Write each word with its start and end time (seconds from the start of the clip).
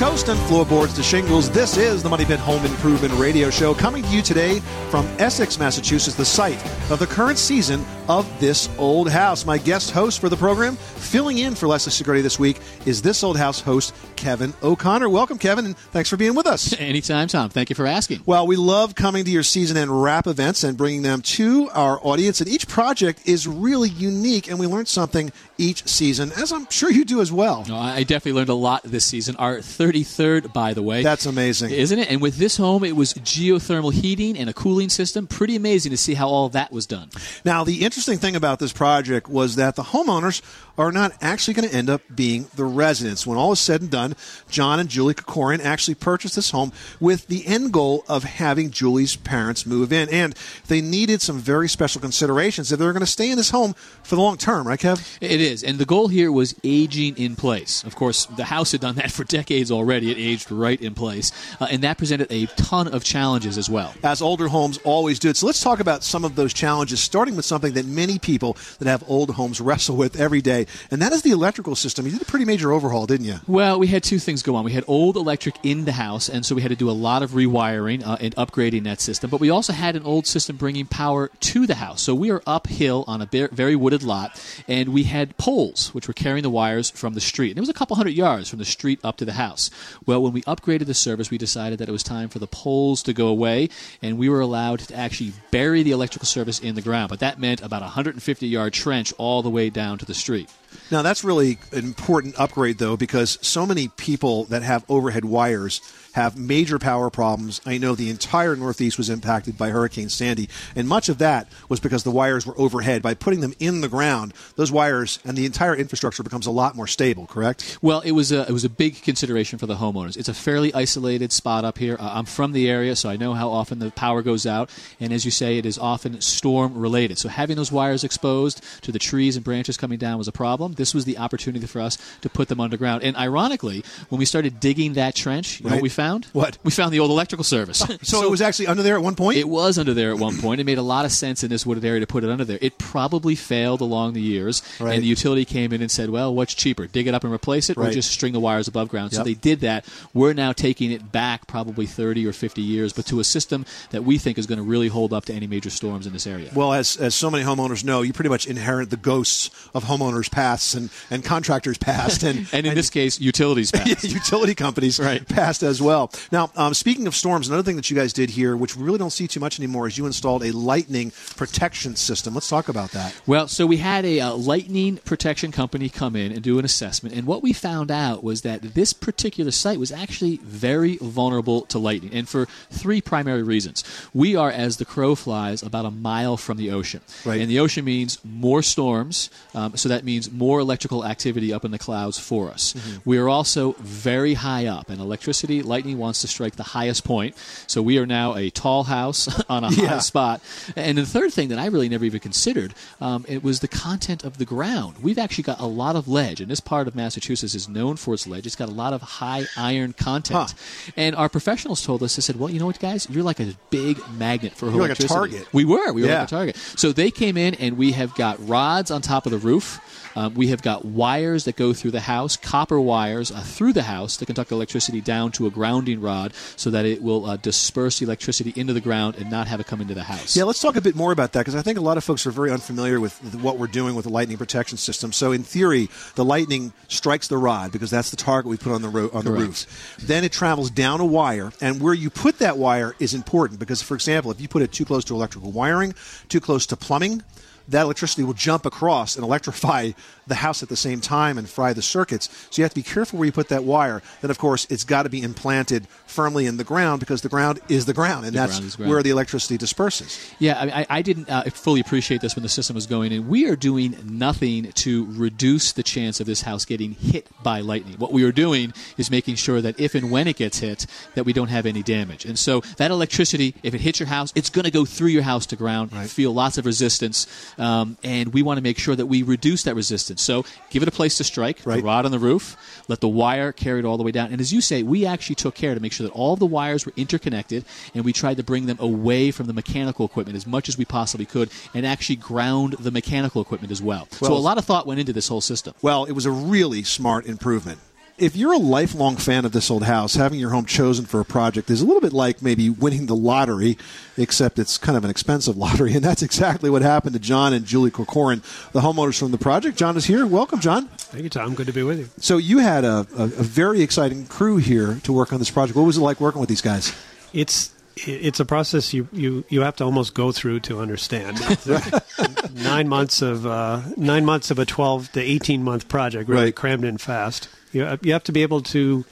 Coast 0.00 0.30
and 0.30 0.40
floorboards 0.48 0.94
to 0.94 1.02
shingles, 1.02 1.50
this 1.50 1.76
is 1.76 2.02
the 2.02 2.08
Money 2.08 2.24
Pit 2.24 2.40
Home 2.40 2.64
Improvement 2.64 3.12
Radio 3.18 3.50
Show 3.50 3.74
coming 3.74 4.02
to 4.02 4.08
you 4.08 4.22
today 4.22 4.60
from 4.88 5.06
Essex, 5.18 5.58
Massachusetts, 5.58 6.16
the 6.16 6.24
site 6.24 6.58
of 6.90 6.98
the 6.98 7.06
current 7.06 7.36
season 7.36 7.84
of 8.08 8.26
This 8.40 8.70
Old 8.78 9.10
House. 9.10 9.44
My 9.44 9.58
guest 9.58 9.90
host 9.90 10.18
for 10.18 10.30
the 10.30 10.38
program, 10.38 10.76
filling 10.76 11.36
in 11.36 11.54
for 11.54 11.68
Leslie 11.68 11.92
Segrete 11.92 12.22
this 12.22 12.38
week, 12.38 12.60
is 12.86 13.02
This 13.02 13.22
Old 13.22 13.36
House 13.36 13.60
host 13.60 13.94
Kevin 14.16 14.54
O'Connor. 14.62 15.10
Welcome, 15.10 15.36
Kevin, 15.36 15.66
and 15.66 15.76
thanks 15.76 16.08
for 16.08 16.16
being 16.16 16.34
with 16.34 16.46
us. 16.46 16.72
Anytime, 16.80 17.28
Tom. 17.28 17.50
Thank 17.50 17.68
you 17.68 17.76
for 17.76 17.86
asking. 17.86 18.22
Well, 18.24 18.46
we 18.46 18.56
love 18.56 18.94
coming 18.94 19.26
to 19.26 19.30
your 19.30 19.42
season 19.42 19.76
end 19.76 20.02
wrap 20.02 20.26
events 20.26 20.64
and 20.64 20.78
bringing 20.78 21.02
them 21.02 21.20
to 21.20 21.68
our 21.74 22.00
audience. 22.02 22.40
And 22.40 22.48
each 22.48 22.68
project 22.68 23.28
is 23.28 23.46
really 23.46 23.90
unique, 23.90 24.48
and 24.48 24.58
we 24.58 24.66
learn 24.66 24.86
something 24.86 25.30
each 25.60 25.86
season, 25.86 26.32
as 26.32 26.52
I'm 26.52 26.68
sure 26.70 26.90
you 26.90 27.04
do 27.04 27.20
as 27.20 27.30
well. 27.30 27.64
No, 27.68 27.76
I 27.76 28.02
definitely 28.02 28.32
learned 28.32 28.48
a 28.48 28.54
lot 28.54 28.82
this 28.82 29.04
season. 29.04 29.36
Our 29.36 29.58
33rd, 29.58 30.52
by 30.52 30.74
the 30.74 30.82
way. 30.82 31.02
That's 31.02 31.26
amazing. 31.26 31.70
Isn't 31.70 31.98
it? 31.98 32.10
And 32.10 32.20
with 32.20 32.38
this 32.38 32.56
home, 32.56 32.82
it 32.82 32.96
was 32.96 33.14
geothermal 33.14 33.92
heating 33.92 34.38
and 34.38 34.48
a 34.48 34.54
cooling 34.54 34.88
system. 34.88 35.26
Pretty 35.26 35.56
amazing 35.56 35.90
to 35.90 35.96
see 35.96 36.14
how 36.14 36.28
all 36.28 36.48
that 36.48 36.72
was 36.72 36.86
done. 36.86 37.10
Now, 37.44 37.62
the 37.62 37.84
interesting 37.84 38.18
thing 38.18 38.34
about 38.34 38.58
this 38.58 38.72
project 38.72 39.28
was 39.28 39.56
that 39.56 39.76
the 39.76 39.82
homeowners 39.82 40.42
are 40.78 40.90
not 40.90 41.12
actually 41.20 41.54
going 41.54 41.68
to 41.68 41.74
end 41.74 41.90
up 41.90 42.00
being 42.14 42.46
the 42.54 42.64
residents. 42.64 43.26
When 43.26 43.36
all 43.36 43.52
is 43.52 43.60
said 43.60 43.82
and 43.82 43.90
done, 43.90 44.16
John 44.48 44.80
and 44.80 44.88
Julie 44.88 45.12
Kokorian 45.14 45.62
actually 45.62 45.96
purchased 45.96 46.36
this 46.36 46.50
home 46.50 46.72
with 46.98 47.26
the 47.26 47.46
end 47.46 47.72
goal 47.72 48.02
of 48.08 48.24
having 48.24 48.70
Julie's 48.70 49.14
parents 49.14 49.66
move 49.66 49.92
in. 49.92 50.08
And 50.08 50.34
they 50.68 50.80
needed 50.80 51.20
some 51.20 51.38
very 51.38 51.68
special 51.68 52.00
considerations 52.00 52.72
if 52.72 52.78
they 52.78 52.86
were 52.86 52.94
going 52.94 53.00
to 53.00 53.06
stay 53.06 53.30
in 53.30 53.36
this 53.36 53.50
home 53.50 53.74
for 54.02 54.16
the 54.16 54.22
long 54.22 54.38
term, 54.38 54.66
right, 54.66 54.80
Kev? 54.80 55.18
It 55.20 55.40
is. 55.40 55.49
And 55.50 55.78
the 55.78 55.84
goal 55.84 56.08
here 56.08 56.30
was 56.30 56.54
aging 56.64 57.16
in 57.18 57.36
place. 57.36 57.82
Of 57.84 57.96
course, 57.96 58.26
the 58.26 58.44
house 58.44 58.72
had 58.72 58.80
done 58.80 58.94
that 58.96 59.10
for 59.16 59.24
decades 59.24 59.70
already. 59.70 60.10
It 60.10 60.18
aged 60.18 60.50
right 60.50 60.80
in 60.80 60.94
place. 60.94 61.32
Uh, 61.60 61.66
and 61.70 61.82
that 61.82 61.98
presented 61.98 62.30
a 62.30 62.46
ton 62.56 62.88
of 62.88 63.04
challenges 63.04 63.58
as 63.58 63.68
well. 63.68 63.94
As 64.02 64.22
older 64.22 64.48
homes 64.48 64.78
always 64.84 65.18
do. 65.18 65.32
So 65.34 65.46
let's 65.46 65.60
talk 65.60 65.80
about 65.80 66.04
some 66.04 66.24
of 66.24 66.36
those 66.36 66.52
challenges, 66.52 67.00
starting 67.00 67.36
with 67.36 67.44
something 67.44 67.74
that 67.74 67.86
many 67.86 68.18
people 68.18 68.56
that 68.78 68.88
have 68.88 69.02
old 69.08 69.30
homes 69.30 69.60
wrestle 69.60 69.96
with 69.96 70.18
every 70.18 70.40
day, 70.40 70.66
and 70.90 71.00
that 71.02 71.12
is 71.12 71.22
the 71.22 71.30
electrical 71.30 71.74
system. 71.74 72.06
You 72.06 72.12
did 72.12 72.22
a 72.22 72.24
pretty 72.24 72.44
major 72.44 72.72
overhaul, 72.72 73.06
didn't 73.06 73.26
you? 73.26 73.40
Well, 73.46 73.78
we 73.78 73.88
had 73.88 74.02
two 74.02 74.18
things 74.18 74.42
go 74.42 74.54
on. 74.54 74.64
We 74.64 74.72
had 74.72 74.84
old 74.86 75.16
electric 75.16 75.56
in 75.62 75.84
the 75.84 75.92
house, 75.92 76.28
and 76.28 76.44
so 76.44 76.54
we 76.54 76.62
had 76.62 76.70
to 76.70 76.76
do 76.76 76.90
a 76.90 76.92
lot 76.92 77.22
of 77.22 77.32
rewiring 77.32 78.06
uh, 78.06 78.16
and 78.20 78.34
upgrading 78.36 78.84
that 78.84 79.00
system. 79.00 79.30
But 79.30 79.40
we 79.40 79.50
also 79.50 79.72
had 79.72 79.96
an 79.96 80.04
old 80.04 80.26
system 80.26 80.56
bringing 80.56 80.86
power 80.86 81.30
to 81.40 81.66
the 81.66 81.76
house. 81.76 82.02
So 82.02 82.14
we 82.14 82.30
are 82.30 82.42
uphill 82.46 83.04
on 83.06 83.22
a 83.22 83.26
very 83.26 83.76
wooded 83.76 84.02
lot, 84.02 84.40
and 84.68 84.90
we 84.90 85.04
had 85.04 85.36
poles 85.40 85.88
which 85.94 86.06
were 86.06 86.12
carrying 86.12 86.42
the 86.42 86.50
wires 86.50 86.90
from 86.90 87.14
the 87.14 87.20
street. 87.20 87.48
And 87.50 87.58
it 87.58 87.62
was 87.62 87.70
a 87.70 87.74
couple 87.74 87.96
hundred 87.96 88.10
yards 88.10 88.50
from 88.50 88.58
the 88.58 88.64
street 88.66 89.00
up 89.02 89.16
to 89.16 89.24
the 89.24 89.32
house. 89.32 89.70
Well, 90.04 90.22
when 90.22 90.34
we 90.34 90.42
upgraded 90.42 90.84
the 90.84 90.92
service, 90.92 91.30
we 91.30 91.38
decided 91.38 91.78
that 91.78 91.88
it 91.88 91.92
was 91.92 92.02
time 92.02 92.28
for 92.28 92.38
the 92.38 92.46
poles 92.46 93.02
to 93.04 93.14
go 93.14 93.28
away, 93.28 93.70
and 94.02 94.18
we 94.18 94.28
were 94.28 94.40
allowed 94.40 94.80
to 94.80 94.94
actually 94.94 95.32
bury 95.50 95.82
the 95.82 95.92
electrical 95.92 96.26
service 96.26 96.58
in 96.58 96.74
the 96.74 96.82
ground. 96.82 97.08
But 97.08 97.20
that 97.20 97.40
meant 97.40 97.62
about 97.62 97.80
a 97.80 97.86
150 97.86 98.46
yard 98.46 98.74
trench 98.74 99.14
all 99.16 99.42
the 99.42 99.48
way 99.48 99.70
down 99.70 99.96
to 99.98 100.04
the 100.04 100.12
street. 100.12 100.50
Now, 100.90 101.00
that's 101.00 101.24
really 101.24 101.58
an 101.72 101.84
important 101.84 102.38
upgrade, 102.38 102.78
though, 102.78 102.96
because 102.96 103.38
so 103.40 103.64
many 103.64 103.88
people 103.88 104.44
that 104.44 104.62
have 104.62 104.84
overhead 104.88 105.24
wires 105.24 105.80
have 106.14 106.36
major 106.36 106.78
power 106.78 107.10
problems. 107.10 107.60
I 107.64 107.78
know 107.78 107.94
the 107.94 108.10
entire 108.10 108.56
Northeast 108.56 108.98
was 108.98 109.08
impacted 109.10 109.56
by 109.56 109.70
Hurricane 109.70 110.08
Sandy, 110.08 110.48
and 110.74 110.88
much 110.88 111.08
of 111.08 111.18
that 111.18 111.48
was 111.68 111.80
because 111.80 112.02
the 112.02 112.10
wires 112.10 112.44
were 112.46 112.58
overhead. 112.58 113.02
By 113.02 113.14
putting 113.14 113.40
them 113.40 113.54
in 113.58 113.80
the 113.80 113.88
ground, 113.88 114.34
those 114.56 114.72
wires 114.72 115.18
and 115.24 115.36
the 115.36 115.46
entire 115.46 115.74
infrastructure 115.74 116.22
becomes 116.22 116.46
a 116.46 116.50
lot 116.50 116.74
more 116.74 116.86
stable, 116.86 117.26
correct? 117.26 117.78
Well, 117.80 118.00
it 118.00 118.12
was 118.12 118.32
a 118.32 118.42
it 118.42 118.50
was 118.52 118.64
a 118.64 118.68
big 118.68 119.02
consideration 119.02 119.58
for 119.58 119.66
the 119.66 119.76
homeowners. 119.76 120.16
It's 120.16 120.28
a 120.28 120.34
fairly 120.34 120.74
isolated 120.74 121.32
spot 121.32 121.64
up 121.64 121.78
here. 121.78 121.96
Uh, 121.98 122.10
I'm 122.14 122.24
from 122.24 122.52
the 122.52 122.68
area, 122.68 122.96
so 122.96 123.08
I 123.08 123.16
know 123.16 123.34
how 123.34 123.50
often 123.50 123.78
the 123.78 123.90
power 123.92 124.22
goes 124.22 124.46
out, 124.46 124.70
and 124.98 125.12
as 125.12 125.24
you 125.24 125.30
say, 125.30 125.58
it 125.58 125.66
is 125.66 125.78
often 125.78 126.20
storm 126.20 126.76
related. 126.76 127.18
So 127.18 127.28
having 127.28 127.56
those 127.56 127.70
wires 127.70 128.02
exposed 128.04 128.62
to 128.82 128.90
the 128.92 128.98
trees 128.98 129.36
and 129.36 129.44
branches 129.44 129.76
coming 129.76 129.98
down 129.98 130.18
was 130.18 130.28
a 130.28 130.32
problem. 130.32 130.72
This 130.74 130.92
was 130.94 131.04
the 131.04 131.18
opportunity 131.18 131.66
for 131.66 131.80
us 131.80 131.98
to 132.22 132.28
put 132.28 132.48
them 132.48 132.60
underground. 132.60 133.02
And 133.04 133.16
ironically, 133.16 133.84
when 134.08 134.18
we 134.18 134.24
started 134.24 134.58
digging 134.58 134.94
that 134.94 135.14
trench, 135.14 135.60
you 135.60 135.64
know 135.64 135.70
Right. 135.70 135.76
what 135.76 135.82
we 135.82 135.88
found? 135.88 135.99
What? 136.32 136.58
We 136.64 136.70
found 136.70 136.92
the 136.92 137.00
old 137.00 137.10
electrical 137.10 137.44
service. 137.44 137.82
So, 138.02 138.24
it 138.24 138.30
was 138.30 138.40
actually 138.40 138.66
under 138.66 138.82
there 138.82 138.96
at 138.96 139.02
one 139.02 139.14
point? 139.14 139.36
It 139.38 139.48
was 139.48 139.78
under 139.78 139.92
there 139.94 140.10
at 140.10 140.18
one 140.18 140.36
point. 140.38 140.60
It 140.60 140.64
made 140.64 140.78
a 140.78 140.82
lot 140.82 141.04
of 141.04 141.12
sense 141.12 141.44
in 141.44 141.50
this 141.50 141.64
wooded 141.66 141.84
area 141.84 142.00
to 142.00 142.06
put 142.06 142.24
it 142.24 142.30
under 142.30 142.44
there. 142.44 142.58
It 142.60 142.78
probably 142.78 143.34
failed 143.34 143.80
along 143.80 144.14
the 144.14 144.20
years, 144.22 144.62
Right. 144.80 144.94
and 144.94 145.02
the 145.02 145.06
utility 145.06 145.44
came 145.44 145.72
in 145.72 145.80
and 145.82 145.90
said, 145.90 146.10
"Well, 146.10 146.34
what's 146.34 146.54
cheaper, 146.54 146.86
dig 146.86 147.06
it 147.06 147.14
up 147.14 147.22
and 147.24 147.32
replace 147.32 147.68
it, 147.70 147.76
or 147.76 147.90
just 147.90 148.10
string 148.10 148.32
the 148.32 148.40
wires 148.40 148.66
above 148.68 148.88
ground?" 148.88 149.12
So 149.12 149.22
they 149.22 149.34
did 149.34 149.60
that. 149.60 149.84
We're 150.14 150.32
now 150.32 150.52
taking 150.52 150.90
it 150.90 151.12
back 151.12 151.46
probably 151.46 151.86
30 151.86 152.26
or 152.26 152.32
50 152.32 152.62
years, 152.62 152.92
but 152.92 153.06
to 153.06 153.20
a 153.20 153.24
system 153.24 153.64
that 153.90 154.02
we 154.04 154.18
think 154.18 154.38
is 154.38 154.46
going 154.46 154.58
to 154.58 154.64
really 154.64 154.88
hold 154.88 155.12
up 155.12 155.26
to 155.26 155.34
any 155.34 155.46
major 155.46 155.70
storms 155.70 156.06
in 156.06 156.12
this 156.12 156.26
area. 156.26 156.50
Well, 156.54 156.72
as, 156.72 156.96
as 156.96 157.14
so 157.14 157.30
many 157.30 157.44
homeowners 157.44 157.84
know, 157.84 158.02
you 158.02 158.12
pretty 158.12 158.30
much 158.30 158.46
inherit 158.46 158.90
the 158.90 158.96
ghosts 158.96 159.50
of 159.74 159.84
homeowners' 159.84 160.30
pasts 160.30 160.74
and, 160.74 160.90
and 161.10 161.22
contractors' 161.24 161.78
past, 161.78 162.22
and, 162.28 162.46
and 162.52 162.66
in 162.66 162.74
this 162.74 162.90
case, 162.90 163.20
utilities 163.20 163.70
passed. 163.72 164.04
utility 164.04 164.54
companies 164.54 164.98
Right. 164.98 165.26
passed 165.28 165.62
as 165.62 165.80
well. 165.82 165.89
Now, 166.32 166.50
um, 166.56 166.74
speaking 166.74 167.06
of 167.06 167.14
storms, 167.14 167.48
another 167.48 167.62
thing 167.62 167.76
that 167.76 167.90
you 167.90 167.96
guys 167.96 168.12
did 168.12 168.30
here, 168.30 168.56
which 168.56 168.76
we 168.76 168.82
really 168.84 168.98
don't 168.98 169.10
see 169.10 169.26
too 169.26 169.40
much 169.40 169.58
anymore, 169.58 169.86
is 169.86 169.98
you 169.98 170.06
installed 170.06 170.44
a 170.44 170.52
lightning 170.52 171.12
protection 171.36 171.96
system. 171.96 172.34
Let's 172.34 172.48
talk 172.48 172.68
about 172.68 172.92
that. 172.92 173.14
Well, 173.26 173.48
so 173.48 173.66
we 173.66 173.78
had 173.78 174.04
a 174.04 174.20
uh, 174.20 174.34
lightning 174.34 174.98
protection 174.98 175.52
company 175.52 175.88
come 175.88 176.16
in 176.16 176.32
and 176.32 176.42
do 176.42 176.58
an 176.58 176.64
assessment, 176.64 177.14
and 177.14 177.26
what 177.26 177.42
we 177.42 177.52
found 177.52 177.90
out 177.90 178.22
was 178.22 178.42
that 178.42 178.62
this 178.74 178.92
particular 178.92 179.50
site 179.50 179.78
was 179.78 179.90
actually 179.92 180.36
very 180.42 180.96
vulnerable 180.98 181.62
to 181.62 181.78
lightning, 181.78 182.12
and 182.12 182.28
for 182.28 182.46
three 182.70 183.00
primary 183.00 183.42
reasons. 183.42 183.84
We 184.14 184.36
are, 184.36 184.50
as 184.50 184.76
the 184.76 184.84
crow 184.84 185.14
flies, 185.14 185.62
about 185.62 185.84
a 185.84 185.90
mile 185.90 186.36
from 186.36 186.56
the 186.56 186.70
ocean, 186.70 187.00
Right. 187.24 187.40
and 187.40 187.50
the 187.50 187.58
ocean 187.58 187.84
means 187.84 188.18
more 188.24 188.62
storms, 188.62 189.30
um, 189.54 189.76
so 189.76 189.88
that 189.88 190.04
means 190.04 190.30
more 190.30 190.60
electrical 190.60 191.04
activity 191.04 191.52
up 191.52 191.64
in 191.64 191.70
the 191.70 191.78
clouds 191.78 192.18
for 192.18 192.50
us. 192.50 192.74
We 193.04 193.18
are 193.18 193.28
also 193.28 193.74
very 193.80 194.34
high 194.34 194.66
up, 194.66 194.88
and 194.90 195.00
electricity, 195.00 195.62
lightning 195.80 195.96
wants 195.98 196.20
to 196.20 196.28
strike 196.28 196.56
the 196.56 196.62
highest 196.62 197.04
point, 197.04 197.34
so 197.66 197.80
we 197.80 197.96
are 197.98 198.04
now 198.04 198.34
a 198.36 198.50
tall 198.50 198.84
house 198.84 199.28
on 199.48 199.64
a 199.64 199.70
Yeah. 199.70 199.86
high 199.88 199.98
spot. 200.00 200.42
And 200.76 200.98
the 200.98 201.06
third 201.06 201.32
thing 201.32 201.48
that 201.48 201.58
I 201.58 201.66
really 201.66 201.88
never 201.88 202.04
even 202.04 202.20
considered 202.20 202.74
um, 203.00 203.24
it 203.28 203.42
was 203.42 203.60
the 203.60 203.68
content 203.68 204.22
of 204.24 204.36
the 204.36 204.44
ground. 204.44 204.96
We've 205.02 205.16
actually 205.18 205.44
got 205.44 205.58
a 205.58 205.64
lot 205.66 205.96
of 205.96 206.06
ledge, 206.06 206.40
and 206.42 206.50
this 206.50 206.60
part 206.60 206.86
of 206.86 206.94
Massachusetts 206.94 207.54
is 207.54 207.66
known 207.66 207.96
for 207.96 208.12
its 208.12 208.26
ledge. 208.26 208.44
It's 208.46 208.56
got 208.56 208.68
a 208.68 208.72
lot 208.72 208.92
of 208.92 209.00
high 209.00 209.46
iron 209.56 209.94
content. 209.94 210.52
And 210.96 211.16
our 211.16 211.30
professionals 211.30 211.82
told 211.82 212.02
us, 212.02 212.16
they 212.16 212.20
said, 212.22 212.36
"Well, 212.38 212.50
you 212.50 212.60
know 212.60 212.66
what, 212.66 212.78
guys, 212.78 213.08
you're 213.08 213.24
like 213.24 213.40
a 213.40 213.54
big 213.70 213.98
magnet 214.18 214.52
for 214.52 214.70
You're 214.70 214.86
like 214.86 214.98
a 215.00 215.08
target. 215.08 215.46
We 215.54 215.64
were. 215.64 215.92
We 215.94 216.02
were 216.02 216.08
Yeah. 216.08 216.18
like 216.20 216.28
a 216.28 216.30
target. 216.30 216.56
So 216.76 216.92
they 216.92 217.10
came 217.10 217.38
in, 217.38 217.54
and 217.54 217.78
we 217.78 217.92
have 217.92 218.14
got 218.14 218.36
rods 218.46 218.90
on 218.90 219.00
top 219.00 219.24
of 219.24 219.32
the 219.32 219.38
roof. 219.38 219.80
Um, 220.16 220.34
we 220.34 220.48
have 220.48 220.62
got 220.62 220.84
wires 220.84 221.44
that 221.44 221.56
go 221.56 221.72
through 221.72 221.92
the 221.92 222.00
house, 222.00 222.36
copper 222.36 222.80
wires 222.80 223.30
uh, 223.30 223.40
through 223.40 223.72
the 223.72 223.82
house 223.82 224.16
to 224.18 224.26
conduct 224.26 224.52
electricity 224.52 225.00
down 225.00 225.32
to 225.32 225.46
a 225.46 225.50
grounding 225.50 226.00
rod 226.00 226.32
so 226.56 226.70
that 226.70 226.84
it 226.84 227.02
will 227.02 227.26
uh, 227.26 227.36
disperse 227.36 227.98
the 227.98 228.04
electricity 228.06 228.52
into 228.56 228.72
the 228.72 228.80
ground 228.80 229.16
and 229.16 229.30
not 229.30 229.46
have 229.46 229.60
it 229.60 229.66
come 229.66 229.80
into 229.80 229.94
the 229.94 230.02
house. 230.04 230.36
Yeah, 230.36 230.44
let's 230.44 230.60
talk 230.60 230.76
a 230.76 230.80
bit 230.80 230.94
more 230.96 231.12
about 231.12 231.32
that 231.32 231.40
because 231.40 231.54
I 231.54 231.62
think 231.62 231.78
a 231.78 231.82
lot 231.82 231.96
of 231.96 232.04
folks 232.04 232.26
are 232.26 232.30
very 232.30 232.50
unfamiliar 232.50 233.00
with 233.00 233.36
what 233.36 233.58
we're 233.58 233.66
doing 233.66 233.94
with 233.94 234.04
the 234.04 234.10
lightning 234.10 234.36
protection 234.36 234.78
system. 234.78 235.12
So, 235.12 235.32
in 235.32 235.42
theory, 235.42 235.88
the 236.14 236.24
lightning 236.24 236.72
strikes 236.88 237.28
the 237.28 237.38
rod 237.38 237.72
because 237.72 237.90
that's 237.90 238.10
the 238.10 238.16
target 238.16 238.50
we 238.50 238.56
put 238.56 238.72
on 238.72 238.82
the 238.82 238.88
ro- 238.88 239.10
on 239.12 239.24
the 239.24 239.32
roof. 239.32 239.96
Then 240.00 240.24
it 240.24 240.32
travels 240.32 240.70
down 240.70 241.00
a 241.00 241.04
wire, 241.04 241.52
and 241.60 241.80
where 241.80 241.94
you 241.94 242.10
put 242.10 242.38
that 242.38 242.58
wire 242.58 242.94
is 242.98 243.14
important 243.14 243.60
because, 243.60 243.82
for 243.82 243.94
example, 243.94 244.30
if 244.30 244.40
you 244.40 244.48
put 244.48 244.62
it 244.62 244.72
too 244.72 244.84
close 244.84 245.04
to 245.06 245.14
electrical 245.14 245.50
wiring, 245.50 245.94
too 246.28 246.40
close 246.40 246.66
to 246.66 246.76
plumbing. 246.76 247.22
That 247.70 247.82
electricity 247.82 248.22
will 248.22 248.34
jump 248.34 248.66
across 248.66 249.16
and 249.16 249.24
electrify 249.24 249.92
the 250.26 250.34
house 250.36 250.62
at 250.62 250.68
the 250.68 250.76
same 250.76 251.00
time 251.00 251.38
and 251.38 251.48
fry 251.48 251.72
the 251.72 251.82
circuits. 251.82 252.28
So 252.50 252.60
you 252.60 252.64
have 252.64 252.70
to 252.72 252.76
be 252.76 252.82
careful 252.82 253.18
where 253.18 253.26
you 253.26 253.32
put 253.32 253.48
that 253.48 253.64
wire. 253.64 254.00
Then, 254.20 254.30
of 254.30 254.38
course, 254.38 254.66
it's 254.70 254.84
got 254.84 255.02
to 255.02 255.08
be 255.08 255.22
implanted 255.22 255.88
firmly 256.06 256.46
in 256.46 256.56
the 256.56 256.64
ground 256.64 257.00
because 257.00 257.22
the 257.22 257.28
ground 257.28 257.60
is 257.68 257.86
the 257.86 257.92
ground, 257.94 258.26
and 258.26 258.34
The 258.34 258.38
that's 258.38 258.58
ground 258.58 258.76
ground. 258.76 258.90
where 258.90 259.02
the 259.02 259.10
electricity 259.10 259.56
disperses. 259.58 260.32
Yeah, 260.38 260.58
I, 260.60 260.86
I, 260.88 261.02
didn't 261.02 261.28
uh, 261.28 261.42
fully 261.44 261.80
appreciate 261.80 262.20
this 262.20 262.36
when 262.36 262.42
the 262.42 262.48
system 262.48 262.74
was 262.74 262.86
going 262.86 263.12
in. 263.12 263.28
We 263.28 263.46
are 263.48 263.56
doing 263.56 263.96
nothing 264.04 264.70
to 264.72 265.06
reduce 265.10 265.72
the 265.72 265.82
chance 265.82 266.20
of 266.20 266.26
this 266.26 266.42
house 266.42 266.64
getting 266.64 266.92
hit 266.92 267.26
by 267.42 267.60
lightning. 267.60 267.96
What 267.98 268.12
we 268.12 268.22
are 268.24 268.32
doing 268.32 268.72
is 268.96 269.10
making 269.10 269.36
sure 269.36 269.60
that 269.60 269.78
if 269.80 269.94
and 269.94 270.10
when 270.10 270.28
it 270.28 270.36
gets 270.36 270.58
hit, 270.58 270.86
that 271.14 271.24
we 271.24 271.32
don't 271.32 271.48
have 271.48 271.66
any 271.66 271.82
damage. 271.82 272.24
And 272.24 272.38
so 272.38 272.60
that 272.76 272.90
electricity, 272.90 273.54
if 273.62 273.74
it 273.74 273.80
hits 273.80 273.98
your 273.98 274.08
house, 274.08 274.32
it's 274.34 274.50
going 274.50 274.64
to 274.64 274.70
go 274.70 274.84
through 274.84 275.08
your 275.08 275.22
house 275.22 275.46
to 275.46 275.56
ground. 275.56 275.92
Right. 275.92 276.08
Feel 276.08 276.32
lots 276.32 276.58
of 276.58 276.66
resistance. 276.66 277.26
Um, 277.60 277.96
and 278.02 278.32
we 278.32 278.42
want 278.42 278.58
to 278.58 278.62
make 278.62 278.78
sure 278.78 278.96
that 278.96 279.06
we 279.06 279.22
reduce 279.22 279.62
that 279.64 279.74
resistance. 279.74 280.22
So 280.22 280.44
give 280.70 280.82
it 280.82 280.88
a 280.88 280.92
place 280.92 281.16
to 281.18 281.24
strike, 281.24 281.60
Right. 281.64 281.76
the 281.76 281.82
rod 281.82 282.04
on 282.06 282.10
the 282.10 282.18
roof, 282.18 282.56
let 282.88 283.00
the 283.00 283.08
wire 283.08 283.52
carry 283.52 283.78
it 283.80 283.84
all 283.84 283.96
the 283.96 284.02
way 284.02 284.10
down. 284.12 284.32
And 284.32 284.40
as 284.40 284.52
you 284.52 284.60
say, 284.60 284.82
we 284.82 285.06
actually 285.06 285.36
took 285.36 285.54
care 285.54 285.74
to 285.74 285.80
make 285.80 285.92
sure 285.92 286.06
that 286.06 286.12
all 286.14 286.36
the 286.36 286.46
wires 286.46 286.86
were 286.86 286.92
interconnected, 286.96 287.64
and 287.94 288.04
we 288.04 288.12
tried 288.12 288.38
to 288.38 288.42
bring 288.42 288.66
them 288.66 288.78
away 288.80 289.30
from 289.30 289.46
the 289.46 289.52
mechanical 289.52 290.06
equipment 290.06 290.36
as 290.36 290.46
much 290.46 290.68
as 290.68 290.78
we 290.78 290.84
possibly 290.84 291.26
could, 291.26 291.50
and 291.74 291.86
actually 291.86 292.16
ground 292.16 292.76
the 292.80 292.90
mechanical 292.90 293.42
equipment 293.42 293.70
as 293.70 293.82
well. 293.82 294.08
so 294.10 294.32
a 294.32 294.34
lot 294.34 294.58
of 294.58 294.64
thought 294.64 294.86
went 294.86 294.98
into 295.00 295.12
this 295.12 295.28
whole 295.28 295.40
system. 295.40 295.74
Well, 295.82 296.04
it 296.06 296.12
was 296.12 296.26
a 296.26 296.30
really 296.30 296.82
smart 296.82 297.26
improvement. 297.26 297.78
If 298.20 298.36
you're 298.36 298.52
a 298.52 298.58
lifelong 298.58 299.16
fan 299.16 299.46
of 299.46 299.52
this 299.52 299.70
old 299.70 299.84
house, 299.84 300.14
having 300.14 300.38
your 300.38 300.50
home 300.50 300.66
chosen 300.66 301.06
for 301.06 301.20
a 301.20 301.24
project 301.24 301.70
is 301.70 301.80
a 301.80 301.86
little 301.86 302.02
bit 302.02 302.12
like 302.12 302.42
maybe 302.42 302.68
winning 302.68 303.06
the 303.06 303.16
lottery, 303.16 303.78
except 304.18 304.58
it's 304.58 304.76
kind 304.76 304.98
of 304.98 305.04
an 305.04 305.10
expensive 305.10 305.56
lottery. 305.64 305.94
And 305.94 306.04
that's 306.04 306.22
exactly 306.22 306.68
what 306.68 306.82
happened 306.82 307.14
to 307.14 307.18
John 307.18 307.54
and 307.54 307.64
Julie 307.64 307.90
Corcoran, 307.90 308.42
the 308.72 308.82
homeowners 308.82 309.18
from 309.18 309.30
the 309.30 309.38
project. 309.38 309.78
John 309.78 309.96
is 309.96 310.04
here. 310.04 310.26
Welcome, 310.26 310.60
John. 310.60 310.88
Thank 310.98 311.24
you, 311.24 311.30
Tom. 311.30 311.54
Good 311.54 311.66
to 311.68 311.72
be 311.72 311.82
with 311.82 311.98
you. 311.98 312.08
So 312.18 312.36
you 312.36 312.58
had 312.58 312.84
a, 312.84 313.06
a, 313.16 313.22
a 313.22 313.26
very 313.42 313.80
exciting 313.80 314.26
crew 314.26 314.58
here 314.58 315.00
to 315.04 315.12
work 315.14 315.32
on 315.32 315.38
this 315.38 315.50
project. 315.50 315.74
What 315.74 315.84
was 315.84 315.96
it 315.96 316.02
like 316.02 316.20
working 316.20 316.40
with 316.40 316.50
these 316.50 316.60
guys? 316.60 316.94
It's 317.32 317.72
it's 317.96 318.38
a 318.40 318.44
process 318.44 318.94
you, 318.94 319.08
you, 319.12 319.44
you 319.48 319.60
have 319.62 319.76
to 319.76 319.84
almost 319.84 320.14
go 320.14 320.30
through 320.32 320.60
to 320.60 320.80
understand. 320.80 321.38
nine 322.54 322.88
months 322.88 323.20
of 323.22 323.46
uh, 323.46 323.80
nine 323.96 324.24
months 324.26 324.50
of 324.50 324.58
a 324.58 324.64
twelve 324.66 325.10
to 325.12 325.20
eighteen 325.20 325.62
month 325.64 325.88
project, 325.88 326.28
really 326.28 326.44
Right. 326.44 326.54
crammed 326.54 326.84
in 326.84 326.98
fast. 326.98 327.48
You 327.72 327.98
you 328.02 328.12
have 328.12 328.24
to 328.24 328.32
be 328.32 328.42
able 328.42 328.62
to 328.62 329.04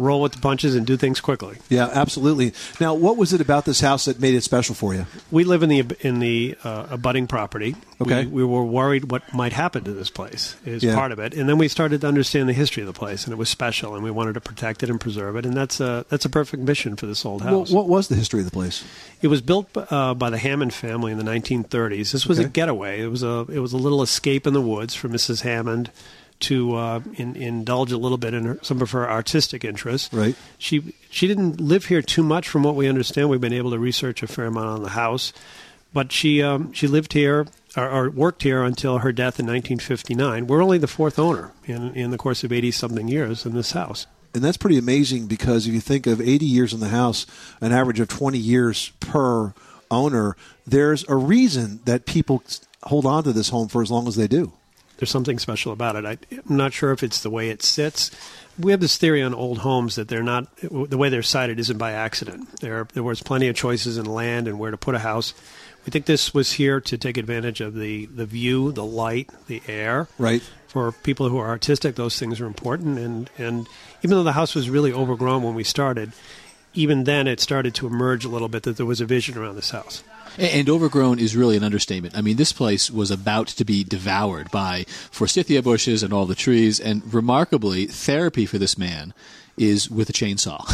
roll 0.00 0.22
with 0.22 0.30
the 0.30 0.38
punches 0.38 0.76
and 0.76 0.86
do 0.86 0.96
things 0.96 1.20
quickly. 1.20 1.56
Yeah, 1.68 1.90
absolutely. 1.92 2.52
Now, 2.80 2.94
what 2.94 3.16
was 3.16 3.32
it 3.32 3.40
about 3.40 3.64
this 3.64 3.80
house 3.80 4.04
that 4.04 4.20
made 4.20 4.32
it 4.36 4.44
special 4.44 4.76
for 4.76 4.94
you? 4.94 5.06
We 5.32 5.42
live 5.42 5.64
in 5.64 5.68
the 5.70 5.84
in 6.02 6.20
the 6.20 6.56
uh, 6.62 6.86
abutting 6.90 7.26
property. 7.26 7.74
Okay. 8.00 8.24
We, 8.26 8.30
we 8.30 8.44
were 8.44 8.64
worried 8.64 9.10
what 9.10 9.34
might 9.34 9.52
happen 9.52 9.82
to 9.82 9.92
this 9.92 10.08
place 10.08 10.54
is 10.64 10.84
Yeah. 10.84 10.94
part 10.94 11.10
of 11.10 11.18
it, 11.18 11.34
and 11.34 11.48
then 11.48 11.58
we 11.58 11.66
started 11.66 12.02
to 12.02 12.06
understand 12.06 12.48
the 12.48 12.52
history 12.52 12.80
of 12.80 12.86
the 12.86 12.92
place, 12.92 13.24
and 13.24 13.32
it 13.32 13.36
was 13.36 13.48
special, 13.48 13.96
and 13.96 14.04
we 14.04 14.12
wanted 14.12 14.34
to 14.34 14.40
protect 14.40 14.84
it 14.84 14.88
and 14.88 15.00
preserve 15.00 15.34
it, 15.34 15.44
and 15.44 15.56
that's 15.56 15.80
a 15.80 16.06
that's 16.08 16.24
a 16.24 16.30
perfect 16.30 16.62
mission 16.62 16.94
for 16.94 17.06
this 17.06 17.24
old 17.26 17.44
Well, 17.44 17.58
house. 17.60 17.72
what 17.72 17.88
was 17.88 18.06
the 18.06 18.14
history 18.14 18.38
of 18.38 18.44
the 18.46 18.52
place? 18.52 18.84
It 19.20 19.26
was 19.26 19.40
built 19.40 19.66
uh, 19.76 20.14
by 20.14 20.30
the 20.30 20.38
Hammond 20.38 20.72
family 20.74 21.10
in 21.10 21.18
the 21.18 21.24
1930s. 21.24 22.12
This 22.12 22.24
was 22.24 22.38
Okay. 22.38 22.46
a 22.46 22.50
getaway. 22.50 23.00
It 23.00 23.08
was 23.08 23.24
a 23.24 23.46
it 23.50 23.58
was 23.58 23.72
a 23.72 23.76
little 23.76 24.00
escape 24.02 24.46
in 24.46 24.52
the 24.54 24.60
woods 24.62 24.94
for 24.94 25.08
Mrs. 25.08 25.40
Hammond 25.42 25.90
to 26.40 26.74
uh, 26.74 27.00
in, 27.14 27.36
indulge 27.36 27.92
a 27.92 27.98
little 27.98 28.18
bit 28.18 28.34
in 28.34 28.44
her, 28.44 28.58
some 28.62 28.80
of 28.80 28.90
her 28.92 29.08
artistic 29.08 29.64
interests. 29.64 30.12
Right. 30.12 30.36
She 30.58 30.94
she 31.10 31.26
didn't 31.26 31.60
live 31.60 31.86
here 31.86 32.02
too 32.02 32.22
much, 32.22 32.48
from 32.48 32.62
what 32.62 32.74
we 32.74 32.88
understand. 32.88 33.28
We've 33.28 33.40
been 33.40 33.52
able 33.52 33.70
to 33.70 33.78
research 33.78 34.22
a 34.22 34.26
fair 34.26 34.46
amount 34.46 34.68
on 34.68 34.82
the 34.82 34.90
house, 34.90 35.32
but 35.92 36.12
she 36.12 36.42
um, 36.42 36.72
she 36.72 36.86
lived 36.86 37.12
here. 37.12 37.46
Or, 37.76 37.90
or 37.90 38.10
worked 38.10 38.42
here 38.44 38.64
until 38.64 38.98
her 38.98 39.12
death 39.12 39.38
in 39.38 39.46
1959. 39.46 40.46
We're 40.46 40.62
only 40.62 40.78
the 40.78 40.88
fourth 40.88 41.18
owner 41.18 41.52
in, 41.66 41.94
in 41.94 42.10
the 42.10 42.16
course 42.16 42.42
of 42.42 42.50
80 42.50 42.70
something 42.70 43.08
years 43.08 43.44
in 43.44 43.52
this 43.52 43.72
house. 43.72 44.06
And 44.34 44.42
that's 44.42 44.56
pretty 44.56 44.78
amazing 44.78 45.26
because 45.26 45.66
if 45.66 45.74
you 45.74 45.80
think 45.80 46.06
of 46.06 46.20
80 46.20 46.46
years 46.46 46.72
in 46.72 46.80
the 46.80 46.88
house, 46.88 47.26
an 47.60 47.72
average 47.72 48.00
of 48.00 48.08
20 48.08 48.38
years 48.38 48.90
per 49.00 49.52
owner, 49.90 50.36
there's 50.66 51.04
a 51.08 51.14
reason 51.16 51.80
that 51.84 52.06
people 52.06 52.42
hold 52.84 53.06
on 53.06 53.24
to 53.24 53.32
this 53.32 53.48
home 53.50 53.68
for 53.68 53.82
as 53.82 53.90
long 53.90 54.06
as 54.08 54.16
they 54.16 54.28
do. 54.28 54.52
There's 54.98 55.10
something 55.10 55.38
special 55.38 55.72
about 55.72 55.96
it. 55.96 56.04
I, 56.04 56.18
I'm 56.30 56.56
not 56.56 56.72
sure 56.72 56.92
if 56.92 57.02
it's 57.02 57.22
the 57.22 57.30
way 57.30 57.50
it 57.50 57.62
sits. 57.62 58.10
We 58.58 58.72
have 58.72 58.80
this 58.80 58.98
theory 58.98 59.22
on 59.22 59.34
old 59.34 59.58
homes 59.58 59.94
that 59.94 60.08
they're 60.08 60.22
not 60.22 60.48
the 60.60 60.98
way 60.98 61.08
they're 61.08 61.22
sited 61.22 61.58
isn't 61.58 61.78
by 61.78 61.92
accident. 61.92 62.60
There 62.60 62.86
there 62.92 63.04
was 63.04 63.22
plenty 63.22 63.48
of 63.48 63.56
choices 63.56 63.96
in 63.96 64.04
land 64.04 64.48
and 64.48 64.58
where 64.58 64.72
to 64.72 64.76
put 64.76 64.94
a 64.94 65.00
house. 65.00 65.32
We 65.86 65.90
think 65.90 66.04
this 66.04 66.34
was 66.34 66.52
here 66.52 66.80
to 66.82 66.98
take 66.98 67.16
advantage 67.16 67.62
of 67.62 67.74
the, 67.74 68.06
the 68.06 68.26
view, 68.26 68.72
the 68.72 68.84
light, 68.84 69.30
the 69.46 69.62
air. 69.66 70.08
Right. 70.18 70.42
For 70.66 70.92
people 70.92 71.30
who 71.30 71.38
are 71.38 71.48
artistic, 71.48 71.94
those 71.94 72.18
things 72.18 72.42
are 72.42 72.46
important. 72.46 72.98
And, 72.98 73.30
and 73.38 73.66
even 74.02 74.18
though 74.18 74.22
the 74.22 74.32
house 74.32 74.54
was 74.54 74.68
really 74.68 74.92
overgrown 74.92 75.42
when 75.42 75.54
we 75.54 75.64
started, 75.64 76.12
even 76.74 77.04
then 77.04 77.26
it 77.26 77.40
started 77.40 77.74
to 77.76 77.86
emerge 77.86 78.26
a 78.26 78.28
little 78.28 78.48
bit 78.48 78.64
that 78.64 78.76
there 78.76 78.84
was 78.84 79.00
a 79.00 79.06
vision 79.06 79.38
around 79.38 79.56
this 79.56 79.70
house. 79.70 80.04
And 80.38 80.68
overgrown 80.70 81.18
is 81.18 81.36
really 81.36 81.56
an 81.56 81.64
understatement. 81.64 82.16
I 82.16 82.20
mean, 82.20 82.36
this 82.36 82.52
place 82.52 82.90
was 82.90 83.10
about 83.10 83.48
to 83.48 83.64
be 83.64 83.82
devoured 83.82 84.50
by 84.52 84.84
forsythia 85.10 85.62
bushes 85.62 86.04
and 86.04 86.12
all 86.12 86.26
the 86.26 86.36
trees. 86.36 86.78
And 86.78 87.12
remarkably, 87.12 87.86
therapy 87.86 88.46
for 88.46 88.56
this 88.56 88.78
man 88.78 89.14
is 89.60 89.90
with 89.90 90.08
a 90.08 90.12
chainsaw. 90.12 90.64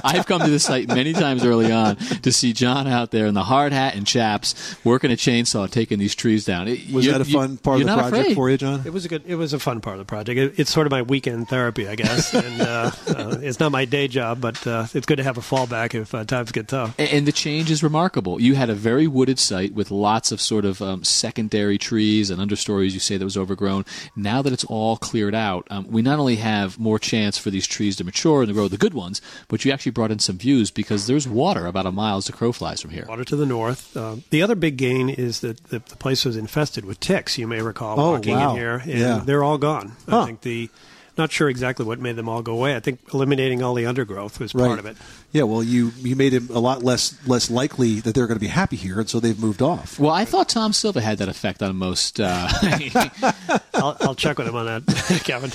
I've 0.04 0.26
come 0.26 0.40
to 0.42 0.50
this 0.50 0.64
site 0.64 0.88
many 0.88 1.12
times 1.12 1.44
early 1.44 1.70
on 1.72 1.96
to 1.96 2.32
see 2.32 2.52
John 2.52 2.86
out 2.86 3.10
there 3.10 3.26
in 3.26 3.34
the 3.34 3.44
hard 3.44 3.72
hat 3.72 3.94
and 3.94 4.06
chaps 4.06 4.54
working 4.84 5.10
a 5.10 5.14
chainsaw, 5.16 5.70
taking 5.70 5.98
these 5.98 6.14
trees 6.14 6.44
down. 6.44 6.68
It- 6.68 6.92
Was 6.92 7.04
you- 7.06 7.12
that 7.12 7.20
a 7.20 7.24
you- 7.24 7.38
fun 7.38 7.56
part 7.58 7.80
of 7.80 7.86
the 7.86 7.92
project 7.94 8.16
afraid. 8.16 8.34
for 8.34 8.50
you, 8.50 8.56
John? 8.58 8.82
It 8.84 8.92
was 8.92 9.04
a 9.04 9.08
good. 9.08 9.22
It 9.26 9.34
was 9.36 9.52
a 9.52 9.58
fun 9.58 9.80
part 9.80 9.94
of 9.94 9.98
the 10.00 10.04
project. 10.04 10.38
It, 10.38 10.58
it's 10.58 10.70
sort 10.72 10.86
of 10.86 10.90
my 10.90 11.02
weekend 11.02 11.48
therapy, 11.48 11.88
I 11.88 11.94
guess. 11.96 12.32
and 12.38 12.60
uh, 12.60 12.90
uh, 13.08 13.36
it's 13.42 13.60
not 13.60 13.72
my 13.72 13.84
day 13.84 14.08
job, 14.08 14.40
but 14.40 14.66
uh, 14.66 14.86
it's 14.94 15.06
good 15.06 15.16
to 15.16 15.24
have 15.24 15.38
a 15.38 15.40
fallback 15.42 15.94
if 15.94 16.14
uh, 16.14 16.24
times 16.24 16.52
get 16.52 16.68
tough. 16.68 16.98
A- 16.98 17.14
And 17.14 17.26
the 17.26 17.32
change 17.32 17.70
is 17.70 17.82
remarkable. 17.82 18.40
You 18.40 18.54
had 18.54 18.70
a 18.70 18.74
very 18.74 19.06
wooded 19.06 19.38
site 19.38 19.74
with 19.74 19.90
lots 19.90 20.32
of 20.32 20.40
sort 20.40 20.64
of 20.64 20.80
um, 20.82 21.04
secondary 21.04 21.78
trees 21.78 22.30
and 22.30 22.40
understories, 22.40 22.94
you 22.94 23.00
say, 23.00 23.16
that 23.16 23.24
was 23.24 23.36
overgrown. 23.36 23.84
Now 24.16 24.42
that 24.42 24.52
it's 24.52 24.64
all 24.64 24.96
cleared 24.96 25.34
out, 25.34 25.66
um, 25.70 25.86
we 25.88 26.02
not 26.02 26.18
only 26.18 26.36
have 26.36 26.78
more 26.78 26.98
chance 26.98 27.38
for 27.38 27.50
these 27.50 27.66
trees 27.66 27.87
to 27.96 28.04
mature 28.04 28.42
and 28.42 28.48
to 28.48 28.54
grow 28.54 28.68
the 28.68 28.76
good 28.76 28.94
ones, 28.94 29.20
but 29.48 29.64
you 29.64 29.72
actually 29.72 29.92
brought 29.92 30.10
in 30.10 30.18
some 30.18 30.38
views 30.38 30.70
because 30.70 31.06
there's 31.06 31.26
water 31.28 31.66
about 31.66 31.86
a 31.86 31.92
mile 31.92 32.16
as 32.18 32.26
the 32.26 32.32
crow 32.32 32.52
flies 32.52 32.80
from 32.80 32.90
here. 32.90 33.06
Water 33.08 33.24
to 33.24 33.36
the 33.36 33.46
north. 33.46 33.96
Uh, 33.96 34.16
the 34.30 34.42
other 34.42 34.54
big 34.54 34.76
gain 34.76 35.08
is 35.08 35.40
that 35.40 35.62
the, 35.64 35.78
the 35.80 35.96
place 35.96 36.24
was 36.24 36.36
infested 36.36 36.84
with 36.84 37.00
ticks. 37.00 37.38
You 37.38 37.46
may 37.46 37.62
recall 37.62 37.98
Oh, 37.98 38.12
walking 38.12 38.34
wow. 38.34 38.50
in 38.52 38.56
here, 38.56 38.76
and 38.82 38.90
Yeah. 38.90 39.22
they're 39.24 39.42
all 39.44 39.58
gone. 39.58 39.92
Huh. 40.08 40.22
I 40.22 40.26
think 40.26 40.40
the. 40.42 40.70
Not 41.18 41.32
sure 41.32 41.48
exactly 41.48 41.84
what 41.84 41.98
made 41.98 42.14
them 42.14 42.28
all 42.28 42.42
go 42.42 42.52
away. 42.52 42.76
I 42.76 42.80
think 42.80 43.00
eliminating 43.12 43.60
all 43.60 43.74
the 43.74 43.86
undergrowth 43.86 44.38
was 44.38 44.52
part 44.52 44.78
of 44.78 44.86
it. 44.86 44.96
Yeah, 45.32 45.42
well, 45.42 45.64
you, 45.64 45.90
you 45.98 46.14
made 46.14 46.32
it 46.32 46.48
a 46.48 46.60
lot 46.60 46.84
less 46.84 47.18
less 47.26 47.50
likely 47.50 47.98
that 48.00 48.14
they're 48.14 48.28
going 48.28 48.36
to 48.38 48.40
be 48.40 48.46
happy 48.46 48.76
here, 48.76 49.00
and 49.00 49.10
so 49.10 49.18
they've 49.18 49.38
moved 49.38 49.60
off. 49.60 49.98
Well, 49.98 50.12
I 50.12 50.24
thought 50.24 50.48
Tom 50.48 50.72
Silva 50.72 51.00
had 51.00 51.18
that 51.18 51.28
effect 51.28 51.60
on 51.60 51.74
most. 51.76 52.20
Uh, 52.20 52.48
I'll, 53.74 53.96
I'll 54.00 54.14
check 54.14 54.38
with 54.38 54.46
him 54.46 54.54
on 54.54 54.66
that, 54.66 55.20
Kevin. 55.24 55.50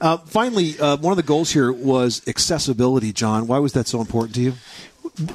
Uh, 0.00 0.18
finally, 0.18 0.78
uh, 0.78 0.96
one 0.98 1.10
of 1.12 1.16
the 1.16 1.22
goals 1.24 1.50
here 1.50 1.72
was 1.72 2.22
accessibility, 2.28 3.12
John. 3.12 3.48
Why 3.48 3.58
was 3.58 3.72
that 3.72 3.88
so 3.88 4.00
important 4.00 4.36
to 4.36 4.40
you? 4.40 4.54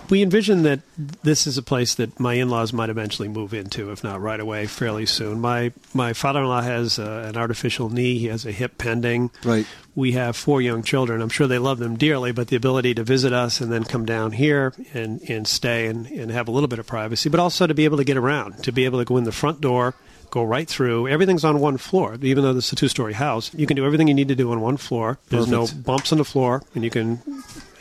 We 0.09 0.23
envision 0.23 0.63
that 0.63 0.79
this 0.97 1.45
is 1.45 1.57
a 1.57 1.63
place 1.63 1.93
that 1.95 2.19
my 2.19 2.33
in-laws 2.33 2.73
might 2.73 2.89
eventually 2.89 3.27
move 3.27 3.53
into, 3.53 3.91
if 3.91 4.03
not 4.03 4.21
right 4.21 4.39
away, 4.39 4.65
fairly 4.65 5.05
soon. 5.05 5.39
My 5.39 5.71
my 5.93 6.13
father-in-law 6.13 6.61
has 6.61 6.97
uh, 6.97 7.25
an 7.27 7.37
artificial 7.37 7.89
knee; 7.89 8.17
he 8.17 8.27
has 8.27 8.45
a 8.45 8.51
hip 8.51 8.77
pending. 8.77 9.29
Right. 9.43 9.67
We 9.95 10.13
have 10.13 10.35
four 10.35 10.61
young 10.61 10.83
children. 10.83 11.21
I'm 11.21 11.29
sure 11.29 11.47
they 11.47 11.59
love 11.59 11.79
them 11.79 11.97
dearly, 11.97 12.31
but 12.31 12.47
the 12.47 12.55
ability 12.55 12.95
to 12.95 13.03
visit 13.03 13.33
us 13.33 13.61
and 13.61 13.71
then 13.71 13.83
come 13.83 14.05
down 14.05 14.31
here 14.31 14.73
and, 14.93 15.21
and 15.27 15.47
stay 15.47 15.87
and, 15.87 16.05
and 16.07 16.29
have 16.31 16.47
a 16.47 16.51
little 16.51 16.67
bit 16.67 16.77
of 16.77 16.85
privacy, 16.85 17.29
but 17.29 17.39
also 17.39 17.65
to 17.65 17.73
be 17.73 17.85
able 17.85 17.97
to 17.97 18.03
get 18.03 18.17
around, 18.17 18.63
to 18.63 18.71
be 18.71 18.85
able 18.85 18.99
to 18.99 19.05
go 19.05 19.17
in 19.17 19.23
the 19.23 19.31
front 19.31 19.59
door, 19.59 19.95
go 20.29 20.43
right 20.43 20.67
through. 20.67 21.07
Everything's 21.07 21.43
on 21.43 21.59
one 21.59 21.77
floor. 21.77 22.17
Even 22.21 22.43
though 22.43 22.53
this 22.53 22.67
is 22.67 22.73
a 22.73 22.75
two-story 22.75 23.13
house, 23.13 23.51
you 23.55 23.65
can 23.65 23.75
do 23.75 23.85
everything 23.85 24.07
you 24.07 24.13
need 24.13 24.27
to 24.27 24.35
do 24.35 24.51
on 24.51 24.61
one 24.61 24.77
floor. 24.77 25.17
There's 25.29 25.47
Perfect. 25.47 25.75
no 25.75 25.81
bumps 25.81 26.11
on 26.11 26.19
the 26.19 26.25
floor, 26.25 26.61
and 26.75 26.83
you 26.83 26.91
can 26.91 27.19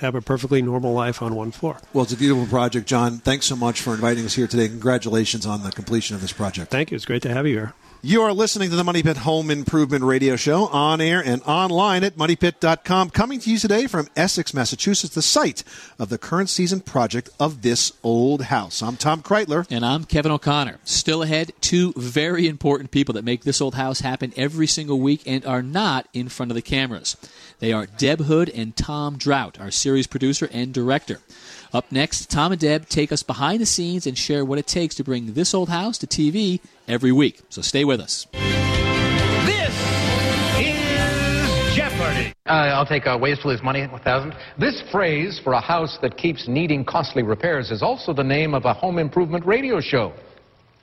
have 0.00 0.15
a 0.15 0.21
perfectly 0.21 0.62
normal 0.62 0.93
life 0.93 1.23
on 1.23 1.35
one 1.35 1.50
floor. 1.50 1.79
Well, 1.93 2.05
it's 2.05 2.12
a 2.12 2.17
beautiful 2.17 2.47
project, 2.47 2.87
John. 2.87 3.19
Thanks 3.19 3.47
so 3.47 3.57
much 3.57 3.81
for 3.81 3.95
inviting 3.95 4.25
us 4.25 4.35
here 4.35 4.47
today. 4.47 4.69
Congratulations 4.69 5.47
on 5.47 5.62
the 5.62 5.71
completion 5.71 6.15
of 6.15 6.23
this 6.23 6.33
project. 6.33 6.71
Thank 6.71 6.91
you. 6.91 6.97
It's 6.97 7.05
great 7.05 7.23
to 7.23 7.33
have 7.33 7.47
you 7.47 7.55
here. 7.55 7.75
You 8.03 8.23
are 8.23 8.33
listening 8.33 8.71
to 8.71 8.76
the 8.76 8.85
Money 8.85 9.03
Pit 9.03 9.17
Home 9.19 9.50
Improvement 9.50 10.05
Radio 10.05 10.37
Show 10.37 10.67
on 10.69 11.00
air 11.00 11.21
and 11.25 11.43
online 11.43 12.05
at 12.05 12.15
moneypit.com. 12.17 13.11
Coming 13.11 13.41
to 13.41 13.50
you 13.50 13.59
today 13.59 13.88
from 13.88 14.07
Essex, 14.15 14.55
Massachusetts, 14.55 15.15
the 15.15 15.23
site 15.23 15.65
of 15.99 16.09
the 16.09 16.19
current 16.19 16.49
season 16.49 16.81
project 16.81 17.31
of 17.41 17.62
this 17.62 17.93
old 18.05 18.43
house. 18.43 18.81
I'm 18.81 18.97
Tom 18.97 19.23
Kraeutler. 19.23 19.67
And 19.71 19.85
I'm 19.85 20.05
Kevin 20.05 20.31
O'Connor. 20.31 20.79
Still 20.85 21.23
ahead, 21.23 21.53
two 21.61 21.95
very 21.97 22.47
important 22.47 22.93
people 22.93 23.15
that 23.15 23.25
make 23.25 23.43
this 23.43 23.61
old 23.61 23.75
house 23.75 24.00
happen 24.00 24.33
every 24.37 24.69
single 24.69 25.00
week 25.00 25.23
and 25.26 25.45
are 25.45 25.62
not 25.62 26.07
in 26.12 26.29
front 26.29 26.53
of 26.53 26.55
the 26.55 26.62
cameras. 26.62 27.17
They 27.59 27.73
are 27.73 27.87
Deb 27.87 28.21
Hood 28.21 28.50
and 28.50 28.76
Tom 28.76 29.19
Draudt, 29.19 29.59
our 29.59 29.73
series 29.73 30.07
producer 30.07 30.49
and 30.53 30.73
director. 30.73 31.21
Up 31.76 31.92
next, 31.92 32.30
Tom 32.30 32.52
and 32.52 32.61
Deb 32.61 32.88
take 32.88 33.12
us 33.12 33.23
behind 33.23 33.61
the 33.61 33.66
scenes 33.66 34.06
and 34.06 34.16
share 34.16 34.47
what 34.47 34.59
it 34.59 34.66
takes 34.66 34.95
to 34.95 35.04
bring 35.04 35.35
this 35.35 35.52
old 35.52 35.68
house 35.68 35.99
to 35.99 36.06
TV 36.06 36.59
every 36.88 37.12
week. 37.12 37.42
So 37.50 37.61
stay 37.61 37.85
with 37.85 38.00
us. 38.00 38.26
This 38.33 39.75
is 40.59 41.76
Jeopardy! 41.76 42.33
Uh, 42.47 42.73
I'll 42.73 42.87
take 42.87 43.06
uh, 43.06 43.18
ways 43.21 43.38
to 43.40 43.49
lose 43.49 43.62
money, 43.62 43.87
1000 43.87 44.33
This 44.59 44.83
phrase 44.90 45.38
for 45.45 45.52
a 45.52 45.61
house 45.61 45.99
that 46.00 46.16
keeps 46.16 46.49
needing 46.49 46.83
costly 46.83 47.23
repairs 47.23 47.71
is 47.71 47.83
also 47.83 48.14
the 48.14 48.25
name 48.25 48.54
of 48.54 48.64
a 48.64 48.73
home 48.73 48.99
improvement 48.99 49.45
radio 49.45 49.78
show. 49.78 50.14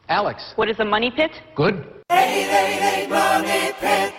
Alex, 0.10 0.54
What 0.58 0.70
is 0.70 0.80
a 0.80 0.86
money 0.86 1.10
pit? 1.10 1.32
good? 1.56 1.74
Hey, 2.10 2.44
hey, 2.44 2.78
hey, 2.80 3.08
money 3.08 3.72
pit, 3.80 4.14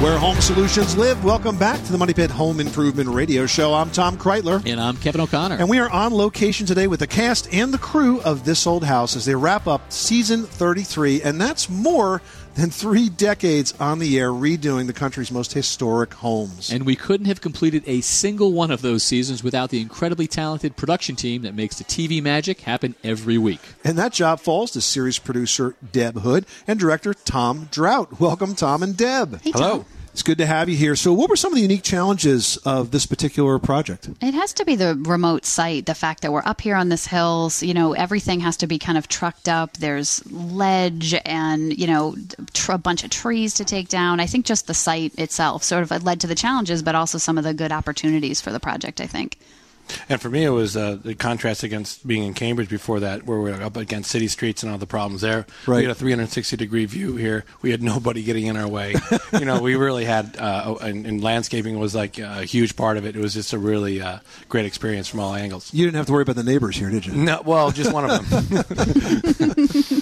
Where 0.00 0.16
home 0.16 0.40
solutions 0.40 0.96
live. 0.96 1.24
Welcome 1.24 1.58
back 1.58 1.82
to 1.82 1.90
the 1.90 1.98
Money 1.98 2.14
Pit 2.14 2.30
Home 2.30 2.60
Improvement 2.60 3.08
Radio 3.08 3.46
Show. 3.46 3.74
I'm 3.74 3.90
Tom 3.90 4.16
Kraeutler. 4.16 4.64
And 4.64 4.80
I'm 4.80 4.96
Kevin 4.96 5.20
O'Connor. 5.20 5.56
And 5.56 5.68
we 5.68 5.80
are 5.80 5.90
on 5.90 6.14
location 6.14 6.66
today 6.66 6.86
with 6.86 7.00
the 7.00 7.08
cast 7.08 7.52
and 7.52 7.74
the 7.74 7.78
crew 7.78 8.20
of 8.20 8.44
This 8.44 8.64
Old 8.64 8.84
House 8.84 9.16
as 9.16 9.24
they 9.24 9.34
wrap 9.34 9.66
up 9.66 9.90
season 9.90 10.44
33. 10.44 11.22
And 11.22 11.40
that's 11.40 11.68
more 11.68 12.22
than 12.58 12.70
three 12.70 13.08
decades 13.08 13.72
on 13.78 14.00
the 14.00 14.18
air 14.18 14.30
redoing 14.30 14.88
the 14.88 14.92
country's 14.92 15.30
most 15.30 15.52
historic 15.52 16.12
homes. 16.14 16.72
And 16.72 16.84
we 16.84 16.96
couldn't 16.96 17.26
have 17.26 17.40
completed 17.40 17.84
a 17.86 18.00
single 18.00 18.52
one 18.52 18.72
of 18.72 18.82
those 18.82 19.04
seasons 19.04 19.44
without 19.44 19.70
the 19.70 19.80
incredibly 19.80 20.26
talented 20.26 20.74
production 20.74 21.14
team 21.14 21.42
that 21.42 21.54
makes 21.54 21.78
the 21.78 21.84
TV 21.84 22.20
magic 22.20 22.62
happen 22.62 22.96
every 23.04 23.38
week. 23.38 23.60
And 23.84 23.96
that 23.96 24.12
job 24.12 24.40
falls 24.40 24.72
to 24.72 24.80
series 24.80 25.20
producer 25.20 25.76
Deb 25.92 26.18
Hood 26.18 26.46
and 26.66 26.80
director 26.80 27.14
Tom 27.14 27.68
Draudt. 27.70 28.18
Welcome, 28.18 28.56
Tom 28.56 28.82
and 28.82 28.96
Deb. 28.96 29.40
Hey, 29.40 29.52
Tom. 29.52 29.84
It's 30.18 30.24
good 30.24 30.38
to 30.38 30.46
have 30.46 30.68
you 30.68 30.76
here. 30.76 30.96
So, 30.96 31.12
what 31.12 31.30
were 31.30 31.36
some 31.36 31.52
of 31.52 31.54
the 31.54 31.62
unique 31.62 31.84
challenges 31.84 32.56
of 32.64 32.90
this 32.90 33.06
particular 33.06 33.56
project? 33.60 34.10
It 34.20 34.34
has 34.34 34.52
to 34.54 34.64
be 34.64 34.74
the 34.74 34.96
remote 34.96 35.44
site, 35.44 35.86
the 35.86 35.94
fact 35.94 36.22
that 36.22 36.32
we're 36.32 36.42
up 36.44 36.60
here 36.60 36.74
on 36.74 36.88
this 36.88 37.06
hills, 37.06 37.62
you 37.62 37.72
know, 37.72 37.92
everything 37.92 38.40
has 38.40 38.56
to 38.56 38.66
be 38.66 38.80
kind 38.80 38.98
of 38.98 39.06
trucked 39.06 39.48
up. 39.48 39.76
There's 39.76 40.28
ledge 40.32 41.14
and, 41.24 41.78
you 41.78 41.86
know, 41.86 42.16
tr- 42.52 42.72
a 42.72 42.78
bunch 42.78 43.04
of 43.04 43.10
trees 43.10 43.54
to 43.54 43.64
take 43.64 43.90
down. 43.90 44.18
I 44.18 44.26
think 44.26 44.44
just 44.44 44.66
the 44.66 44.74
site 44.74 45.16
itself 45.16 45.62
sort 45.62 45.88
of 45.88 46.02
led 46.02 46.20
to 46.22 46.26
the 46.26 46.34
challenges, 46.34 46.82
but 46.82 46.96
also 46.96 47.16
some 47.18 47.38
of 47.38 47.44
the 47.44 47.54
good 47.54 47.70
opportunities 47.70 48.40
for 48.40 48.50
the 48.50 48.58
project, 48.58 49.00
I 49.00 49.06
think. 49.06 49.38
And 50.08 50.20
for 50.20 50.30
me, 50.30 50.44
it 50.44 50.50
was 50.50 50.76
uh, 50.76 50.98
the 51.02 51.14
contrast 51.14 51.62
against 51.62 52.06
being 52.06 52.22
in 52.22 52.34
Cambridge 52.34 52.68
before 52.68 53.00
that, 53.00 53.24
where 53.24 53.40
we 53.40 53.50
were 53.50 53.62
up 53.62 53.76
against 53.76 54.10
city 54.10 54.28
streets 54.28 54.62
and 54.62 54.70
all 54.70 54.78
the 54.78 54.86
problems 54.86 55.20
there. 55.20 55.46
Right. 55.66 55.78
We 55.78 55.82
had 55.84 55.92
a 55.92 55.94
360 55.94 56.56
degree 56.56 56.84
view 56.84 57.16
here. 57.16 57.44
We 57.62 57.70
had 57.70 57.82
nobody 57.82 58.22
getting 58.22 58.46
in 58.46 58.56
our 58.56 58.68
way. 58.68 58.94
you 59.32 59.44
know, 59.44 59.60
we 59.60 59.76
really 59.76 60.04
had, 60.04 60.36
uh, 60.38 60.76
and, 60.80 61.06
and, 61.06 61.22
landscaping 61.22 61.78
was 61.78 61.94
like 61.94 62.18
a 62.18 62.44
huge 62.44 62.76
part 62.76 62.96
of 62.96 63.04
it. 63.04 63.16
It 63.16 63.20
was 63.20 63.34
just 63.34 63.52
a 63.52 63.58
really 63.58 64.00
uh, 64.00 64.18
great 64.48 64.66
experience 64.66 65.08
from 65.08 65.20
all 65.20 65.34
angles. 65.34 65.72
You 65.74 65.84
didn't 65.84 65.96
have 65.96 66.06
to 66.06 66.12
worry 66.12 66.22
about 66.22 66.36
the 66.36 66.44
neighbors 66.44 66.76
here, 66.76 66.90
did 66.90 67.06
you? 67.06 67.12
No, 67.14 67.42
well, 67.44 67.70
just 67.70 67.92
one 67.92 68.08
of 68.08 68.30
them. 68.30 68.64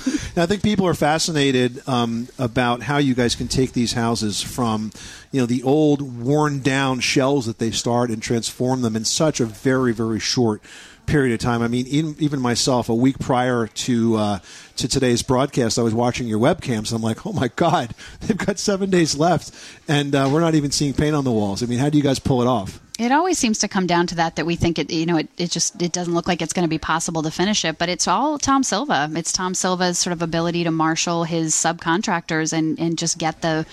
now, 0.37 0.43
I 0.43 0.47
think 0.47 0.63
people 0.63 0.87
are 0.87 0.95
fascinated 0.95 1.83
um, 1.89 2.29
about 2.39 2.83
how 2.83 2.99
you 2.99 3.15
guys 3.15 3.35
can 3.35 3.49
take 3.49 3.73
these 3.73 3.95
houses 3.95 4.43
from, 4.43 4.93
you 5.33 5.41
know, 5.41 5.47
the 5.47 5.63
old 5.63 6.03
worn 6.03 6.61
down 6.61 7.01
shells 7.01 7.47
that 7.47 7.59
they 7.59 7.71
start 7.71 8.11
and 8.11 8.23
transform 8.23 8.83
them 8.83 8.97
in 8.97 9.07
such 9.07 9.41
a 9.41 9.47
very, 9.47 9.95
very 9.95 10.21
short 10.21 10.61
period 11.07 11.33
of 11.33 11.41
time. 11.41 11.63
I 11.63 11.69
mean, 11.69 11.87
even 11.87 12.39
myself, 12.39 12.91
a 12.91 12.95
week 12.95 13.19
prior 13.19 13.67
to 13.67 14.17
uh, 14.17 14.39
to 14.77 14.89
today's 14.89 15.23
broadcast, 15.23 15.79
I 15.79 15.83
was 15.83 15.95
watching 15.95 16.27
your 16.27 16.39
webcams. 16.39 16.91
And 16.91 16.97
I'm 16.97 17.03
like, 17.03 17.25
oh 17.25 17.33
my 17.33 17.49
god, 17.57 17.95
they've 18.21 18.37
got 18.37 18.59
seven 18.59 18.91
days 18.91 19.17
left, 19.17 19.53
and 19.89 20.15
uh, 20.15 20.29
we're 20.31 20.41
not 20.41 20.55
even 20.55 20.71
seeing 20.71 20.93
paint 20.93 21.17
on 21.17 21.25
the 21.25 21.33
walls. 21.33 21.63
I 21.63 21.67
mean, 21.67 21.79
how 21.79 21.89
do 21.89 21.97
you 21.97 22.05
guys 22.05 22.19
pull 22.19 22.43
it 22.43 22.47
off? 22.47 22.79
It 22.99 23.13
always 23.13 23.39
seems 23.39 23.59
to 23.59 23.69
come 23.69 23.87
down 23.87 24.07
to 24.07 24.15
that 24.15 24.37
that 24.37 24.47
we 24.47 24.57
think 24.57 24.79
it 24.79 24.91
you 24.91 25.05
know 25.07 25.19
it, 25.19 25.29
it 25.37 25.51
just 25.51 25.81
it 25.83 25.93
doesn't 25.93 26.15
look 26.15 26.27
like 26.27 26.41
it's 26.41 26.55
going 26.55 26.65
to 26.65 26.69
be 26.69 26.79
possible 26.79 27.23
to 27.23 27.31
finish 27.31 27.65
it 27.65 27.77
but 27.77 27.91
it's 27.91 28.09
all 28.09 28.39
Tom 28.39 28.63
Silva 28.63 29.11
it's 29.15 29.33
Tom 29.33 29.55
Silva's 29.55 29.99
sort 29.99 30.13
of 30.13 30.23
ability 30.23 30.65
to 30.65 30.71
marshal 30.71 31.25
his 31.25 31.55
subcontractors 31.55 32.55
and 32.55 32.79
and 32.79 32.97
just 32.97 33.19
get 33.19 33.43
the 33.43 33.67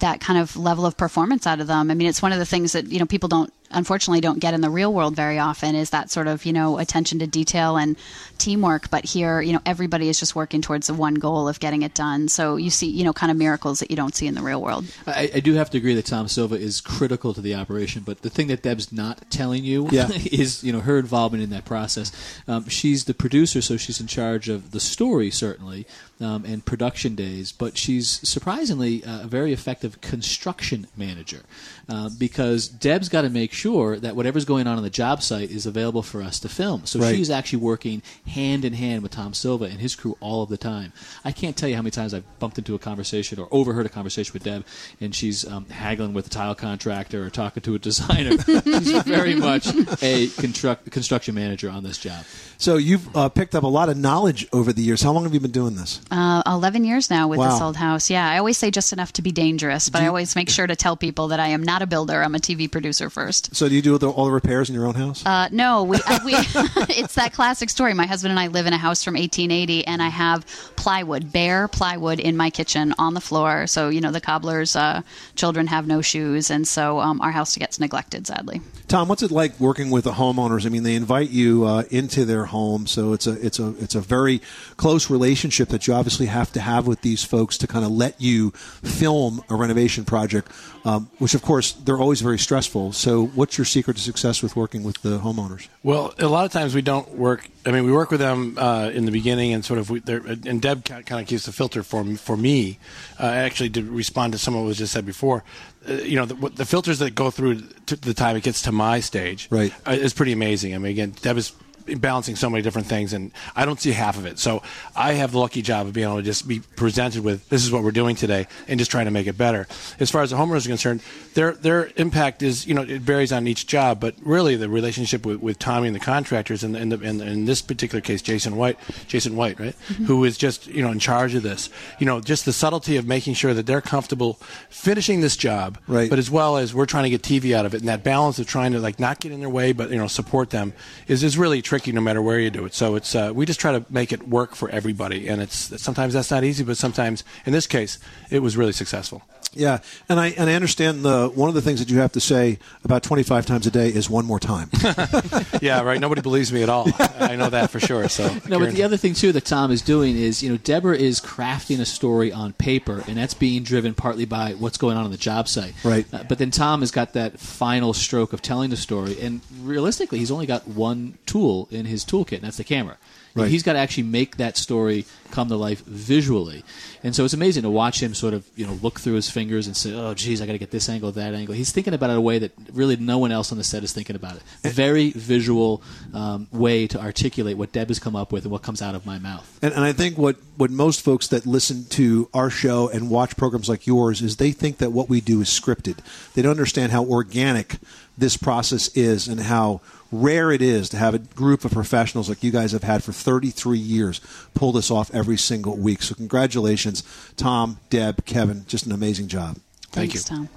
that 0.00 0.20
kind 0.20 0.38
of 0.38 0.56
level 0.56 0.86
of 0.86 0.96
performance 0.96 1.46
out 1.46 1.60
of 1.60 1.66
them. 1.66 1.90
I 1.90 1.94
mean, 1.94 2.08
it's 2.08 2.22
one 2.22 2.32
of 2.32 2.38
the 2.38 2.46
things 2.46 2.72
that 2.72 2.88
you 2.88 2.98
know 2.98 3.06
people 3.06 3.28
don't 3.28 3.52
unfortunately 3.70 4.20
don't 4.20 4.38
get 4.38 4.54
in 4.54 4.60
the 4.60 4.70
real 4.70 4.92
world 4.92 5.14
very 5.14 5.38
often 5.38 5.74
is 5.74 5.90
that 5.90 6.10
sort 6.10 6.26
of 6.26 6.44
you 6.44 6.52
know 6.52 6.78
attention 6.78 7.18
to 7.18 7.26
detail 7.26 7.76
and 7.76 7.96
teamwork. 8.38 8.90
But 8.90 9.04
here 9.04 9.40
you 9.40 9.52
know 9.52 9.60
everybody 9.66 10.08
is 10.08 10.18
just 10.18 10.34
working 10.34 10.62
towards 10.62 10.86
the 10.86 10.94
one 10.94 11.14
goal 11.14 11.48
of 11.48 11.60
getting 11.60 11.82
it 11.82 11.94
done. 11.94 12.28
So 12.28 12.56
you 12.56 12.70
see 12.70 12.88
you 12.88 13.04
know 13.04 13.12
kind 13.12 13.30
of 13.30 13.36
miracles 13.36 13.80
that 13.80 13.90
you 13.90 13.96
don't 13.96 14.14
see 14.14 14.26
in 14.26 14.34
the 14.34 14.42
real 14.42 14.62
world. 14.62 14.86
I, 15.06 15.30
I 15.34 15.40
do 15.40 15.54
have 15.54 15.70
to 15.70 15.78
agree 15.78 15.94
that 15.94 16.06
Tom 16.06 16.28
Silva 16.28 16.56
is 16.56 16.80
critical 16.80 17.34
to 17.34 17.40
the 17.40 17.54
operation 17.54 18.02
but 18.04 18.22
the 18.22 18.30
thing 18.30 18.48
that 18.48 18.62
Deb's 18.62 18.92
not 18.92 19.30
telling 19.30 19.64
you 19.64 19.88
yeah. 19.90 20.08
is 20.32 20.64
you 20.64 20.72
know 20.72 20.80
her 20.80 20.98
involvement 20.98 21.42
in 21.42 21.50
that 21.50 21.64
process. 21.64 22.12
Um, 22.46 22.68
she's 22.68 23.04
the 23.04 23.14
producer 23.14 23.60
so 23.60 23.76
she's 23.76 24.00
in 24.00 24.06
charge 24.06 24.48
of 24.48 24.70
the 24.70 24.80
story 24.80 25.30
certainly 25.30 25.86
um, 26.20 26.44
and 26.44 26.64
production 26.64 27.14
days 27.14 27.52
but 27.52 27.76
she's 27.76 28.20
surprisingly 28.28 29.04
uh, 29.04 29.22
a 29.22 29.26
very 29.26 29.52
effective 29.52 30.00
construction 30.00 30.86
manager 30.96 31.42
uh, 31.88 32.10
because 32.18 32.68
Deb's 32.68 33.08
got 33.08 33.22
to 33.22 33.30
make 33.30 33.52
sure 33.58 33.98
that 33.98 34.16
whatever's 34.16 34.44
going 34.44 34.66
on 34.66 34.76
on 34.76 34.82
the 34.82 34.90
job 34.90 35.22
site 35.22 35.50
is 35.50 35.66
available 35.66 36.02
for 36.02 36.22
us 36.22 36.38
to 36.40 36.48
film. 36.48 36.86
So 36.86 37.00
right. 37.00 37.14
she's 37.14 37.30
actually 37.30 37.58
working 37.58 38.02
hand 38.26 38.64
in 38.64 38.72
hand 38.72 39.02
with 39.02 39.12
Tom 39.12 39.34
Silva 39.34 39.64
and 39.64 39.80
his 39.80 39.94
crew 39.94 40.16
all 40.20 40.42
of 40.42 40.48
the 40.48 40.56
time. 40.56 40.92
I 41.24 41.32
can't 41.32 41.56
tell 41.56 41.68
you 41.68 41.74
how 41.74 41.82
many 41.82 41.90
times 41.90 42.14
I've 42.14 42.24
bumped 42.38 42.58
into 42.58 42.74
a 42.74 42.78
conversation 42.78 43.38
or 43.38 43.48
overheard 43.50 43.86
a 43.86 43.88
conversation 43.88 44.32
with 44.32 44.44
Deb, 44.44 44.64
and 45.00 45.14
she's 45.14 45.46
um, 45.46 45.66
haggling 45.66 46.14
with 46.14 46.26
a 46.28 46.30
tile 46.30 46.54
contractor 46.54 47.24
or 47.24 47.30
talking 47.30 47.62
to 47.64 47.74
a 47.74 47.78
designer. 47.78 48.38
she's 48.64 49.02
very 49.02 49.34
much 49.34 49.68
a 50.02 50.28
construct, 50.28 50.90
construction 50.90 51.34
manager 51.34 51.68
on 51.68 51.82
this 51.82 51.98
job. 51.98 52.24
So 52.56 52.76
you've 52.76 53.14
uh, 53.16 53.28
picked 53.28 53.54
up 53.54 53.64
a 53.64 53.68
lot 53.68 53.88
of 53.88 53.96
knowledge 53.96 54.46
over 54.52 54.72
the 54.72 54.82
years. 54.82 55.02
How 55.02 55.12
long 55.12 55.24
have 55.24 55.34
you 55.34 55.40
been 55.40 55.50
doing 55.50 55.74
this? 55.74 56.00
Uh, 56.10 56.42
Eleven 56.46 56.84
years 56.84 57.10
now 57.10 57.28
with 57.28 57.38
wow. 57.38 57.50
this 57.50 57.60
old 57.60 57.76
house. 57.76 58.10
Yeah, 58.10 58.28
I 58.28 58.38
always 58.38 58.56
say 58.56 58.70
just 58.70 58.92
enough 58.92 59.12
to 59.14 59.22
be 59.22 59.32
dangerous, 59.32 59.88
but 59.88 60.00
you, 60.00 60.06
I 60.06 60.08
always 60.08 60.36
make 60.36 60.50
sure 60.50 60.66
to 60.66 60.76
tell 60.76 60.96
people 60.96 61.28
that 61.28 61.40
I 61.40 61.48
am 61.48 61.62
not 61.62 61.82
a 61.82 61.86
builder. 61.86 62.22
I'm 62.22 62.34
a 62.34 62.38
TV 62.38 62.70
producer 62.70 63.10
first. 63.10 63.47
So 63.52 63.68
do 63.68 63.74
you 63.74 63.82
do 63.82 63.96
the, 63.98 64.10
all 64.10 64.26
the 64.26 64.32
repairs 64.32 64.68
in 64.68 64.74
your 64.74 64.86
own 64.86 64.94
house? 64.94 65.24
Uh, 65.24 65.48
no, 65.50 65.84
we, 65.84 65.96
uh, 66.06 66.18
we 66.24 66.32
it's 66.34 67.14
that 67.14 67.32
classic 67.32 67.70
story. 67.70 67.94
My 67.94 68.06
husband 68.06 68.30
and 68.30 68.40
I 68.40 68.48
live 68.48 68.66
in 68.66 68.72
a 68.72 68.78
house 68.78 69.02
from 69.02 69.14
1880, 69.14 69.86
and 69.86 70.02
I 70.02 70.08
have 70.08 70.46
plywood, 70.76 71.32
bare 71.32 71.68
plywood, 71.68 72.20
in 72.20 72.36
my 72.36 72.50
kitchen 72.50 72.94
on 72.98 73.14
the 73.14 73.20
floor. 73.20 73.66
So 73.66 73.88
you 73.88 74.00
know 74.00 74.10
the 74.10 74.20
cobbler's 74.20 74.76
uh, 74.76 75.02
children 75.34 75.66
have 75.68 75.86
no 75.86 76.02
shoes, 76.02 76.50
and 76.50 76.66
so 76.66 77.00
um, 77.00 77.20
our 77.20 77.30
house 77.30 77.56
gets 77.56 77.80
neglected, 77.80 78.26
sadly. 78.26 78.60
Tom, 78.88 79.08
what's 79.08 79.22
it 79.22 79.30
like 79.30 79.58
working 79.60 79.90
with 79.90 80.04
the 80.04 80.12
homeowners? 80.12 80.64
I 80.64 80.70
mean, 80.70 80.82
they 80.82 80.94
invite 80.94 81.30
you 81.30 81.64
uh, 81.64 81.84
into 81.90 82.24
their 82.24 82.46
home, 82.46 82.86
so 82.86 83.12
it's 83.12 83.26
a 83.26 83.32
it's 83.44 83.58
a 83.58 83.68
it's 83.78 83.94
a 83.94 84.00
very 84.00 84.40
close 84.76 85.10
relationship 85.10 85.68
that 85.68 85.86
you 85.86 85.94
obviously 85.94 86.26
have 86.26 86.52
to 86.52 86.60
have 86.60 86.86
with 86.86 87.02
these 87.02 87.24
folks 87.24 87.58
to 87.58 87.66
kind 87.66 87.84
of 87.84 87.90
let 87.90 88.20
you 88.20 88.50
film 88.50 89.42
a 89.48 89.54
renovation 89.54 90.04
project, 90.04 90.50
um, 90.88 91.10
which 91.18 91.34
of 91.34 91.42
course 91.42 91.72
they're 91.72 91.98
always 91.98 92.22
very 92.22 92.38
stressful. 92.38 92.92
So, 92.92 93.26
what's 93.26 93.58
your 93.58 93.66
secret 93.66 93.98
to 93.98 94.02
success 94.02 94.42
with 94.42 94.56
working 94.56 94.84
with 94.84 95.02
the 95.02 95.18
homeowners? 95.18 95.68
Well, 95.82 96.14
a 96.18 96.28
lot 96.28 96.46
of 96.46 96.52
times 96.52 96.74
we 96.74 96.80
don't 96.80 97.10
work. 97.14 97.46
I 97.66 97.72
mean, 97.72 97.84
we 97.84 97.92
work 97.92 98.10
with 98.10 98.20
them 98.20 98.56
uh, 98.56 98.90
in 98.94 99.04
the 99.04 99.10
beginning, 99.10 99.52
and 99.52 99.62
sort 99.62 99.78
of, 99.78 99.90
we, 99.90 100.02
and 100.06 100.62
Deb 100.62 100.86
kind 100.86 101.20
of 101.20 101.26
keeps 101.26 101.44
the 101.44 101.52
filter 101.52 101.82
for 101.82 102.02
for 102.16 102.38
me. 102.38 102.78
Uh, 103.20 103.24
actually, 103.26 103.68
to 103.70 103.82
respond 103.82 104.32
to 104.32 104.38
some 104.38 104.54
of 104.54 104.62
what 104.62 104.68
was 104.68 104.78
just 104.78 104.94
said 104.94 105.04
before, 105.04 105.44
uh, 105.86 105.92
you 105.92 106.16
know, 106.16 106.24
the, 106.24 106.48
the, 106.50 106.64
filters 106.64 107.00
that 107.00 107.14
go 107.14 107.30
through 107.30 107.60
to 107.84 107.96
the 107.96 108.14
time 108.14 108.36
it 108.36 108.42
gets 108.42 108.62
to 108.62 108.72
my 108.72 109.00
stage, 109.00 109.46
right, 109.50 109.74
uh, 109.86 109.90
is 109.90 110.14
pretty 110.14 110.32
amazing. 110.32 110.74
I 110.74 110.78
mean, 110.78 110.92
again, 110.92 111.10
Deb 111.20 111.36
is 111.36 111.52
balancing 111.96 112.36
so 112.36 112.50
many 112.50 112.62
different 112.62 112.86
things, 112.86 113.12
and 113.12 113.32
I 113.56 113.64
don't 113.64 113.80
see 113.80 113.92
half 113.92 114.16
of 114.18 114.26
it. 114.26 114.38
So 114.38 114.62
I 114.94 115.12
have 115.14 115.32
the 115.32 115.38
lucky 115.38 115.62
job 115.62 115.86
of 115.86 115.92
being 115.92 116.06
able 116.06 116.18
to 116.18 116.22
just 116.22 116.46
be 116.46 116.60
presented 116.60 117.24
with 117.24 117.48
this 117.48 117.64
is 117.64 117.72
what 117.72 117.82
we're 117.82 117.90
doing 117.90 118.16
today, 118.16 118.46
and 118.66 118.78
just 118.78 118.90
trying 118.90 119.06
to 119.06 119.10
make 119.10 119.26
it 119.26 119.38
better. 119.38 119.66
As 120.00 120.10
far 120.10 120.22
as 120.22 120.30
the 120.30 120.36
homeowners 120.36 120.66
are 120.66 120.68
concerned, 120.68 121.02
their 121.34 121.52
their 121.52 121.90
impact 121.96 122.42
is 122.42 122.66
you 122.66 122.74
know 122.74 122.82
it 122.82 123.00
varies 123.00 123.32
on 123.32 123.46
each 123.46 123.66
job, 123.66 124.00
but 124.00 124.14
really 124.22 124.56
the 124.56 124.68
relationship 124.68 125.24
with, 125.24 125.40
with 125.40 125.58
Tommy 125.58 125.86
and 125.86 125.96
the 125.96 126.00
contractors, 126.00 126.64
and 126.64 126.76
in, 126.76 126.92
in, 126.92 127.20
in, 127.20 127.44
this 127.44 127.62
particular 127.62 128.00
case, 128.00 128.22
Jason 128.22 128.56
White, 128.56 128.78
Jason 129.06 129.36
White, 129.36 129.58
right, 129.58 129.74
Mm-hmm. 129.88 130.04
who 130.04 130.24
is 130.24 130.36
just 130.36 130.66
you 130.66 130.82
know 130.82 130.90
in 130.90 130.98
charge 130.98 131.34
of 131.34 131.42
this. 131.42 131.70
You 131.98 132.06
know, 132.06 132.20
just 132.20 132.44
the 132.44 132.52
subtlety 132.52 132.96
of 132.96 133.06
making 133.06 133.34
sure 133.34 133.54
that 133.54 133.66
they're 133.66 133.80
comfortable 133.80 134.34
finishing 134.68 135.20
this 135.20 135.36
job, 135.36 135.78
right. 135.86 136.10
but 136.10 136.18
as 136.18 136.30
well 136.30 136.56
as 136.56 136.74
we're 136.74 136.86
trying 136.86 137.04
to 137.04 137.10
get 137.10 137.22
TV 137.22 137.54
out 137.54 137.64
of 137.64 137.74
it, 137.74 137.80
and 137.80 137.88
that 137.88 138.02
balance 138.04 138.38
of 138.38 138.46
trying 138.46 138.72
to 138.72 138.80
like 138.80 138.98
not 138.98 139.20
get 139.20 139.32
in 139.32 139.40
their 139.40 139.48
way, 139.48 139.72
but 139.72 139.90
you 139.90 139.96
know 139.96 140.06
support 140.06 140.50
them 140.50 140.72
is 141.06 141.22
is 141.22 141.38
really 141.38 141.62
tricky 141.62 141.77
no 141.86 142.00
matter 142.00 142.20
where 142.22 142.38
you 142.38 142.50
do 142.50 142.64
it. 142.64 142.74
So 142.74 142.96
it's 142.96 143.14
uh, 143.14 143.32
we 143.34 143.46
just 143.46 143.60
try 143.60 143.72
to 143.72 143.84
make 143.90 144.12
it 144.12 144.28
work 144.28 144.54
for 144.54 144.68
everybody, 144.70 145.28
and 145.28 145.40
it's 145.40 145.80
sometimes 145.80 146.14
that's 146.14 146.30
not 146.30 146.44
easy, 146.44 146.64
but 146.64 146.76
sometimes 146.76 147.24
in 147.46 147.52
this 147.52 147.66
case 147.66 147.98
it 148.30 148.40
was 148.40 148.56
really 148.56 148.72
successful. 148.72 149.22
Yeah, 149.54 149.78
and 150.08 150.20
I 150.20 150.28
and 150.28 150.48
I 150.48 150.54
understand 150.54 151.04
the 151.04 151.28
one 151.28 151.48
of 151.48 151.54
the 151.54 151.62
things 151.62 151.80
that 151.80 151.90
you 151.90 151.98
have 151.98 152.12
to 152.12 152.20
say 152.20 152.58
about 152.84 153.02
25 153.02 153.46
times 153.46 153.66
a 153.66 153.70
day 153.70 153.88
is 153.88 154.08
one 154.08 154.24
more 154.24 154.38
time. 154.38 154.70
yeah, 155.62 155.82
right. 155.82 156.00
Nobody 156.00 156.20
believes 156.20 156.52
me 156.52 156.62
at 156.62 156.68
all. 156.68 156.88
I 157.18 157.36
know 157.36 157.50
that 157.50 157.70
for 157.70 157.80
sure. 157.80 158.08
So 158.08 158.28
no, 158.48 158.58
but 158.58 158.72
the 158.72 158.82
other 158.82 158.96
thing 158.96 159.14
too 159.14 159.32
that 159.32 159.44
Tom 159.44 159.70
is 159.70 159.82
doing 159.82 160.16
is 160.16 160.42
you 160.42 160.50
know 160.50 160.58
Deborah 160.58 160.96
is 160.96 161.20
crafting 161.20 161.80
a 161.80 161.84
story 161.84 162.32
on 162.32 162.52
paper, 162.52 163.02
and 163.06 163.16
that's 163.16 163.34
being 163.34 163.62
driven 163.62 163.94
partly 163.94 164.24
by 164.24 164.52
what's 164.52 164.78
going 164.78 164.96
on 164.96 165.04
on 165.04 165.10
the 165.10 165.16
job 165.16 165.48
site. 165.48 165.74
Right. 165.84 166.06
Uh, 166.12 166.24
but 166.28 166.38
then 166.38 166.50
Tom 166.50 166.80
has 166.80 166.90
got 166.90 167.14
that 167.14 167.38
final 167.38 167.92
stroke 167.94 168.32
of 168.32 168.42
telling 168.42 168.70
the 168.70 168.76
story, 168.76 169.20
and 169.20 169.40
realistically, 169.60 170.18
he's 170.18 170.30
only 170.30 170.46
got 170.46 170.68
one 170.68 171.18
tool 171.26 171.68
in 171.70 171.86
his 171.86 172.04
toolkit, 172.04 172.36
and 172.36 172.42
that's 172.42 172.58
the 172.58 172.64
camera. 172.64 172.96
Right. 173.42 173.50
He's 173.50 173.62
got 173.62 173.74
to 173.74 173.78
actually 173.78 174.04
make 174.04 174.36
that 174.36 174.56
story 174.56 175.06
come 175.30 175.48
to 175.48 175.56
life 175.56 175.84
visually, 175.84 176.64
and 177.02 177.14
so 177.14 177.24
it's 177.24 177.34
amazing 177.34 177.62
to 177.62 177.70
watch 177.70 178.02
him 178.02 178.14
sort 178.14 178.34
of 178.34 178.48
you 178.56 178.66
know 178.66 178.74
look 178.74 179.00
through 179.00 179.14
his 179.14 179.30
fingers 179.30 179.66
and 179.66 179.76
say, 179.76 179.94
"Oh, 179.94 180.14
geez, 180.14 180.40
I 180.40 180.46
got 180.46 180.52
to 180.52 180.58
get 180.58 180.70
this 180.70 180.88
angle, 180.88 181.12
that 181.12 181.34
angle." 181.34 181.54
He's 181.54 181.72
thinking 181.72 181.94
about 181.94 182.10
it 182.10 182.14
in 182.14 182.18
a 182.18 182.22
way 182.22 182.38
that 182.38 182.52
really 182.72 182.96
no 182.96 183.18
one 183.18 183.32
else 183.32 183.52
on 183.52 183.58
the 183.58 183.64
set 183.64 183.84
is 183.84 183.92
thinking 183.92 184.16
about 184.16 184.36
it. 184.36 184.42
Very 184.62 185.10
visual 185.10 185.82
um, 186.14 186.48
way 186.52 186.86
to 186.86 187.00
articulate 187.00 187.56
what 187.56 187.72
Deb 187.72 187.88
has 187.88 187.98
come 187.98 188.16
up 188.16 188.32
with 188.32 188.44
and 188.44 188.52
what 188.52 188.62
comes 188.62 188.82
out 188.82 188.94
of 188.94 189.06
my 189.06 189.18
mouth. 189.18 189.58
And, 189.62 189.72
and 189.72 189.84
I 189.84 189.92
think 189.92 190.18
what, 190.18 190.36
what 190.56 190.70
most 190.70 191.02
folks 191.02 191.28
that 191.28 191.46
listen 191.46 191.84
to 191.90 192.28
our 192.34 192.50
show 192.50 192.88
and 192.88 193.10
watch 193.10 193.36
programs 193.36 193.68
like 193.68 193.86
yours 193.86 194.22
is 194.22 194.36
they 194.36 194.52
think 194.52 194.78
that 194.78 194.90
what 194.90 195.08
we 195.08 195.20
do 195.20 195.40
is 195.40 195.48
scripted. 195.48 195.98
They 196.34 196.42
don't 196.42 196.52
understand 196.52 196.92
how 196.92 197.04
organic 197.04 197.76
this 198.18 198.36
process 198.36 198.88
is 198.96 199.28
and 199.28 199.40
how 199.40 199.80
rare 200.10 200.50
it 200.50 200.62
is 200.62 200.88
to 200.88 200.96
have 200.96 201.14
a 201.14 201.18
group 201.18 201.64
of 201.64 201.72
professionals 201.72 202.28
like 202.28 202.42
you 202.42 202.50
guys 202.50 202.72
have 202.72 202.82
had 202.82 203.04
for 203.04 203.12
33 203.12 203.78
years 203.78 204.20
pull 204.54 204.72
this 204.72 204.90
off 204.90 205.12
every 205.14 205.36
single 205.36 205.76
week. 205.76 206.02
So 206.02 206.14
congratulations, 206.14 207.02
Tom, 207.36 207.78
Deb, 207.90 208.24
Kevin. 208.24 208.64
Just 208.66 208.86
an 208.86 208.92
amazing 208.92 209.28
job. 209.28 209.58
Thank 209.90 210.12
Thanks, 210.12 210.30
you. 210.30 210.36
Tom. 210.36 210.48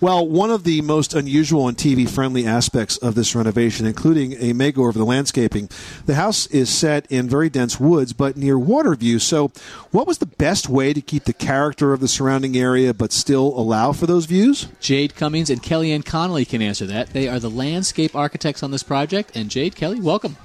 Well, 0.00 0.28
one 0.28 0.52
of 0.52 0.62
the 0.62 0.80
most 0.82 1.12
unusual 1.12 1.66
and 1.66 1.76
TV 1.76 2.08
friendly 2.08 2.46
aspects 2.46 2.98
of 2.98 3.16
this 3.16 3.34
renovation, 3.34 3.84
including 3.84 4.34
a 4.34 4.54
makeover 4.54 4.90
of 4.90 4.94
the 4.94 5.04
landscaping, 5.04 5.68
the 6.06 6.14
house 6.14 6.46
is 6.46 6.70
set 6.70 7.04
in 7.10 7.28
very 7.28 7.50
dense 7.50 7.80
woods 7.80 8.12
but 8.12 8.36
near 8.36 8.56
water 8.56 8.94
view. 8.94 9.18
So, 9.18 9.50
what 9.90 10.06
was 10.06 10.18
the 10.18 10.26
best 10.26 10.68
way 10.68 10.92
to 10.92 11.00
keep 11.00 11.24
the 11.24 11.32
character 11.32 11.92
of 11.92 11.98
the 11.98 12.06
surrounding 12.06 12.56
area 12.56 12.94
but 12.94 13.10
still 13.10 13.48
allow 13.58 13.90
for 13.90 14.06
those 14.06 14.26
views? 14.26 14.68
Jade 14.78 15.16
Cummings 15.16 15.50
and 15.50 15.60
Kellyanne 15.60 16.04
Connolly 16.04 16.44
can 16.44 16.62
answer 16.62 16.86
that. 16.86 17.08
They 17.08 17.26
are 17.26 17.40
the 17.40 17.50
landscape 17.50 18.14
architects 18.14 18.62
on 18.62 18.70
this 18.70 18.84
project. 18.84 19.32
And 19.34 19.50
Jade, 19.50 19.74
Kelly, 19.74 20.00
welcome. 20.00 20.36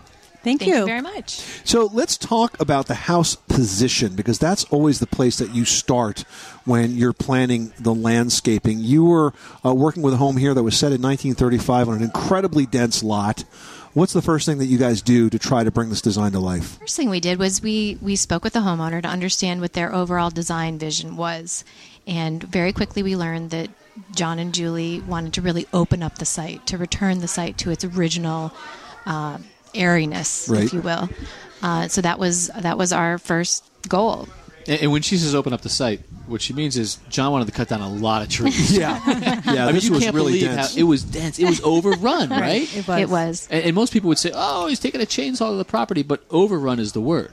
Thank, 0.44 0.60
Thank 0.60 0.74
you 0.74 0.86
very 0.86 1.02
much. 1.02 1.40
So 1.64 1.86
let's 1.94 2.18
talk 2.18 2.60
about 2.60 2.88
the 2.88 2.96
house 2.96 3.36
position 3.36 4.14
because 4.14 4.40
that's 4.40 4.66
always 4.66 5.00
the 5.00 5.08
place 5.08 5.38
that 5.38 5.56
you 5.56 5.64
start 5.64 6.26
when 6.66 6.98
you're 6.98 7.14
planning 7.14 7.72
the 7.80 7.94
landscaping. 7.94 8.80
You 8.80 9.06
were 9.06 9.34
uh, 9.66 9.74
working 9.74 10.04
with 10.04 10.16
a 10.16 10.18
home 10.18 10.36
here 10.36 10.54
that 10.54 10.62
was 10.62 10.78
set 10.78 10.88
in 10.88 11.02
1935 11.02 11.88
on 11.88 11.96
an 11.96 12.04
incredibly 12.04 12.66
dense 12.66 13.02
lot. 13.02 13.46
What's 13.94 14.12
the 14.12 14.22
first 14.22 14.46
thing 14.46 14.58
that 14.58 14.66
you 14.66 14.78
guys 14.78 15.02
do 15.02 15.30
to 15.30 15.40
try 15.40 15.64
to 15.64 15.72
bring 15.72 15.90
this 15.90 16.02
design 16.02 16.34
to 16.34 16.40
life? 16.40 16.78
First 16.80 16.98
thing 16.98 17.10
we 17.10 17.22
did 17.22 17.40
was 17.40 17.62
we 17.62 17.98
we 18.02 18.18
spoke 18.18 18.44
with 18.44 18.54
the 18.54 18.60
homeowner 18.60 19.02
to 19.02 19.08
understand 19.08 19.62
what 19.62 19.74
their 19.74 19.96
overall 19.96 20.30
design 20.30 20.78
vision 20.78 21.16
was, 21.16 21.64
and 22.06 22.44
very 22.44 22.74
quickly 22.74 23.02
we 23.02 23.16
learned 23.16 23.52
that 23.52 23.70
John 24.14 24.40
and 24.40 24.54
Julie 24.54 25.00
wanted 25.02 25.34
to 25.34 25.42
really 25.42 25.68
open 25.72 26.04
up 26.04 26.18
the 26.18 26.26
site 26.26 26.66
to 26.68 26.78
return 26.78 27.20
the 27.20 27.28
site 27.28 27.58
to 27.60 27.70
its 27.70 27.86
original 27.86 28.52
uh, 29.06 29.38
airiness, 29.76 30.48
Right. 30.50 30.64
if 30.66 30.74
you 30.74 30.82
will. 30.82 31.10
Uh, 31.62 31.88
so 31.88 32.02
that 32.02 32.20
was 32.20 32.48
that 32.60 32.78
was 32.78 32.92
our 32.94 33.18
first 33.18 33.64
goal. 33.88 34.28
And, 34.68 34.82
and 34.84 34.92
when 34.92 35.02
she 35.02 35.18
says 35.18 35.36
open 35.36 35.52
up 35.54 35.62
the 35.62 35.70
site, 35.70 36.02
what 36.28 36.42
she 36.42 36.54
means 36.54 36.78
is 36.78 36.98
John 37.10 37.32
wanted 37.34 37.46
to 37.46 37.52
cut 37.52 37.68
down 37.68 37.82
a 37.82 37.90
lot 37.90 38.22
of 38.22 38.30
trees. 38.30 38.78
Yeah, 38.78 39.00
yeah. 39.06 39.42
I 39.46 39.66
mean, 39.68 39.76
this 39.76 39.86
you 39.86 39.92
was 39.92 40.04
can't 40.04 40.16
really 40.16 40.34
believe 40.40 40.56
dense. 40.56 40.74
how 40.76 40.80
it 40.80 40.84
was 40.84 41.04
dense. 41.04 41.38
It 41.40 41.46
was 41.46 41.62
overrun, 41.64 42.30
right? 42.30 42.64
It 42.76 42.88
was. 42.88 43.00
It 43.02 43.10
was 43.10 43.48
And, 43.52 43.64
and 43.66 43.76
most 43.76 43.92
people 43.94 44.08
would 44.10 44.18
say, 44.20 44.32
"Oh, 44.34 44.68
he's 44.68 44.80
taking 44.80 45.02
a 45.02 45.06
chainsaw 45.06 45.50
to 45.52 45.56
the 45.58 45.66
property," 45.66 46.04
but 46.04 46.24
overrun 46.32 46.80
is 46.80 46.92
the 46.94 47.02
word. 47.02 47.32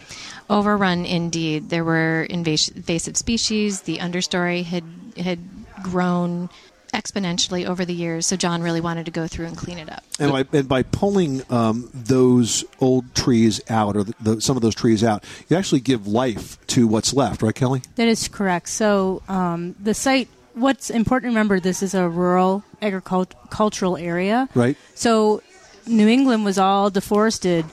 overrun 0.49 1.05
indeed. 1.07 1.71
There 1.71 1.85
were 1.85 2.27
invas- 2.31 2.75
invasive 2.75 3.17
species. 3.17 3.83
The 3.83 3.99
understory 3.99 4.65
had 4.65 4.85
had 5.17 5.39
grown 5.83 6.51
exponentially 6.93 7.67
over 7.67 7.85
the 7.85 7.95
years. 7.95 8.27
So 8.27 8.37
John 8.37 8.63
really 8.63 8.81
wanted 8.81 9.07
to 9.07 9.11
go 9.11 9.27
through 9.27 9.47
and 9.47 9.57
clean 9.57 9.79
it 9.79 9.91
up. 9.91 10.05
And 10.19 10.33
by, 10.33 10.59
and 10.59 10.69
by 10.69 10.83
pulling 10.83 11.43
um, 11.51 11.91
those 11.93 12.65
old 12.81 13.15
trees 13.15 13.61
out, 13.69 13.97
or 13.97 14.05
the, 14.05 14.15
the, 14.21 14.41
some 14.41 14.57
of 14.57 14.63
those 14.63 14.75
trees 14.75 15.05
out, 15.05 15.25
you 15.49 15.57
actually 15.57 15.81
give 15.81 16.07
life 16.07 16.65
to 16.69 16.87
what's 16.87 17.13
left, 17.15 17.43
right, 17.43 17.55
Kelly? 17.55 17.83
That 17.97 18.09
is 18.09 18.29
correct. 18.29 18.69
So 18.69 19.23
um, 19.29 19.75
the 19.81 19.95
site. 19.95 20.29
What's 20.55 20.91
important 20.91 21.31
to 21.31 21.35
remember? 21.35 21.61
This 21.61 21.81
is 21.81 21.95
a 21.95 22.09
rural 22.09 22.65
agricultural 22.83 23.97
area, 23.97 24.49
Right. 24.55 24.77
So 24.97 25.43
New 25.87 26.09
England 26.09 26.45
was 26.45 26.59
all 26.59 26.91
deforested 26.91 27.65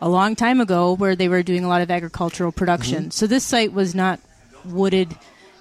a 0.00 0.08
long 0.08 0.34
time 0.34 0.60
ago, 0.60 0.94
where 0.94 1.14
they 1.14 1.28
were 1.28 1.42
doing 1.42 1.64
a 1.64 1.68
lot 1.68 1.82
of 1.82 1.90
agricultural 1.90 2.50
production. 2.50 3.04
Mm-hmm. 3.04 3.10
So 3.10 3.26
this 3.26 3.44
site 3.44 3.72
was 3.72 3.94
not 3.94 4.20
wooded 4.64 5.14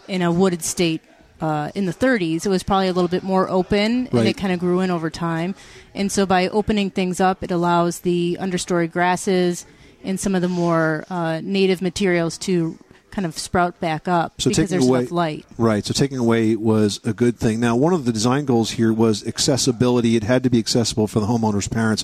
in 0.07 0.21
a 0.21 0.31
wooded 0.31 0.63
state. 0.63 1.01
Uh, 1.39 1.71
in 1.75 1.85
the 1.85 1.93
30s, 1.93 2.45
it 2.45 2.49
was 2.49 2.63
probably 2.63 2.87
a 2.87 2.93
little 2.93 3.07
bit 3.07 3.23
more 3.23 3.47
open, 3.49 4.07
and 4.07 4.27
it 4.27 4.37
kind 4.37 4.51
of 4.51 4.59
grew 4.59 4.79
in 4.79 4.89
over 4.89 5.09
time. 5.09 5.53
And 5.93 6.11
so, 6.11 6.25
by 6.25 6.47
opening 6.47 6.89
things 6.89 7.19
up, 7.19 7.43
it 7.43 7.51
allows 7.51 7.99
the 7.99 8.37
understory 8.41 8.91
grasses 8.91 9.65
and 10.03 10.19
some 10.19 10.35
of 10.35 10.41
the 10.41 10.47
more 10.49 11.05
uh, 11.09 11.41
native 11.43 11.81
materials 11.81 12.37
to 12.39 12.77
kind 13.17 13.25
of 13.25 13.35
sprout 13.35 13.79
back 13.79 14.07
up 14.07 14.39
So 14.39 14.51
because 14.51 14.69
taking 14.69 14.79
there's 14.79 14.87
away 14.87 14.99
enough 14.99 15.11
light. 15.11 15.45
Right. 15.57 15.83
So 15.83 15.91
taking 15.91 16.19
away 16.19 16.55
was 16.55 16.99
a 17.03 17.13
good 17.13 17.35
thing. 17.39 17.59
Now, 17.59 17.75
one 17.75 17.91
of 17.91 18.05
the 18.05 18.13
design 18.13 18.45
goals 18.45 18.69
here 18.69 18.93
was 18.93 19.25
accessibility. 19.25 20.15
It 20.15 20.21
had 20.21 20.43
to 20.43 20.51
be 20.51 20.59
accessible 20.59 21.07
for 21.07 21.19
the 21.19 21.25
homeowner's 21.25 21.67
parents. 21.67 22.03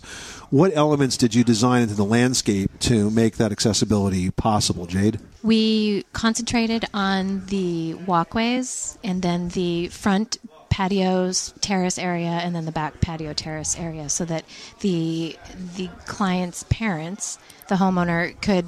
What 0.50 0.72
elements 0.74 1.16
did 1.16 1.36
you 1.36 1.44
design 1.44 1.84
into 1.84 1.94
the 1.94 2.04
landscape 2.04 2.72
to 2.80 3.12
make 3.12 3.38
that 3.38 3.52
accessibility 3.52 4.32
possible, 4.32 4.88
Jade? 4.88 5.20
We 5.44 6.04
concentrated 6.14 6.86
on 6.96 7.46
the 7.46 7.94
walkways 7.94 8.98
and 9.04 9.22
then 9.22 9.50
the 9.50 9.90
front 9.90 10.40
patios 10.72 11.54
terrace 11.62 12.00
area 12.00 12.26
and 12.26 12.56
then 12.56 12.66
the 12.66 12.72
back 12.72 13.00
patio 13.02 13.34
terrace 13.34 13.78
area 13.78 14.10
so 14.10 14.26
that 14.26 14.44
the 14.80 15.38
the 15.76 15.88
client's 16.08 16.64
parents 16.64 17.38
the 17.68 17.76
homeowner 17.76 18.34
could 18.42 18.66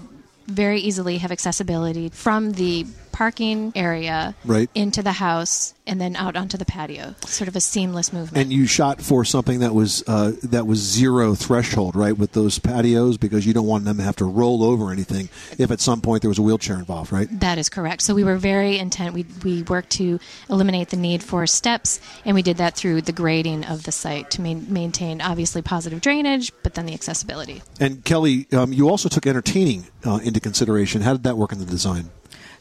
very 0.47 0.79
easily 0.79 1.17
have 1.17 1.31
accessibility 1.31 2.10
from 2.10 2.51
the 2.53 2.86
parking 3.15 3.71
area 3.75 4.36
Right. 4.43 4.69
into 4.75 5.01
the 5.01 5.13
house 5.13 5.73
and 5.88 6.01
then 6.01 6.15
out 6.17 6.36
onto 6.36 6.58
the 6.58 6.65
patio 6.65 7.15
sort 7.28 7.47
of 7.47 7.56
a 7.56 7.62
seamless 7.62 8.12
movement 8.12 8.41
And 8.43 8.51
you 8.51 8.65
shot 8.67 9.01
for 9.01 9.23
something 9.23 9.60
that 9.60 9.73
was 9.73 10.04
uh, 10.08 10.34
that 10.43 10.67
was 10.67 10.80
zero 10.80 11.34
threshold, 11.34 11.95
right, 11.95 12.17
with 12.17 12.34
those 12.34 12.60
patios, 12.60 13.17
because 13.17 13.45
you 13.45 13.54
don't 13.54 13.67
want 13.67 13.86
them 13.86 13.97
to 13.97 14.04
have 14.04 14.17
to 14.17 14.25
roll 14.25 14.63
over 14.63 14.91
anything 14.91 15.30
if 15.58 15.71
at 15.71 15.80
some 15.80 16.01
point 16.01 16.23
there 16.23 16.30
was 16.30 16.39
a 16.39 16.41
wheelchair 16.41 16.78
involved, 16.78 17.12
right? 17.13 17.30
That 17.39 17.58
is 17.58 17.69
correct. 17.69 18.01
So 18.01 18.13
we 18.13 18.23
were 18.25 18.36
very 18.38 18.78
intent. 18.78 19.13
We 19.13 19.25
we 19.43 19.63
worked 19.63 19.91
to 19.91 20.19
eliminate 20.49 20.89
the 20.89 20.97
need 20.97 21.23
for 21.23 21.47
steps, 21.47 22.01
and 22.25 22.36
we 22.36 22.41
did 22.41 22.58
that 22.58 22.75
through 22.75 23.01
the 23.04 23.13
grading 23.13 23.63
of 23.65 23.84
the 23.84 23.91
site 23.93 24.30
to 24.32 24.41
main, 24.41 24.65
maintain 24.71 25.21
obviously 25.21 25.62
positive 25.62 26.01
drainage, 26.01 26.51
but 26.63 26.73
then 26.73 26.86
the 26.86 26.93
accessibility. 26.93 27.62
And 27.80 28.04
Kelly, 28.04 28.47
um, 28.51 28.73
you 28.73 28.89
also 28.89 29.08
took 29.08 29.25
entertaining 29.25 29.88
uh, 30.06 30.19
into 30.23 30.39
consideration. 30.39 31.01
How 31.01 31.13
did 31.13 31.23
that 31.23 31.38
work 31.38 31.51
in 31.54 31.60
the 31.60 31.65
design? 31.65 32.10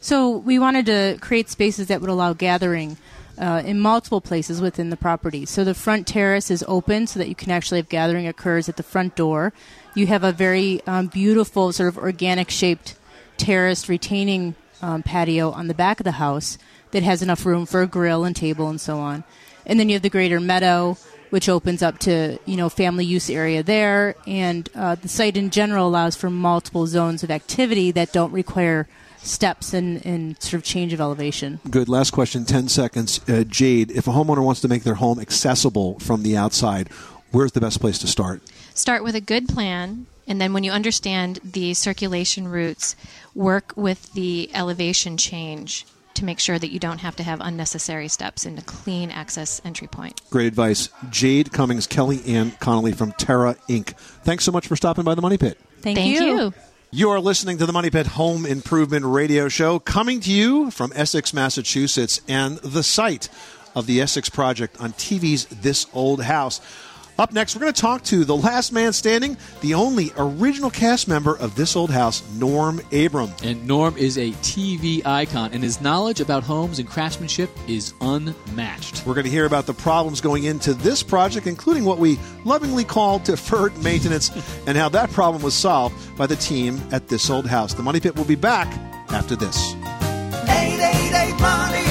So 0.05 0.37
we 0.37 0.59
wanted 0.59 0.85
to 0.85 1.17
create 1.19 1.49
spaces 1.49 1.87
that 1.87 1.99
would 1.99 2.11
allow 2.11 2.33
gathering 2.33 2.97
uh, 3.39 3.63
in 3.65 3.79
multiple 3.79 4.21
places 4.21 4.61
within 4.61 4.91
the 4.91 4.97
property. 4.97 5.47
So 5.47 5.63
the 5.63 5.73
front 5.73 6.05
terrace 6.05 6.51
is 6.51 6.63
open 6.67 7.07
so 7.07 7.17
that 7.17 7.27
you 7.27 7.33
can 7.33 7.49
actually 7.49 7.79
have 7.79 7.89
gathering 7.89 8.27
occurs 8.27 8.69
at 8.69 8.77
the 8.77 8.83
front 8.83 9.15
door. 9.15 9.51
You 9.95 10.05
have 10.05 10.23
a 10.23 10.31
very 10.31 10.79
um, 10.85 11.07
beautiful 11.07 11.71
sort 11.71 11.89
of 11.89 11.97
organic 11.97 12.51
shaped 12.51 12.95
terraced 13.37 13.89
retaining 13.89 14.53
um, 14.79 15.01
patio 15.01 15.49
on 15.49 15.69
the 15.69 15.73
back 15.73 15.99
of 15.99 16.03
the 16.03 16.11
house 16.11 16.59
that 16.91 17.01
has 17.01 17.23
enough 17.23 17.43
room 17.43 17.65
for 17.65 17.81
a 17.81 17.87
grill 17.87 18.25
and 18.25 18.35
table 18.35 18.69
and 18.69 18.79
so 18.79 18.99
on. 18.99 19.23
And 19.65 19.79
then 19.79 19.89
you 19.89 19.95
have 19.95 20.03
the 20.03 20.11
greater 20.11 20.39
meadow, 20.39 20.99
which 21.31 21.49
opens 21.49 21.81
up 21.81 21.97
to 22.01 22.37
you 22.45 22.57
know 22.57 22.69
family 22.69 23.05
use 23.05 23.27
area 23.27 23.63
there, 23.63 24.13
and 24.27 24.69
uh, 24.75 24.93
the 24.93 25.07
site 25.07 25.35
in 25.35 25.49
general 25.49 25.87
allows 25.87 26.15
for 26.15 26.29
multiple 26.29 26.85
zones 26.85 27.23
of 27.23 27.31
activity 27.31 27.89
that 27.89 28.13
don't 28.13 28.31
require 28.31 28.87
steps 29.25 29.73
and, 29.73 30.05
and 30.05 30.41
sort 30.41 30.55
of 30.55 30.63
change 30.63 30.93
of 30.93 31.01
elevation. 31.01 31.59
Good. 31.69 31.89
Last 31.89 32.11
question, 32.11 32.45
10 32.45 32.67
seconds. 32.69 33.19
Uh, 33.27 33.43
Jade, 33.43 33.91
if 33.91 34.07
a 34.07 34.11
homeowner 34.11 34.43
wants 34.43 34.61
to 34.61 34.67
make 34.67 34.83
their 34.83 34.95
home 34.95 35.19
accessible 35.19 35.99
from 35.99 36.23
the 36.23 36.37
outside, 36.37 36.89
where's 37.31 37.51
the 37.53 37.61
best 37.61 37.79
place 37.81 37.97
to 37.99 38.07
start? 38.07 38.41
Start 38.73 39.03
with 39.03 39.15
a 39.15 39.21
good 39.21 39.47
plan, 39.47 40.05
and 40.27 40.39
then 40.39 40.53
when 40.53 40.63
you 40.63 40.71
understand 40.71 41.39
the 41.43 41.73
circulation 41.73 42.47
routes, 42.47 42.95
work 43.33 43.73
with 43.75 44.13
the 44.13 44.49
elevation 44.53 45.17
change 45.17 45.85
to 46.15 46.25
make 46.25 46.39
sure 46.39 46.57
that 46.57 46.71
you 46.71 46.79
don't 46.79 46.99
have 46.99 47.15
to 47.17 47.23
have 47.23 47.41
unnecessary 47.41 48.07
steps 48.07 48.45
and 48.45 48.57
a 48.57 48.61
clean 48.61 49.11
access 49.11 49.61
entry 49.65 49.87
point. 49.87 50.21
Great 50.29 50.47
advice. 50.47 50.89
Jade 51.09 51.51
Cummings, 51.51 51.87
Kelly 51.87 52.21
Ann 52.25 52.51
Connolly 52.59 52.93
from 52.93 53.11
Terra 53.13 53.55
Inc. 53.69 53.97
Thanks 54.23 54.45
so 54.45 54.51
much 54.51 54.67
for 54.67 54.75
stopping 54.75 55.03
by 55.03 55.13
the 55.13 55.21
Money 55.21 55.37
Pit. 55.37 55.59
Thank, 55.81 55.97
Thank 55.97 56.15
you. 56.15 56.25
you. 56.25 56.53
You 56.95 57.09
are 57.09 57.19
listening 57.19 57.57
to 57.57 57.65
the 57.65 57.73
Money 57.73 57.89
Pit 57.89 58.07
Home 58.07 58.45
Improvement 58.45 59.03
Radio 59.03 59.49
Show, 59.49 59.79
coming 59.79 60.21
to 60.21 60.31
you 60.31 60.71
from 60.71 60.93
Essex, 60.95 61.33
Massachusetts, 61.33 62.21
and 62.25 62.57
the 62.59 62.83
site 62.83 63.27
of 63.75 63.85
the 63.85 63.99
Essex 63.99 64.29
Project 64.29 64.79
on 64.79 64.93
TV's 64.93 65.43
This 65.47 65.87
Old 65.91 66.23
House. 66.23 66.61
Up 67.17 67.31
next, 67.31 67.55
we're 67.55 67.61
going 67.61 67.73
to 67.73 67.81
talk 67.81 68.03
to 68.03 68.25
the 68.25 68.35
last 68.35 68.73
man 68.73 68.91
standing, 68.91 69.37
the 69.61 69.73
only 69.73 70.11
original 70.17 70.69
cast 70.69 71.07
member 71.07 71.37
of 71.37 71.55
This 71.55 71.77
Old 71.77 71.89
House, 71.89 72.21
Norm 72.33 72.81
Abram. 72.91 73.31
And 73.41 73.65
Norm 73.65 73.95
is 73.95 74.17
a 74.17 74.31
TV 74.31 75.05
icon, 75.05 75.51
and 75.53 75.63
his 75.63 75.79
knowledge 75.79 76.19
about 76.19 76.43
homes 76.43 76.77
and 76.77 76.89
craftsmanship 76.89 77.49
is 77.69 77.93
unmatched. 78.01 79.05
We're 79.05 79.13
going 79.13 79.23
to 79.23 79.31
hear 79.31 79.45
about 79.45 79.65
the 79.65 79.73
problems 79.73 80.19
going 80.19 80.43
into 80.43 80.73
this 80.73 81.03
project, 81.03 81.47
including 81.47 81.85
what 81.85 81.99
we 81.99 82.19
lovingly 82.43 82.83
call 82.83 83.19
deferred 83.19 83.77
maintenance, 83.83 84.29
and 84.67 84.77
how 84.77 84.89
that 84.89 85.09
problem 85.11 85.41
was 85.41 85.53
solved 85.53 85.95
by 86.17 86.27
the 86.27 86.35
team 86.35 86.81
at 86.91 87.07
This 87.07 87.29
Old 87.29 87.47
House. 87.47 87.73
The 87.73 87.83
Money 87.83 88.01
Pit 88.01 88.17
will 88.17 88.25
be 88.25 88.35
back 88.35 88.67
after 89.11 89.37
this. 89.37 89.73
888 90.49 91.39
Money 91.39 91.39
Pit. 91.39 91.39
Money 91.39 91.84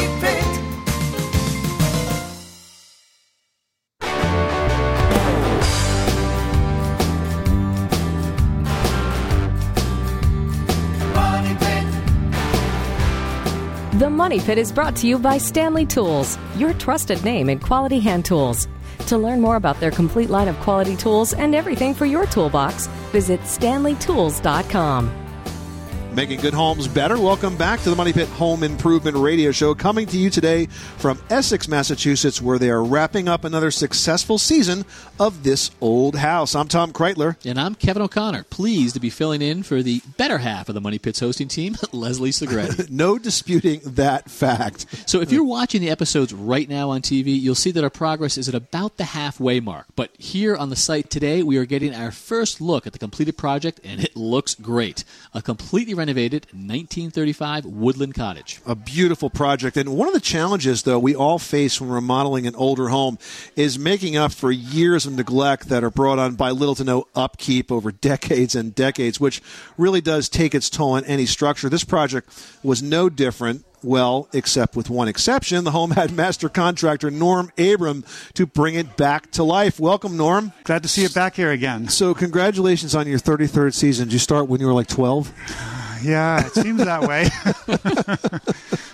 Money 14.25 14.41
Pit 14.41 14.57
is 14.57 14.73
brought 14.73 14.97
to 14.97 15.07
you 15.07 15.19
by 15.19 15.37
Stanley 15.37 15.85
Tools, 15.85 16.39
your 16.57 16.73
trusted 16.73 17.23
name 17.25 17.51
in 17.51 17.59
quality 17.59 18.01
hand 18.01 18.25
tools. 18.25 18.69
To 19.09 19.19
learn 19.19 19.39
more 19.39 19.57
about 19.57 19.81
their 19.81 19.91
complete 19.91 20.31
line 20.31 20.49
of 20.49 20.57
quality 20.61 20.97
tools 20.97 21.35
and 21.35 21.55
everything 21.55 21.93
for 21.93 22.07
your 22.07 22.25
toolbox, 22.25 22.87
visit 23.13 23.39
stanleytools.com. 23.41 25.24
Making 26.15 26.41
good 26.41 26.55
homes 26.55 26.87
better. 26.87 27.19
Welcome 27.19 27.57
back 27.57 27.81
to 27.81 27.91
the 27.91 27.97
Money 27.97 28.13
Pit 28.13 28.29
Home 28.29 28.63
Improvement 28.63 29.17
Radio 29.17 29.51
Show, 29.51 29.75
coming 29.75 30.07
to 30.07 30.17
you 30.17 30.31
today 30.31 30.67
from 30.67 31.21
Essex, 31.29 31.67
Massachusetts, 31.67 32.41
where 32.41 32.57
they 32.57 32.71
are 32.71 32.85
wrapping 32.85 33.27
up 33.27 33.43
another 33.43 33.73
successful 33.73 34.39
season 34.39 34.85
of 35.19 35.43
This 35.43 35.73
Old 35.81 36.15
House. 36.15 36.55
I'm 36.55 36.69
Tom 36.69 36.93
Kraeutler. 36.93 37.37
And 37.45 37.59
I'm 37.59 37.75
Kevin 37.75 38.01
O'Connor, 38.01 38.45
pleased 38.45 38.95
to 38.95 39.01
be 39.01 39.11
filling 39.11 39.43
in 39.43 39.65
for 39.65 39.83
the 39.83 40.03
better 40.17 40.39
half 40.39 40.69
of 40.69 40.77
the 40.77 40.81
Money 40.81 41.01
Pit's 41.01 41.19
hosting 41.19 41.49
team, 41.49 41.77
Leslie 41.93 42.31
Segrete. 42.31 42.89
no 42.91 43.19
disputing 43.19 43.81
that 43.85 44.31
fact. 44.31 44.87
So 45.11 45.21
if 45.21 45.33
you're 45.33 45.43
watching 45.43 45.81
the 45.81 45.91
episodes 45.91 46.33
right 46.33 46.69
now 46.69 46.91
on 46.91 47.03
TV, 47.03 47.41
you'll 47.41 47.57
see 47.57 47.73
that 47.73 47.83
our 47.83 47.91
progress 47.91 48.39
is 48.39 48.49
at 48.49 48.55
about 48.55 48.99
the 48.99 49.05
halfway 49.05 49.59
mark. 49.59 49.87
But 49.97 50.13
here 50.17 50.55
on 50.55 50.71
the 50.71 50.77
site 50.77 51.11
today, 51.11 51.43
we 51.43 51.57
are 51.57 51.67
getting 51.67 51.93
our 51.93 52.13
first 52.13 52.61
look 52.61 52.87
at 52.87 52.93
the 52.93 53.01
completed 53.01 53.37
project, 53.37 53.81
and 53.83 54.01
it 54.01 54.15
looks 54.15 54.55
great. 54.55 55.03
A 55.33 55.43
completely 55.43 55.93
renovated 56.05 56.45
1935 56.53 57.65
woodland 57.65 58.15
cottage. 58.15 58.61
A 58.67 58.75
beautiful 58.75 59.31
project. 59.31 59.79
And 59.79 59.97
one 59.97 60.07
of 60.07 60.13
the 60.13 60.21
challenges, 60.21 60.83
though, 60.83 60.99
we 60.99 61.15
all 61.15 61.39
face 61.39 61.81
when 61.81 61.89
remodeling 61.89 62.47
an 62.47 62.55
older 62.57 62.89
home 62.91 63.19
is 63.57 63.79
making 63.79 64.15
up 64.15 64.31
for 64.31 64.53
years 64.53 65.07
of 65.07 65.15
neglect 65.15 65.71
that 65.71 65.83
are 65.83 65.89
brought 65.89 66.19
on 66.19 66.35
by 66.35 66.51
little 66.51 66.75
to 66.75 66.85
no 66.85 67.07
upkeep 67.15 67.73
over 67.73 67.91
decades 67.91 68.55
and 68.55 68.75
decades, 68.75 69.19
which 69.19 69.41
really 69.79 70.03
does 70.03 70.29
take 70.29 70.55
its 70.55 70.69
toll 70.69 70.93
on 70.93 71.05
any 71.07 71.25
structure. 71.25 71.71
This 71.71 71.85
project 71.85 72.29
was 72.63 72.83
no 72.83 73.09
different. 73.09 73.65
Well, 73.83 74.29
except 74.33 74.77
with 74.77 74.89
one 74.89 75.09
exception, 75.09 75.65
the 75.65 75.71
home 75.71 75.91
had 75.91 76.11
master 76.11 76.49
contractor 76.49 77.11
Norm 77.11 77.53
Abram 77.59 78.05
to 78.33 78.47
bring 78.47 78.77
it 78.77 78.97
back 78.97 79.31
to 79.33 79.45
life. 79.45 79.79
Welcome, 79.79 80.17
Norm. 80.17 80.53
Glad 80.65 80.83
to 80.85 80.89
see 80.89 81.03
you 81.03 81.11
back 81.11 81.37
here 81.37 81.51
again. 81.51 81.89
So, 81.89 82.15
congratulations 82.15 82.95
on 82.95 83.07
your 83.07 83.19
33rd 83.19 83.75
season. 83.75 84.07
Did 84.07 84.15
you 84.15 84.19
start 84.19 84.49
when 84.49 84.59
you 84.59 84.67
were 84.67 84.73
like 84.73 84.87
12? 84.87 85.74
Yeah, 86.05 86.47
it 86.47 86.53
seems 86.53 86.85
that 86.85 87.03
way. 87.03 87.29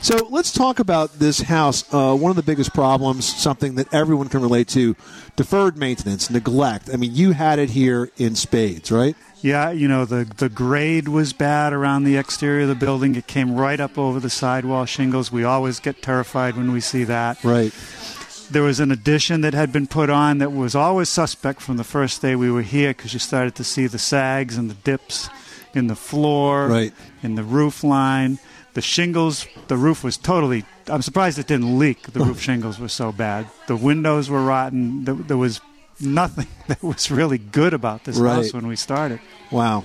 So 0.00 0.26
let's 0.30 0.50
talk 0.50 0.78
about 0.78 1.18
this 1.18 1.42
house. 1.42 1.84
Uh, 1.92 2.16
one 2.16 2.30
of 2.30 2.36
the 2.36 2.42
biggest 2.42 2.72
problems, 2.72 3.26
something 3.26 3.74
that 3.74 3.92
everyone 3.92 4.30
can 4.30 4.40
relate 4.40 4.68
to, 4.68 4.96
deferred 5.36 5.76
maintenance, 5.76 6.30
neglect. 6.30 6.88
I 6.90 6.96
mean, 6.96 7.14
you 7.14 7.32
had 7.32 7.58
it 7.58 7.70
here 7.70 8.10
in 8.16 8.34
spades, 8.34 8.90
right? 8.90 9.14
Yeah, 9.42 9.70
you 9.70 9.88
know, 9.88 10.06
the, 10.06 10.24
the 10.24 10.48
grade 10.48 11.08
was 11.08 11.34
bad 11.34 11.74
around 11.74 12.04
the 12.04 12.16
exterior 12.16 12.62
of 12.62 12.68
the 12.68 12.74
building. 12.74 13.16
It 13.16 13.26
came 13.26 13.54
right 13.54 13.78
up 13.78 13.98
over 13.98 14.18
the 14.18 14.30
sidewall 14.30 14.86
shingles. 14.86 15.30
We 15.30 15.44
always 15.44 15.78
get 15.78 16.00
terrified 16.00 16.56
when 16.56 16.72
we 16.72 16.80
see 16.80 17.04
that. 17.04 17.44
Right. 17.44 17.74
There 18.50 18.62
was 18.62 18.80
an 18.80 18.90
addition 18.92 19.42
that 19.42 19.52
had 19.52 19.72
been 19.72 19.86
put 19.86 20.08
on 20.08 20.38
that 20.38 20.52
was 20.52 20.74
always 20.74 21.10
suspect 21.10 21.60
from 21.60 21.76
the 21.76 21.84
first 21.84 22.22
day 22.22 22.34
we 22.34 22.50
were 22.50 22.62
here 22.62 22.94
because 22.94 23.12
you 23.12 23.18
started 23.18 23.54
to 23.56 23.64
see 23.64 23.86
the 23.86 23.98
sags 23.98 24.56
and 24.56 24.70
the 24.70 24.74
dips 24.74 25.28
in 25.74 25.86
the 25.86 25.96
floor, 25.96 26.68
Right. 26.68 26.92
in 27.22 27.34
the 27.34 27.42
roof 27.42 27.82
line. 27.84 28.38
The 28.74 28.80
shingles, 28.82 29.46
the 29.68 29.76
roof 29.76 30.02
was 30.02 30.16
totally. 30.16 30.64
I'm 30.88 31.02
surprised 31.02 31.38
it 31.38 31.46
didn't 31.46 31.78
leak. 31.78 32.12
The 32.12 32.20
roof 32.24 32.40
shingles 32.48 32.78
were 32.78 32.88
so 32.88 33.12
bad. 33.12 33.46
The 33.66 33.76
windows 33.76 34.30
were 34.30 34.42
rotten. 34.42 35.04
There, 35.04 35.14
there 35.14 35.36
was 35.36 35.60
nothing 36.00 36.46
that 36.68 36.82
was 36.82 37.10
really 37.10 37.38
good 37.38 37.74
about 37.74 38.04
this 38.04 38.16
Right. 38.16 38.36
house 38.36 38.52
when 38.54 38.66
we 38.66 38.76
started. 38.76 39.20
Wow. 39.50 39.84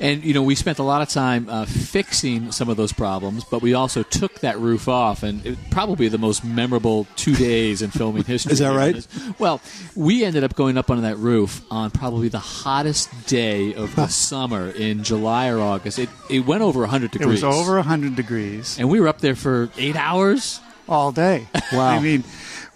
And 0.00 0.24
you 0.24 0.32
know, 0.32 0.42
we 0.42 0.54
spent 0.54 0.78
a 0.78 0.82
lot 0.82 1.02
of 1.02 1.10
time 1.10 1.46
uh, 1.48 1.66
fixing 1.66 2.52
some 2.52 2.68
of 2.70 2.76
those 2.78 2.92
problems, 2.92 3.44
but 3.44 3.60
we 3.60 3.74
also 3.74 4.02
took 4.02 4.40
that 4.40 4.58
roof 4.58 4.88
off, 4.88 5.22
and 5.22 5.44
it, 5.44 5.58
probably 5.70 6.08
the 6.08 6.16
most 6.18 6.42
memorable 6.42 7.06
two 7.16 7.34
days 7.36 7.82
in 7.82 7.90
filming 7.90 8.24
history. 8.26 8.52
Is 8.52 8.60
that 8.60 8.74
right? 8.74 9.06
Well, 9.38 9.60
we 9.94 10.24
ended 10.24 10.42
up 10.42 10.54
going 10.56 10.78
up 10.78 10.90
on 10.90 11.02
that 11.02 11.18
roof 11.18 11.62
on 11.70 11.90
probably 11.90 12.28
the 12.28 12.38
hottest 12.38 13.10
day 13.26 13.74
of 13.74 13.94
the 13.94 14.06
summer 14.30 14.70
in 14.70 15.04
July 15.04 15.48
or 15.48 15.60
August. 15.60 15.98
It 15.98 16.08
it 16.30 16.46
went 16.46 16.62
over 16.62 16.80
100 16.80 17.10
degrees. 17.10 17.42
It 17.42 17.46
was 17.46 17.58
over 17.60 17.74
100 17.76 18.16
degrees 18.16 18.78
and 18.78 18.88
we 18.88 19.00
were 19.00 19.08
up 19.08 19.20
there 19.20 19.36
for 19.36 19.68
eight 19.76 19.96
hours. 19.96 20.60
all 20.88 21.12
day. 21.12 21.46
Wow. 21.72 21.86
I 21.90 22.00
mean, 22.00 22.24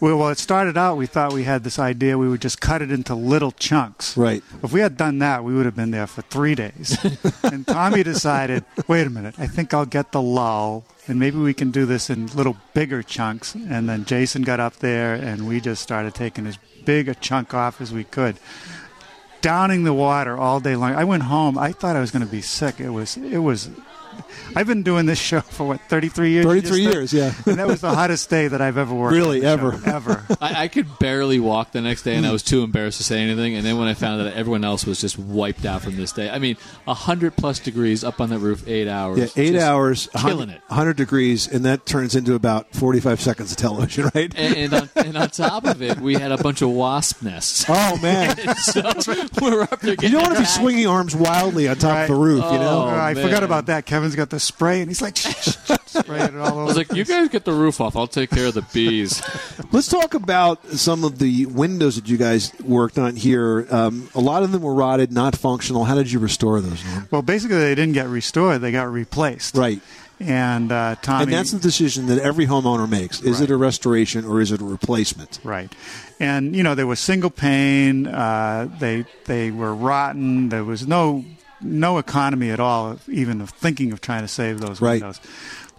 well, 0.00 0.18
well, 0.18 0.28
it 0.28 0.38
started 0.38 0.76
out, 0.76 0.96
we 0.96 1.06
thought 1.06 1.32
we 1.32 1.44
had 1.44 1.64
this 1.64 1.78
idea 1.78 2.18
we 2.18 2.28
would 2.28 2.40
just 2.40 2.60
cut 2.60 2.82
it 2.82 2.90
into 2.90 3.14
little 3.14 3.52
chunks. 3.52 4.16
Right. 4.16 4.42
If 4.62 4.72
we 4.72 4.80
had 4.80 4.96
done 4.96 5.18
that, 5.20 5.44
we 5.44 5.54
would 5.54 5.66
have 5.66 5.76
been 5.76 5.92
there 5.92 6.06
for 6.06 6.22
three 6.22 6.54
days. 6.54 6.98
and 7.42 7.66
Tommy 7.66 8.02
decided, 8.02 8.64
wait 8.88 9.06
a 9.06 9.10
minute, 9.10 9.34
I 9.38 9.46
think 9.46 9.72
I'll 9.72 9.86
get 9.86 10.12
the 10.12 10.20
lull, 10.22 10.84
and 11.06 11.18
maybe 11.18 11.38
we 11.38 11.54
can 11.54 11.70
do 11.70 11.86
this 11.86 12.10
in 12.10 12.26
little 12.28 12.56
bigger 12.72 13.02
chunks. 13.02 13.54
And 13.54 13.88
then 13.88 14.04
Jason 14.04 14.42
got 14.42 14.60
up 14.60 14.76
there, 14.76 15.14
and 15.14 15.46
we 15.46 15.60
just 15.60 15.82
started 15.82 16.14
taking 16.14 16.46
as 16.46 16.58
big 16.84 17.08
a 17.08 17.14
chunk 17.14 17.54
off 17.54 17.80
as 17.80 17.92
we 17.92 18.04
could. 18.04 18.36
Downing 19.40 19.84
the 19.84 19.92
water 19.94 20.36
all 20.36 20.60
day 20.60 20.74
long. 20.74 20.94
I 20.94 21.04
went 21.04 21.24
home. 21.24 21.58
I 21.58 21.72
thought 21.72 21.96
I 21.96 22.00
was 22.00 22.10
going 22.10 22.24
to 22.24 22.30
be 22.30 22.40
sick. 22.40 22.80
It 22.80 22.90
was. 22.90 23.16
It 23.18 23.38
was. 23.38 23.68
I've 24.56 24.66
been 24.66 24.82
doing 24.82 25.06
this 25.06 25.18
show 25.18 25.40
for 25.40 25.66
what 25.66 25.80
33 25.82 26.30
years. 26.30 26.44
33 26.44 26.80
years, 26.80 27.12
yeah. 27.12 27.32
and 27.46 27.56
that 27.56 27.66
was 27.66 27.80
the 27.80 27.94
hottest 27.94 28.30
day 28.30 28.48
that 28.48 28.60
I've 28.60 28.78
ever 28.78 28.94
worked. 28.94 29.14
Really, 29.14 29.40
on 29.40 29.52
ever. 29.52 29.72
show, 29.78 29.96
ever. 29.96 30.26
I, 30.40 30.64
I 30.64 30.68
could 30.68 30.98
barely 30.98 31.40
walk 31.40 31.72
the 31.72 31.80
next 31.80 32.02
day, 32.02 32.16
and 32.16 32.26
I 32.26 32.32
was 32.32 32.42
too 32.42 32.62
embarrassed 32.62 32.98
to 32.98 33.04
say 33.04 33.20
anything. 33.20 33.54
And 33.56 33.64
then 33.64 33.78
when 33.78 33.88
I 33.88 33.94
found 33.94 34.20
out 34.20 34.24
that 34.24 34.34
everyone 34.34 34.64
else 34.64 34.84
was 34.86 35.00
just 35.00 35.18
wiped 35.18 35.64
out 35.64 35.82
from 35.82 35.96
this 35.96 36.12
day, 36.12 36.30
I 36.30 36.38
mean, 36.38 36.56
hundred 36.86 37.36
plus 37.36 37.58
degrees 37.58 38.04
up 38.04 38.20
on 38.20 38.30
the 38.30 38.38
roof, 38.38 38.66
eight 38.68 38.88
hours. 38.88 39.18
Yeah, 39.18 39.42
eight 39.42 39.56
hours, 39.56 40.08
killing 40.16 40.48
100, 40.48 40.54
it. 40.56 40.62
100 40.68 40.96
degrees, 40.96 41.48
and 41.48 41.64
that 41.64 41.86
turns 41.86 42.14
into 42.14 42.34
about 42.34 42.72
45 42.74 43.20
seconds 43.20 43.50
of 43.50 43.56
television, 43.56 44.10
right? 44.14 44.32
And, 44.36 44.56
and, 44.56 44.74
on, 44.74 44.90
and 44.96 45.16
on 45.16 45.30
top 45.30 45.64
of 45.64 45.82
it, 45.82 45.98
we 46.00 46.14
had 46.14 46.32
a 46.32 46.38
bunch 46.38 46.62
of 46.62 46.70
wasp 46.70 47.22
nests. 47.22 47.64
oh, 47.68 47.98
man. 48.02 48.36
so 48.56 48.82
we're 49.40 49.62
up 49.62 49.80
there. 49.80 49.96
You 50.00 50.10
don't 50.10 50.22
want 50.22 50.34
to 50.34 50.40
be 50.40 50.46
swinging 50.46 50.86
arms 50.86 51.16
wildly 51.16 51.68
on 51.68 51.76
top 51.76 51.94
Right. 51.94 52.02
of 52.02 52.08
the 52.08 52.14
roof, 52.14 52.42
you 52.42 52.48
oh, 52.50 52.56
know? 52.58 52.84
Oh, 52.84 52.88
I 52.88 53.14
man. 53.14 53.24
forgot 53.24 53.42
about 53.42 53.66
that. 53.66 53.86
Kevin's 54.04 54.16
got 54.16 54.28
the 54.30 54.38
spray, 54.38 54.80
and 54.82 54.90
he's 54.90 55.00
like 55.00 55.16
spraying 55.16 56.34
it 56.34 56.36
all 56.36 56.52
over. 56.52 56.60
I 56.60 56.64
was 56.64 56.76
like, 56.76 56.92
"You 56.92 57.04
guys 57.04 57.30
get 57.30 57.44
the 57.46 57.52
roof 57.54 57.80
off. 57.80 57.96
I'll 57.96 58.06
take 58.06 58.28
care 58.30 58.46
of 58.46 58.54
the 58.54 58.62
bees." 58.74 59.22
Let's 59.72 59.88
talk 59.88 60.12
about 60.12 60.64
some 60.72 61.04
of 61.04 61.18
the 61.18 61.46
windows 61.46 61.96
that 61.96 62.06
you 62.06 62.18
guys 62.18 62.52
worked 62.60 62.98
on 62.98 63.16
here. 63.16 63.66
Um, 63.70 64.10
a 64.14 64.20
lot 64.20 64.42
of 64.42 64.52
them 64.52 64.60
were 64.62 64.74
rotted, 64.74 65.10
not 65.10 65.36
functional. 65.36 65.84
How 65.84 65.94
did 65.94 66.12
you 66.12 66.18
restore 66.18 66.60
those? 66.60 66.84
Norm? 66.84 67.08
well, 67.10 67.22
basically, 67.22 67.56
they 67.58 67.74
didn't 67.74 67.94
get 67.94 68.08
restored; 68.08 68.60
they 68.60 68.72
got 68.72 68.90
replaced. 68.92 69.56
Right. 69.56 69.80
And 70.20 70.70
uh, 70.70 70.94
Tommy. 71.02 71.24
And 71.24 71.32
that's 71.32 71.50
the 71.50 71.58
decision 71.58 72.06
that 72.06 72.18
every 72.18 72.46
homeowner 72.46 72.88
makes. 72.88 73.20
Is 73.22 73.40
Right. 73.40 73.50
it 73.50 73.52
a 73.52 73.56
restoration 73.56 74.24
or 74.24 74.40
is 74.40 74.52
it 74.52 74.60
a 74.60 74.64
replacement? 74.64 75.40
Right, 75.42 75.74
and 76.20 76.54
you 76.54 76.62
know 76.62 76.74
they 76.74 76.84
were 76.84 76.94
single 76.96 77.30
pane. 77.30 78.06
Uh, 78.06 78.68
they 78.78 79.06
they 79.24 79.50
were 79.50 79.74
rotten. 79.74 80.50
There 80.50 80.62
was 80.62 80.86
no 80.86 81.24
no 81.64 81.98
economy 81.98 82.50
at 82.50 82.60
all, 82.60 82.98
even 83.08 83.40
of 83.40 83.50
thinking 83.50 83.92
of 83.92 84.00
trying 84.00 84.22
to 84.22 84.28
save 84.28 84.60
those 84.60 84.80
Right. 84.80 85.00
windows. 85.00 85.20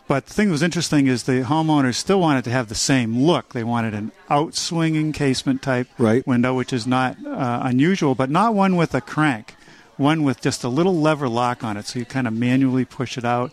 But 0.08 0.28
the 0.28 0.34
thing 0.34 0.48
that 0.48 0.52
was 0.52 0.62
interesting 0.62 1.08
is 1.08 1.24
the 1.24 1.42
homeowners 1.44 1.96
still 1.96 2.20
wanted 2.20 2.44
to 2.44 2.52
have 2.52 2.68
the 2.70 2.76
same 2.76 3.24
look. 3.24 3.54
They 3.54 3.64
wanted 3.64 3.94
an 3.96 4.12
outswinging 4.30 5.14
casement 5.14 5.62
type 5.64 5.88
Right. 5.98 6.26
window, 6.28 6.54
which 6.54 6.72
is 6.74 6.86
not 6.86 7.18
uh, 7.26 7.60
unusual, 7.64 8.14
but 8.14 8.30
not 8.30 8.54
one 8.54 8.76
with 8.76 8.94
a 8.94 9.02
crank. 9.02 9.56
One 9.98 10.24
with 10.24 10.42
just 10.42 10.64
a 10.64 10.68
little 10.70 10.96
lever 11.00 11.30
lock 11.30 11.64
on 11.64 11.78
it, 11.78 11.88
so 11.88 11.98
you 12.00 12.06
kind 12.06 12.28
of 12.28 12.34
manually 12.34 12.84
push 12.86 13.18
it 13.18 13.24
out 13.26 13.52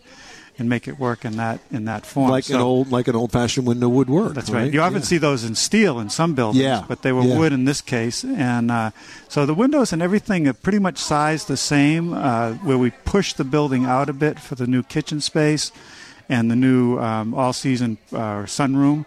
and 0.59 0.69
make 0.69 0.87
it 0.87 0.99
work 0.99 1.25
in 1.25 1.37
that 1.37 1.59
in 1.71 1.85
that 1.85 2.05
form. 2.05 2.29
Like 2.29 2.49
an 2.49 2.57
old, 2.57 2.91
like 2.91 3.07
an 3.07 3.15
old-fashioned 3.15 3.65
window 3.65 3.89
would 3.89 4.09
work. 4.09 4.35
that's 4.35 4.49
right. 4.51 4.71
You 4.71 4.81
often 4.81 4.99
Yeah. 5.01 5.05
see 5.05 5.17
those 5.17 5.43
in 5.43 5.55
steel 5.55 5.99
in 5.99 6.09
some 6.09 6.35
buildings, 6.35 6.63
Yeah. 6.63 6.83
but 6.87 7.01
they 7.01 7.11
were 7.11 7.23
Yeah. 7.23 7.37
wood 7.37 7.53
in 7.53 7.65
this 7.65 7.81
case. 7.81 8.23
And 8.23 8.69
uh, 8.69 8.91
so 9.27 9.45
the 9.45 9.55
windows 9.55 9.91
and 9.93 10.01
everything 10.01 10.47
are 10.47 10.53
pretty 10.53 10.79
much 10.79 10.97
sized 10.99 11.47
the 11.47 11.57
same. 11.57 12.13
Uh, 12.13 12.51
where 12.63 12.77
we 12.77 12.91
pushed 13.03 13.37
the 13.37 13.43
building 13.43 13.85
out 13.85 14.09
a 14.09 14.13
bit 14.13 14.39
for 14.39 14.55
the 14.55 14.67
new 14.67 14.83
kitchen 14.83 15.21
space 15.21 15.71
and 16.29 16.51
the 16.51 16.55
new 16.55 16.99
um, 16.99 17.33
all-season 17.33 17.97
uh, 18.13 18.45
sunroom. 18.45 19.05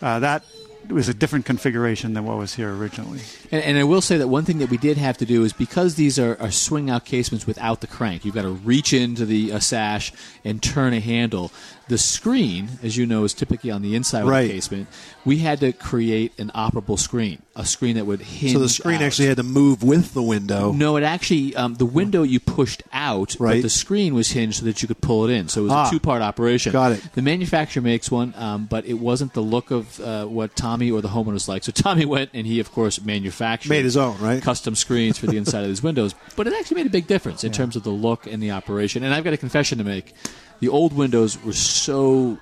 Uh, 0.00 0.18
that 0.20 0.42
it 0.88 0.92
was 0.92 1.08
a 1.08 1.14
different 1.14 1.44
configuration 1.44 2.14
than 2.14 2.24
what 2.24 2.38
was 2.38 2.54
here 2.54 2.74
originally. 2.74 3.20
And, 3.52 3.62
and 3.62 3.78
I 3.78 3.84
will 3.84 4.00
say 4.00 4.16
that 4.18 4.28
one 4.28 4.44
thing 4.44 4.58
that 4.58 4.70
we 4.70 4.78
did 4.78 4.96
have 4.96 5.18
to 5.18 5.26
do 5.26 5.44
is 5.44 5.52
because 5.52 5.96
these 5.96 6.18
are, 6.18 6.36
are 6.40 6.50
swing 6.50 6.88
out 6.90 7.04
casements 7.04 7.46
without 7.46 7.80
the 7.80 7.86
crank, 7.86 8.24
you've 8.24 8.34
got 8.34 8.42
to 8.42 8.50
reach 8.50 8.92
into 8.92 9.26
the 9.26 9.52
uh, 9.52 9.58
sash 9.58 10.12
and 10.44 10.62
turn 10.62 10.94
a 10.94 11.00
handle. 11.00 11.52
The 11.88 11.98
screen, 11.98 12.68
as 12.82 12.98
you 12.98 13.06
know, 13.06 13.24
is 13.24 13.32
typically 13.32 13.70
on 13.70 13.80
the 13.80 13.94
inside 13.94 14.20
of 14.22 14.26
the 14.28 14.48
casement. 14.48 14.88
We 15.24 15.38
had 15.38 15.60
to 15.60 15.72
create 15.72 16.38
an 16.38 16.50
operable 16.54 16.98
screen, 16.98 17.40
a 17.56 17.64
screen 17.64 17.96
that 17.96 18.04
would 18.04 18.20
hinge. 18.20 18.52
So 18.52 18.58
the 18.58 18.68
screen 18.68 18.96
out. 18.96 19.02
actually 19.02 19.28
had 19.28 19.38
to 19.38 19.42
move 19.42 19.82
with 19.82 20.12
the 20.12 20.22
window. 20.22 20.72
No, 20.72 20.96
it 20.96 21.02
actually 21.02 21.56
um, 21.56 21.74
the 21.76 21.86
window 21.86 22.22
you 22.24 22.40
pushed 22.40 22.82
out, 22.92 23.36
but 23.38 23.44
Right. 23.44 23.62
the 23.62 23.70
screen 23.70 24.14
was 24.14 24.30
hinged 24.32 24.58
so 24.58 24.66
that 24.66 24.82
you 24.82 24.88
could 24.88 25.00
pull 25.00 25.24
it 25.24 25.32
in. 25.32 25.48
So 25.48 25.62
it 25.62 25.64
was 25.64 25.72
Ah. 25.72 25.88
a 25.88 25.90
two-part 25.90 26.20
operation. 26.20 26.72
Got 26.72 26.92
it. 26.92 27.02
The 27.14 27.22
manufacturer 27.22 27.82
makes 27.82 28.10
one, 28.10 28.34
um, 28.36 28.66
but 28.66 28.84
it 28.84 28.98
wasn't 29.00 29.32
the 29.32 29.40
look 29.40 29.70
of 29.70 29.98
uh, 30.00 30.26
what 30.26 30.54
Tommy 30.78 30.90
or 30.92 31.00
the 31.00 31.08
homeowners 31.08 31.48
like. 31.48 31.64
So 31.64 31.72
Tommy 31.72 32.04
went 32.04 32.30
and 32.32 32.46
he, 32.46 32.60
of 32.60 32.70
course, 32.70 33.00
manufactured 33.00 33.70
Made 33.70 33.84
his 33.84 33.96
own, 33.96 34.16
right? 34.20 34.40
Custom 34.40 34.76
screens 34.76 35.18
for 35.18 35.26
the 35.26 35.36
inside 35.42 35.62
of 35.62 35.68
these 35.68 35.82
windows, 35.82 36.14
but 36.36 36.46
it 36.46 36.52
actually 36.52 36.76
made 36.76 36.86
a 36.86 36.90
big 36.90 37.06
difference 37.06 37.42
in 37.42 37.52
terms 37.52 37.74
of 37.74 37.82
the 37.82 37.90
look 37.90 38.26
and 38.26 38.42
the 38.42 38.52
operation. 38.52 39.02
And 39.02 39.12
I've 39.12 39.24
got 39.24 39.32
a 39.32 39.36
confession 39.36 39.78
to 39.78 39.84
make: 39.84 40.14
the 40.60 40.68
old 40.68 40.92
windows 40.92 41.42
were 41.42 41.52
so 41.52 42.38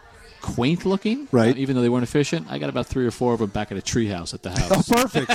quaint 0.55 0.87
looking, 0.87 1.29
Right. 1.33 1.55
uh, 1.55 1.59
even 1.59 1.75
though 1.77 1.83
they 1.83 1.89
weren't 1.89 2.05
efficient. 2.05 2.47
I 2.49 2.59
got 2.59 2.69
about 2.71 2.87
three 2.87 3.05
or 3.07 3.11
four 3.11 3.35
of 3.35 3.41
them 3.41 3.51
back 3.51 3.73
at 3.73 3.79
a 3.79 3.81
treehouse 3.83 4.33
at 4.35 4.43
the 4.43 4.51
house. 4.59 4.91
Oh, 4.91 4.95
perfect. 5.03 5.31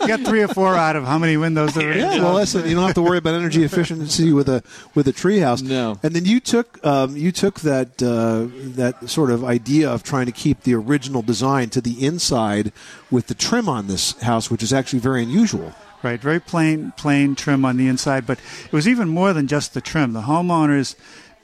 You 0.00 0.06
got 0.08 0.20
three 0.20 0.42
or 0.42 0.48
four 0.48 0.74
out 0.76 0.96
of 0.96 1.04
how 1.04 1.18
many 1.18 1.36
windows 1.36 1.74
there 1.74 1.90
are? 1.90 1.94
Yeah, 1.96 2.22
well, 2.22 2.34
listen, 2.34 2.66
you 2.68 2.74
don't 2.74 2.84
have 2.86 2.94
to 2.94 3.02
worry 3.02 3.18
about 3.18 3.34
energy 3.34 3.64
efficiency 3.64 4.32
with 4.32 4.48
a 4.48 4.62
with 4.94 5.06
a 5.08 5.12
treehouse. 5.12 5.62
No. 5.62 5.98
And 6.02 6.14
then 6.14 6.24
you 6.24 6.40
took 6.40 6.84
um, 6.86 7.16
you 7.16 7.32
took 7.32 7.60
that 7.60 8.02
uh, 8.02 8.46
that 8.76 9.08
sort 9.10 9.30
of 9.30 9.44
idea 9.44 9.90
of 9.90 10.02
trying 10.02 10.26
to 10.26 10.32
keep 10.32 10.62
the 10.62 10.74
original 10.74 11.20
design 11.22 11.68
to 11.70 11.80
the 11.80 12.04
inside 12.04 12.72
with 13.10 13.26
the 13.26 13.34
trim 13.34 13.68
on 13.68 13.88
this 13.88 14.18
house, 14.22 14.50
which 14.50 14.62
is 14.62 14.72
actually 14.72 15.00
very 15.00 15.22
unusual. 15.22 15.74
Right, 16.02 16.18
very 16.18 16.40
plain 16.40 16.92
plain 16.96 17.34
trim 17.34 17.64
on 17.66 17.76
the 17.76 17.86
inside, 17.86 18.26
but 18.26 18.38
it 18.64 18.72
was 18.72 18.88
even 18.88 19.08
more 19.10 19.34
than 19.34 19.46
just 19.46 19.74
the 19.74 19.82
trim. 19.82 20.14
The 20.14 20.22
homeowners 20.22 20.94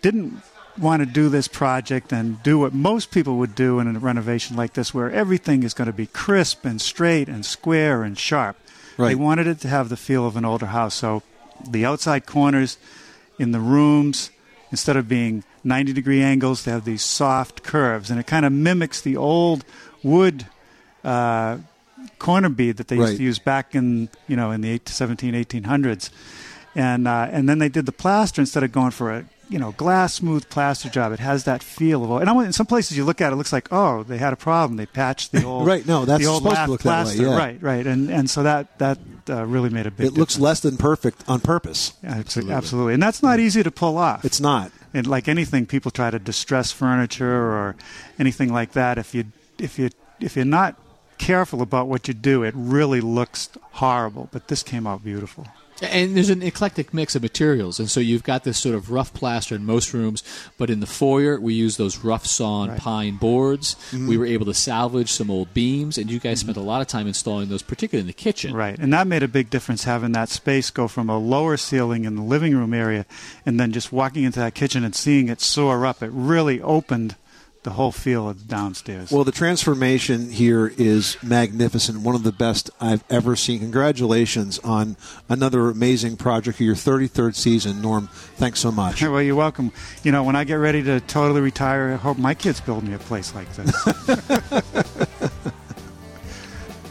didn't 0.01 0.41
want 0.79 1.01
to 1.01 1.07
do 1.07 1.29
this 1.29 1.49
project 1.49 2.13
and 2.13 2.43
do 2.43 2.59
what 2.59 2.73
most 2.73 3.11
people 3.11 3.37
would 3.39 3.55
do 3.55 3.81
in 3.81 3.95
a 3.95 3.99
renovation 3.99 4.57
like 4.57 4.75
this, 4.75 4.93
where 4.93 5.11
everything 5.11 5.63
is 5.63 5.75
going 5.75 5.87
to 5.87 5.93
be 5.93 6.07
crisp 6.07 6.65
and 6.65 6.81
straight 6.81 7.29
and 7.29 7.45
square 7.45 8.03
and 8.03 8.19
sharp. 8.19 8.57
They 9.09 9.15
wanted 9.15 9.47
it 9.47 9.61
to 9.61 9.69
have 9.69 9.89
the 9.89 9.97
feel 9.97 10.27
of 10.27 10.37
an 10.37 10.45
older 10.45 10.67
house. 10.67 10.95
So 10.95 11.23
the 11.69 11.85
outside 11.85 12.27
corners 12.27 12.79
in 13.39 13.53
the 13.53 13.61
rooms, 13.61 14.31
instead 14.71 14.97
of 14.97 15.09
being 15.09 15.45
90 15.65 15.93
degree 15.93 16.23
angles, 16.23 16.65
they 16.65 16.71
have 16.71 16.85
these 16.85 17.03
soft 17.03 17.63
curves, 17.63 18.11
and 18.11 18.19
it 18.19 18.27
kind 18.27 18.47
of 18.47 18.53
mimics 18.53 19.01
the 19.01 19.17
old 19.17 19.65
wood. 20.03 20.47
Uh, 21.05 21.59
corner 22.19 22.49
bead 22.49 22.77
that 22.77 22.89
they 22.89 22.97
used 22.97 23.17
to 23.19 23.23
use 23.23 23.39
back 23.39 23.75
in 23.75 24.09
you 24.29 24.37
know 24.37 24.51
in 24.51 24.61
the 24.61 24.71
8 24.71 24.89
17 24.89 25.35
1800s 25.35 26.11
and 26.75 27.09
uh, 27.09 27.29
and 27.31 27.49
then 27.49 27.59
they 27.59 27.69
did 27.69 27.87
the 27.87 27.93
plaster 27.93 28.41
instead 28.41 28.63
of 28.63 28.71
going 28.71 28.91
for 28.91 29.11
a 29.11 29.25
you 29.49 29.59
know 29.59 29.73
glass 29.73 30.15
smooth 30.15 30.49
plaster 30.49 30.89
job. 30.89 31.13
It 31.13 31.21
has 31.21 31.45
that 31.45 31.63
feel 31.63 32.03
of 32.05 32.21
and 32.21 32.29
I 32.29 32.33
went, 32.33 32.47
in 32.47 32.53
some 32.53 32.67
places 32.67 32.97
you 32.97 33.05
look 33.05 33.21
at 33.21 33.31
it, 33.31 33.35
it 33.35 33.37
looks 33.37 33.53
like 33.53 33.69
oh 33.73 34.03
they 34.03 34.19
had 34.19 34.33
a 34.33 34.37
problem. 34.37 34.77
They 34.77 34.87
patched 34.87 35.33
the 35.33 35.45
old 35.51 35.67
Right, 35.67 35.87
no, 35.87 36.05
that's 36.05 36.23
the 36.23 36.29
old 36.29 36.43
supposed 36.43 36.65
to 36.65 36.71
look 36.71 36.83
that 36.83 37.07
way, 37.07 37.17
plaster. 37.17 37.23
yeah. 37.23 37.37
right 37.37 37.63
right 37.63 37.87
and 37.87 38.11
and 38.11 38.29
so 38.31 38.43
that 38.43 38.79
that 38.79 38.99
uh, 39.29 39.45
really 39.45 39.71
made 39.71 39.87
a 39.87 39.91
big 39.91 40.07
It 40.07 40.13
looks 40.15 40.39
less 40.39 40.61
than 40.61 40.77
perfect 40.77 41.25
on 41.29 41.41
purpose. 41.41 41.93
absolutely. 42.05 42.55
absolutely 42.55 42.95
and 42.95 43.03
that's 43.03 43.23
not 43.23 43.39
easy 43.41 43.63
to 43.63 43.71
pull 43.71 43.99
off. 43.99 44.25
It's 44.25 44.41
not. 44.41 44.71
and 44.95 45.07
like 45.07 45.29
anything 45.29 45.67
people 45.67 45.91
try 45.91 46.11
to 46.11 46.19
distress 46.19 46.71
furniture 46.73 47.35
or 47.53 47.77
anything 48.19 48.53
like 48.53 48.73
that. 48.73 48.99
If 48.99 49.15
you 49.15 49.25
if 49.59 49.79
you 49.79 49.91
if 50.21 50.37
you're 50.37 50.45
not 50.45 50.77
careful 51.19 51.63
about 51.63 51.89
what 51.89 52.09
you 52.09 52.15
do 52.15 52.43
it 52.43 52.53
really 52.57 53.01
looks 53.01 53.49
horrible. 53.73 54.29
But 54.33 54.49
this 54.49 54.63
came 54.63 54.87
out 54.87 55.03
beautiful 55.05 55.47
And 55.83 56.17
there's 56.17 56.31
an 56.31 56.43
eclectic 56.43 56.95
mix 56.95 57.15
of 57.15 57.23
materials, 57.23 57.79
and 57.79 57.91
so 57.91 58.01
you've 58.01 58.23
got 58.23 58.45
this 58.45 58.59
sort 58.59 58.75
of 58.75 58.91
rough 58.91 59.13
plaster 59.13 59.55
in 59.55 59.65
most 59.65 59.93
rooms, 59.93 60.23
but 60.57 60.71
in 60.71 60.81
the 60.81 60.87
foyer 60.87 61.39
we 61.39 61.53
use 61.55 61.77
those 61.77 61.99
rough 61.99 62.25
sawn 62.25 62.77
pine 62.77 63.17
boards. 63.17 63.75
Mm-hmm. 63.91 64.09
We 64.09 64.17
were 64.17 64.27
able 64.27 64.47
to 64.47 64.55
salvage 64.55 65.13
some 65.13 65.31
old 65.31 65.53
beams, 65.53 65.99
and 65.99 66.11
you 66.11 66.19
guys 66.19 66.41
spent 66.41 66.57
a 66.57 66.63
lot 66.63 66.81
of 66.81 66.87
time 66.87 67.07
installing 67.07 67.49
those, 67.49 67.63
particularly 67.63 68.01
in 68.01 68.07
the 68.07 68.13
kitchen. 68.13 68.55
Right, 68.55 68.79
and 68.79 68.93
that 68.93 69.07
made 69.07 69.23
a 69.23 69.29
big 69.29 69.51
difference 69.51 69.85
having 69.85 70.13
that 70.13 70.31
space 70.31 70.71
go 70.71 70.89
from 70.89 71.11
a 71.11 71.19
lower 71.19 71.57
ceiling 71.57 72.05
in 72.05 72.17
the 72.17 72.23
living 72.23 72.57
room 72.57 72.73
area, 72.73 73.05
and 73.45 73.61
then 73.61 73.73
just 73.73 73.93
walking 73.93 74.25
into 74.25 74.41
that 74.41 74.55
kitchen 74.55 74.85
and 74.85 74.95
seeing 74.95 75.29
it 75.29 75.41
soar 75.41 75.85
up. 75.85 76.03
It 76.03 76.11
really 76.13 76.61
opened 76.63 77.17
the 77.67 77.73
whole 77.73 77.91
feel 77.91 78.29
of 78.29 78.47
downstairs. 78.47 79.11
Well, 79.11 79.25
the 79.25 79.33
transformation 79.33 80.31
here 80.31 80.73
is 80.79 81.17
magnificent. 81.21 82.01
One 82.01 82.15
of 82.15 82.23
the 82.23 82.31
best 82.31 82.71
I've 82.81 83.03
ever 83.11 83.35
seen. 83.35 83.59
Congratulations 83.59 84.61
on 84.61 84.97
another 85.29 85.69
amazing 85.69 86.17
project. 86.17 86.61
Of 86.61 86.61
your 86.61 86.77
33rd 86.77 87.35
season, 87.35 87.83
Norm. 87.83 88.07
Thanks 88.37 88.61
so 88.61 88.71
much. 88.71 89.03
well, 89.03 89.21
you're 89.21 89.35
welcome. 89.35 89.73
You 90.05 90.13
know, 90.13 90.23
when 90.23 90.37
I 90.37 90.45
get 90.45 90.55
ready 90.55 90.81
to 90.85 91.01
totally 91.01 91.41
retire, 91.41 91.95
I 91.95 91.97
hope 91.97 92.19
my 92.19 92.35
kids 92.35 92.61
build 92.61 92.85
me 92.85 92.95
a 92.95 92.99
place 92.99 93.35
like 93.35 93.53
this. 93.55 94.97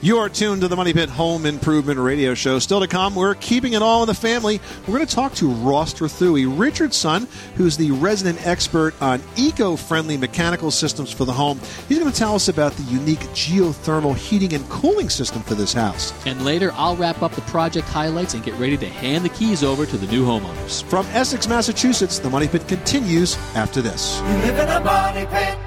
You 0.05 0.19
are 0.19 0.29
tuned 0.29 0.61
to 0.61 0.67
the 0.67 0.75
Money 0.75 0.93
Pit 0.93 1.09
Home 1.09 1.47
Improvement 1.47 1.99
Radio 1.99 2.35
Show. 2.35 2.59
Still 2.59 2.79
to 2.79 2.87
come, 2.87 3.15
we're 3.15 3.33
keeping 3.33 3.73
it 3.73 3.81
all 3.81 4.03
in 4.03 4.07
the 4.07 4.13
family. 4.13 4.61
We're 4.81 4.97
going 4.97 5.07
to 5.07 5.15
talk 5.15 5.33
to 5.33 5.49
Ross 5.49 5.95
Trethewey, 5.95 6.45
Richard's 6.59 6.95
son, 6.95 7.27
who's 7.55 7.75
the 7.75 7.89
resident 7.89 8.45
expert 8.45 8.93
on 9.01 9.19
eco-friendly 9.35 10.17
mechanical 10.17 10.69
systems 10.69 11.11
for 11.11 11.25
the 11.25 11.33
home. 11.33 11.59
He's 11.89 11.97
going 11.97 12.11
to 12.11 12.15
tell 12.15 12.35
us 12.35 12.49
about 12.49 12.73
the 12.73 12.83
unique 12.83 13.21
geothermal 13.33 14.15
heating 14.15 14.53
and 14.53 14.69
cooling 14.69 15.09
system 15.09 15.41
for 15.41 15.55
this 15.55 15.73
house. 15.73 16.13
And 16.27 16.45
later, 16.45 16.71
I'll 16.75 16.95
wrap 16.95 17.23
up 17.23 17.31
the 17.31 17.41
project 17.41 17.87
highlights 17.87 18.35
and 18.35 18.43
get 18.43 18.53
ready 18.59 18.77
to 18.77 18.87
hand 18.87 19.25
the 19.25 19.29
keys 19.29 19.63
over 19.63 19.87
to 19.87 19.97
the 19.97 20.05
new 20.11 20.23
homeowners. 20.23 20.83
From 20.83 21.07
Essex, 21.13 21.47
Massachusetts, 21.47 22.19
the 22.19 22.29
Money 22.29 22.47
Pit 22.47 22.67
continues 22.67 23.37
after 23.55 23.81
this. 23.81 24.19
You 24.19 24.27
live 24.27 24.59
in 24.59 24.69
a 24.69 24.79
money 24.81 25.25
pit. 25.25 25.57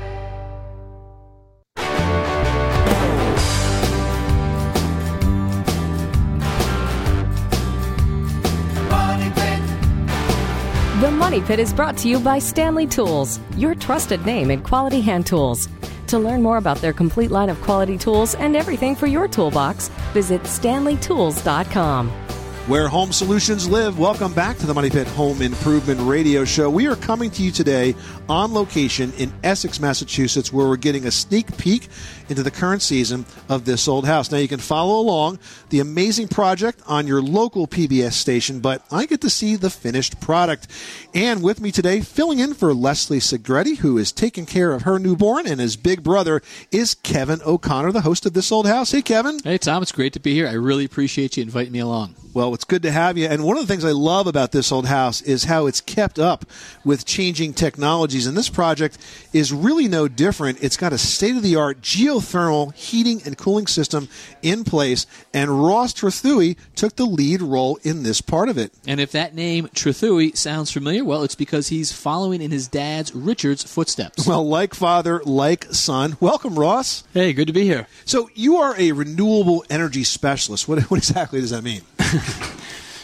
Money 11.29 11.43
Pit 11.43 11.59
is 11.59 11.75
brought 11.75 11.95
to 11.99 12.09
you 12.09 12.19
by 12.19 12.38
Stanley 12.38 12.87
Tools, 12.87 13.38
your 13.55 13.75
trusted 13.75 14.25
name 14.25 14.51
in 14.51 14.62
quality 14.62 15.03
hand 15.03 15.27
tools. 15.27 15.69
To 16.07 16.19
learn 16.19 16.43
more 16.43 16.57
about 16.57 16.79
their 16.79 16.95
complete 16.95 17.31
line 17.31 17.51
of 17.51 17.61
quality 17.61 17.99
tools 17.99 18.35
and 18.37 18.57
everything 18.57 18.97
for 18.97 19.07
your 19.07 19.29
toolbox, 19.29 19.88
visit 20.14 20.41
stanleytools.com. 20.45 22.28
Where 22.68 22.87
home 22.87 23.12
solutions 23.12 23.66
live. 23.66 23.98
Welcome 23.98 24.35
back 24.35 24.59
to 24.59 24.66
the 24.66 24.74
Money 24.74 24.90
Pit 24.90 25.07
Home 25.09 25.40
Improvement 25.40 26.00
Radio 26.02 26.44
Show. 26.44 26.68
We 26.68 26.87
are 26.87 26.96
coming 26.96 27.31
to 27.31 27.42
you 27.42 27.50
today 27.50 27.94
on 28.28 28.52
location 28.52 29.11
in 29.14 29.33
Essex, 29.42 29.81
Massachusetts, 29.81 30.52
where 30.52 30.68
we're 30.68 30.76
getting 30.76 31.07
a 31.07 31.11
sneak 31.11 31.57
peek 31.57 31.88
into 32.28 32.42
the 32.42 32.50
current 32.50 32.83
season 32.83 33.24
of 33.48 33.64
this 33.64 33.88
old 33.88 34.04
house. 34.04 34.31
Now, 34.31 34.37
you 34.37 34.48
can 34.48 34.61
follow 34.61 35.00
along 35.00 35.38
the 35.70 35.81
amazing 35.81 36.28
project 36.28 36.83
on 36.87 37.07
your 37.07 37.22
local 37.22 37.66
PBS 37.66 38.12
station, 38.12 38.61
but 38.61 38.85
I 38.92 39.07
get 39.07 39.22
to 39.22 39.31
see 39.31 39.57
the 39.57 39.70
finished 39.70 40.20
product. 40.20 40.66
And 41.14 41.42
with 41.42 41.62
me 41.62 41.72
today, 41.72 42.02
filling 42.02 42.38
in 42.38 42.52
for 42.52 42.74
Leslie 42.74 43.20
Segrete, 43.20 43.78
who 43.78 43.96
is 43.96 44.12
taking 44.12 44.44
care 44.44 44.74
of 44.74 44.83
her 44.83 44.98
newborn, 44.98 45.46
and 45.46 45.59
his 45.59 45.76
big 45.76 46.02
brother 46.02 46.42
is 46.70 46.94
Kevin 46.94 47.40
O'Connor, 47.46 47.92
the 47.92 48.02
host 48.02 48.26
of 48.26 48.35
this 48.35 48.52
old 48.52 48.66
house. 48.66 48.90
Hey, 48.90 49.00
Kevin. 49.00 49.38
Hey, 49.42 49.57
Tom, 49.57 49.83
it's 49.83 49.90
great 49.90 50.12
to 50.12 50.20
be 50.20 50.35
here. 50.35 50.46
I 50.46 50.52
really 50.52 50.85
appreciate 50.85 51.38
you 51.38 51.42
inviting 51.42 51.72
me 51.72 51.78
along. 51.78 52.14
Well, 52.35 52.58
it's 52.59 52.64
good 52.64 52.83
to 52.83 52.90
have 52.90 53.16
you. 53.16 53.25
And 53.29 53.44
one 53.44 53.57
of 53.57 53.64
the 53.64 53.73
things 53.73 53.85
I 53.85 53.92
love 53.92 54.27
about 54.27 54.51
this 54.51 54.73
old 54.73 54.87
house 54.87 55.23
is 55.23 55.44
how 55.44 55.66
it's 55.66 55.81
kept 55.81 56.18
up 56.18 56.44
with 56.85 57.07
changing 57.07 57.53
technologies. 57.53 58.27
And 58.27 58.37
this 58.37 58.49
project 58.49 58.99
is 59.33 59.53
really 59.53 59.87
no 59.87 60.09
different. 60.09 60.61
It's 60.61 60.77
got 60.77 60.92
a 60.92 60.99
state 60.99 61.37
of 61.37 61.44
the 61.44 61.55
art 61.55 61.83
geothermal 61.83 62.75
heating 62.75 63.23
and 63.25 63.38
cooling 63.38 63.68
system 63.68 64.09
in 64.42 64.64
place. 64.64 65.07
And 65.33 65.64
Ross 65.64 65.94
Trethewey 65.94 66.57
took 66.75 66.97
the 66.97 67.05
lead 67.05 67.42
role 67.42 67.79
in 67.85 68.03
this 68.03 68.21
part 68.21 68.49
of 68.49 68.59
it. 68.59 68.73
And 68.88 68.99
if 68.99 69.12
that 69.12 69.37
name 69.37 69.68
Trethewey 69.68 70.37
sounds 70.37 70.73
familiar, 70.73 71.05
well, 71.05 71.23
it's 71.23 71.37
because 71.37 71.68
he's 71.68 71.92
following 71.92 72.42
in 72.42 72.51
his 72.51 72.66
dad's 72.66 73.14
Richard's 73.14 73.62
footsteps. 73.62 74.27
Well, 74.27 74.44
like 74.44 74.75
father, 74.75 75.23
like 75.25 75.66
son. 75.66 76.16
Welcome, 76.18 76.59
Ross. 76.59 77.05
Hey, 77.14 77.33
good 77.33 77.47
to 77.47 77.53
be 77.53 77.62
here. 77.62 77.87
So, 78.05 78.31
you 78.35 78.57
are 78.57 78.75
a 78.77 78.90
renewable 78.90 79.64
energy 79.71 80.03
specialist. 80.03 80.66
What, 80.66 80.83
what 80.90 80.99
exactly 80.99 81.40
does 81.40 81.51
that 81.51 81.62
mean? 81.62 81.83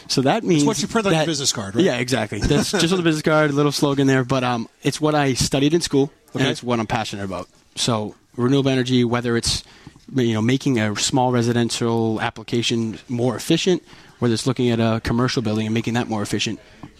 So 0.07 0.21
that 0.21 0.43
means 0.43 0.63
what 0.63 0.79
you 0.81 0.87
print 0.87 1.07
on 1.07 1.13
your 1.13 1.25
business 1.25 1.51
card, 1.51 1.75
right? 1.75 1.83
Yeah, 1.83 1.97
exactly. 1.97 2.39
That's 2.39 2.71
just 2.71 2.91
on 2.91 2.97
the 2.97 3.03
business 3.03 3.23
card, 3.23 3.49
a 3.49 3.53
little 3.53 3.71
slogan 3.71 4.05
there. 4.07 4.23
But 4.23 4.43
um, 4.43 4.69
it's 4.83 5.01
what 5.01 5.15
I 5.15 5.33
studied 5.33 5.73
in 5.73 5.81
school, 5.81 6.11
Okay. 6.35 6.41
and 6.43 6.47
it's 6.51 6.61
what 6.61 6.79
I'm 6.79 6.85
passionate 6.87 7.23
about. 7.25 7.47
So 7.75 8.15
renewable 8.35 8.69
energy, 8.69 9.03
whether 9.03 9.35
it's 9.35 9.63
you 10.13 10.33
know 10.33 10.41
making 10.41 10.79
a 10.79 10.95
small 10.95 11.31
residential 11.31 12.21
application 12.21 12.99
more 13.09 13.35
efficient, 13.35 13.81
whether 14.19 14.33
it's 14.33 14.45
looking 14.45 14.69
at 14.69 14.79
a 14.79 15.01
commercial 15.03 15.41
building 15.41 15.65
and 15.65 15.73
making 15.73 15.95
that 15.95 16.07
more 16.07 16.21
efficient, 16.21 16.59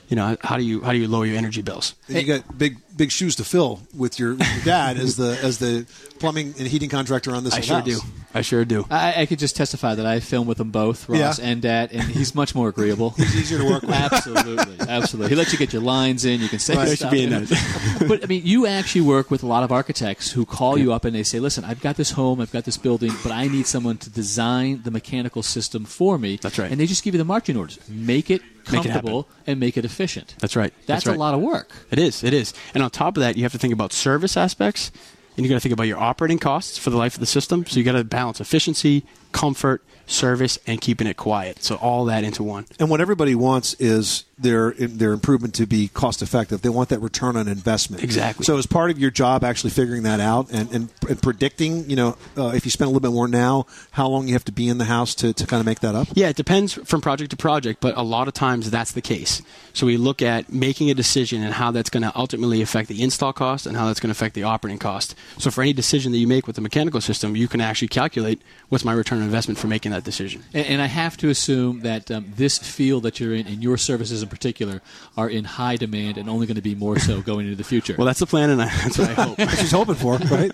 you 0.10 0.16
know, 0.16 0.36
how 0.42 0.58
do 0.58 0.64
you 0.64 0.82
how 0.82 0.92
do 0.92 0.98
you 0.98 1.08
lower 1.08 1.26
your 1.28 1.38
energy 1.38 1.62
bills? 1.62 1.94
And 2.08 2.18
you 2.18 2.26
got 2.26 2.58
big 2.58 2.78
big 2.96 3.12
shoes 3.12 3.36
to 3.38 3.44
fill 3.44 3.82
with 3.96 4.20
your, 4.20 4.36
with 4.36 4.56
your 4.56 4.64
dad 4.66 4.98
as 4.98 5.18
the 5.18 5.38
as 5.44 5.60
the 5.60 5.86
plumbing 6.20 6.54
and 6.58 6.68
heating 6.68 6.90
contractor 6.90 7.32
on 7.36 7.44
this. 7.44 7.54
I 7.54 7.62
sure 7.62 7.78
house. 7.78 7.86
do. 7.86 8.00
I 8.34 8.42
sure 8.42 8.66
do. 8.66 8.86
I, 8.92 9.22
I 9.22 9.26
could 9.28 9.40
just 9.40 9.56
testify 9.56 9.96
that 9.96 10.06
I 10.06 10.20
film 10.20 10.46
with 10.46 10.58
them 10.58 10.70
both, 10.70 11.08
Ross 11.08 11.40
Yeah. 11.40 11.46
and 11.46 11.62
Dad, 11.62 11.92
and 11.94 12.04
he's 12.04 12.36
much 12.36 12.54
more 12.54 12.68
agreeable. 12.68 13.10
He's 13.18 13.34
easier 13.36 13.60
to 13.60 13.64
work 13.66 13.82
with. 13.84 13.92
absolutely, 13.92 14.76
absolutely. 14.90 15.30
He 15.30 15.36
lets 15.36 15.54
you 15.54 15.58
get 15.58 15.72
your 15.72 15.82
lines 15.82 16.26
in. 16.26 16.42
You 16.42 16.50
can 16.50 16.60
say 16.60 16.76
Right. 16.76 16.98
stuff. 16.98 17.12
Being 17.12 17.32
you 17.32 18.08
but 18.08 18.24
I 18.24 18.28
mean, 18.28 18.42
you 18.46 18.66
actually 18.66 19.02
work 19.02 19.32
with 19.32 19.42
a 19.44 19.48
lot 19.48 19.64
of 19.64 19.72
architects 19.72 20.32
who 20.32 20.46
call 20.46 20.78
you 20.78 20.92
up 20.92 21.06
and 21.06 21.16
they 21.16 21.24
say, 21.24 21.40
"Listen, 21.40 21.64
I've 21.64 21.82
got 21.82 21.96
this 21.96 22.12
home, 22.12 22.42
I've 22.42 22.52
got 22.52 22.66
this 22.66 22.78
building, 22.78 23.12
but 23.24 23.32
I 23.32 23.48
need 23.48 23.68
someone 23.68 23.98
to 23.98 24.10
design 24.10 24.82
the 24.84 24.92
mechanical 24.92 25.42
system 25.44 25.86
for 25.86 26.18
me." 26.18 26.38
That's 26.42 26.60
right. 26.60 26.70
And 26.70 26.80
they 26.80 26.88
just 26.88 27.04
give 27.04 27.14
you 27.14 27.18
the 27.20 27.26
marching 27.26 27.56
orders: 27.58 27.80
make 27.90 28.30
it 28.30 28.42
Make 28.72 28.84
it 28.84 28.90
comfortable 28.90 29.28
and 29.46 29.60
make 29.60 29.78
it 29.78 29.86
efficient. 29.86 30.34
That's 30.40 30.56
right. 30.56 30.74
That's, 30.88 31.04
That's 31.04 31.06
right. 31.06 31.16
a 31.16 31.20
lot 31.20 31.36
of 31.36 31.40
work. 31.42 31.70
It 31.92 32.00
is. 32.00 32.24
It 32.24 32.34
is. 32.34 32.52
And 32.74 32.82
on 32.86 32.91
top 32.91 33.17
of 33.17 33.21
that, 33.21 33.36
you 33.36 33.43
have 33.43 33.52
to 33.52 33.58
think 33.58 33.74
about 33.74 33.91
service 33.91 34.38
aspects, 34.38 34.91
and 35.36 35.45
you 35.45 35.50
got 35.50 35.56
to 35.56 35.60
think 35.60 35.74
about 35.74 35.88
your 35.88 35.98
operating 35.98 36.39
costs 36.39 36.78
for 36.78 36.89
the 36.89 36.98
life 36.98 37.15
of 37.15 37.19
the 37.19 37.26
system. 37.26 37.65
So 37.65 37.78
you 37.78 37.84
got 37.84 37.93
to 37.93 38.04
balance 38.06 38.39
efficiency, 38.39 39.04
comfort, 39.32 39.82
service, 40.08 40.60
and 40.68 40.80
keeping 40.82 41.08
it 41.08 41.18
quiet. 41.18 41.64
So 41.64 41.76
all 41.76 42.06
that 42.06 42.24
into 42.24 42.44
one. 42.44 42.66
And 42.80 42.90
what 42.90 43.02
everybody 43.02 43.36
wants 43.36 43.74
is 43.76 44.26
their 44.38 44.72
their 44.72 45.14
improvement 45.14 45.54
to 45.56 45.66
be 45.66 45.88
cost 45.88 46.22
effective. 46.22 46.62
They 46.62 46.70
want 46.70 46.90
that 46.90 47.00
return 47.00 47.38
on 47.38 47.48
investment. 47.48 48.04
Exactly. 48.04 48.44
So, 48.44 48.58
as 48.58 48.66
part 48.66 48.92
of 48.92 49.00
your 49.00 49.12
job, 49.12 49.44
actually 49.44 49.70
figuring 49.70 50.04
that 50.04 50.20
out 50.20 50.50
and, 50.52 50.72
and, 50.74 50.90
and 51.08 51.22
predicting, 51.22 51.90
you 51.90 51.96
know, 51.96 52.18
uh, 52.38 52.48
if 52.48 52.66
you 52.66 52.72
spend 52.72 52.88
a 52.88 52.90
little 52.90 53.02
bit 53.02 53.14
more 53.14 53.28
now, 53.28 53.66
how 53.92 54.08
long 54.08 54.28
you 54.28 54.34
have 54.34 54.46
to 54.46 54.52
be 54.52 54.68
in 54.68 54.78
the 54.78 54.86
house 54.86 55.16
to, 55.16 55.32
to 55.34 55.48
kind 55.48 55.60
of 55.60 55.66
make 55.66 55.80
that 55.80 55.96
up. 55.96 56.08
Yeah, 56.14 56.30
it 56.30 56.36
depends 56.36 56.74
from 56.74 57.02
project 57.02 57.32
to 57.32 57.38
project, 57.38 57.80
but 57.80 57.96
a 57.98 58.04
lot 58.04 58.28
of 58.28 58.34
times 58.34 58.70
that's 58.70 58.92
the 58.92 59.02
case. 59.02 59.42
So 59.74 59.86
we 59.86 59.98
look 59.98 60.22
at 60.22 60.52
making 60.52 60.90
a 60.90 60.94
decision 60.94 61.44
and 61.44 61.54
how 61.54 61.72
that's 61.72 61.90
going 61.90 62.04
to 62.04 62.12
ultimately 62.16 62.62
affect 62.62 62.90
the 62.90 63.02
install 63.02 63.34
cost 63.34 63.66
and 63.66 63.78
how 63.78 63.88
that's 63.88 64.00
going 64.00 64.10
to 64.10 64.18
affect 64.18 64.36
the 64.36 64.44
operating 64.44 64.80
cost. 64.80 65.16
So 65.38 65.50
for 65.50 65.62
any 65.62 65.74
decision 65.74 66.12
that 66.12 66.18
you 66.18 66.28
make 66.28 66.48
with 66.48 66.56
the 66.56 66.62
mechanical 66.62 67.02
system, 67.02 67.36
you 67.36 67.48
can 67.48 67.62
actually 67.62 67.88
calculate 67.88 68.42
what's 68.70 68.86
my 68.86 68.94
return 68.94 69.22
on 69.22 69.25
investment 69.26 69.60
for 69.60 69.68
making 69.68 69.92
that 69.92 70.04
decision. 70.04 70.44
And, 70.54 70.66
and 70.68 70.82
I 70.82 70.88
have 70.88 71.18
to 71.18 71.30
assume 71.30 71.82
that 71.82 72.10
um, 72.12 72.32
this 72.36 72.58
field 72.58 73.04
that 73.04 73.20
you're 73.20 73.34
in, 73.34 73.48
and 73.48 73.62
your 73.62 73.78
services 73.78 74.24
in 74.24 74.30
particular, 74.30 74.82
are 75.18 75.30
in 75.30 75.44
high 75.46 75.76
demand 75.76 76.18
and 76.18 76.30
only 76.30 76.48
going 76.48 76.56
to 76.56 76.62
be 76.62 76.76
more 76.76 77.00
so 77.00 77.22
going 77.30 77.46
into 77.46 77.58
the 77.58 77.64
future. 77.64 77.96
Well, 77.98 78.06
that's 78.06 78.20
the 78.20 78.26
plan, 78.26 78.50
and 78.50 78.62
I, 78.62 78.66
that's 78.66 78.98
what 78.98 79.10
I 79.10 79.14
hope. 79.14 79.40
She's 79.52 79.72
hoping 79.72 79.96
for, 79.96 80.18
right? 80.32 80.52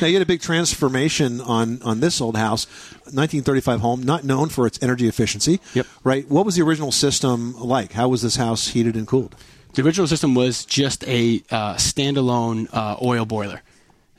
Now 0.00 0.06
you 0.06 0.14
had 0.14 0.22
a 0.22 0.26
big 0.26 0.40
transformation 0.40 1.40
on 1.40 1.82
on 1.82 2.00
this 2.00 2.20
old 2.20 2.36
house, 2.36 2.66
1935 3.04 3.80
home, 3.80 4.02
not 4.02 4.24
known 4.24 4.48
for 4.48 4.66
its 4.66 4.78
energy 4.82 5.08
efficiency. 5.08 5.60
Yep. 5.74 5.86
Right. 6.04 6.28
What 6.28 6.46
was 6.46 6.56
the 6.56 6.62
original 6.62 6.92
system 6.92 7.54
like? 7.58 7.92
How 7.92 8.08
was 8.08 8.22
this 8.22 8.36
house 8.36 8.68
heated 8.68 8.96
and 8.96 9.06
cooled? 9.06 9.34
The 9.74 9.82
original 9.82 10.08
system 10.08 10.34
was 10.34 10.64
just 10.64 11.06
a 11.06 11.42
uh, 11.50 11.74
standalone 11.74 12.68
uh, 12.72 12.96
oil 13.00 13.24
boiler. 13.24 13.62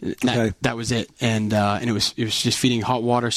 That, 0.01 0.25
Okay. 0.25 0.53
that 0.61 0.75
was 0.75 0.91
it, 0.91 1.09
and 1.21 1.53
uh, 1.53 1.77
and 1.79 1.89
it 1.89 1.93
was 1.93 2.13
it 2.17 2.23
was 2.23 2.41
just 2.41 2.57
feeding 2.57 2.81
hot 2.81 3.03
water, 3.03 3.29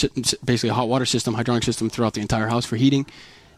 basically 0.44 0.70
a 0.70 0.74
hot 0.74 0.88
water 0.88 1.04
system, 1.04 1.34
hydronic 1.34 1.62
system 1.64 1.90
throughout 1.90 2.14
the 2.14 2.20
entire 2.22 2.48
house 2.48 2.64
for 2.64 2.76
heating. 2.76 3.04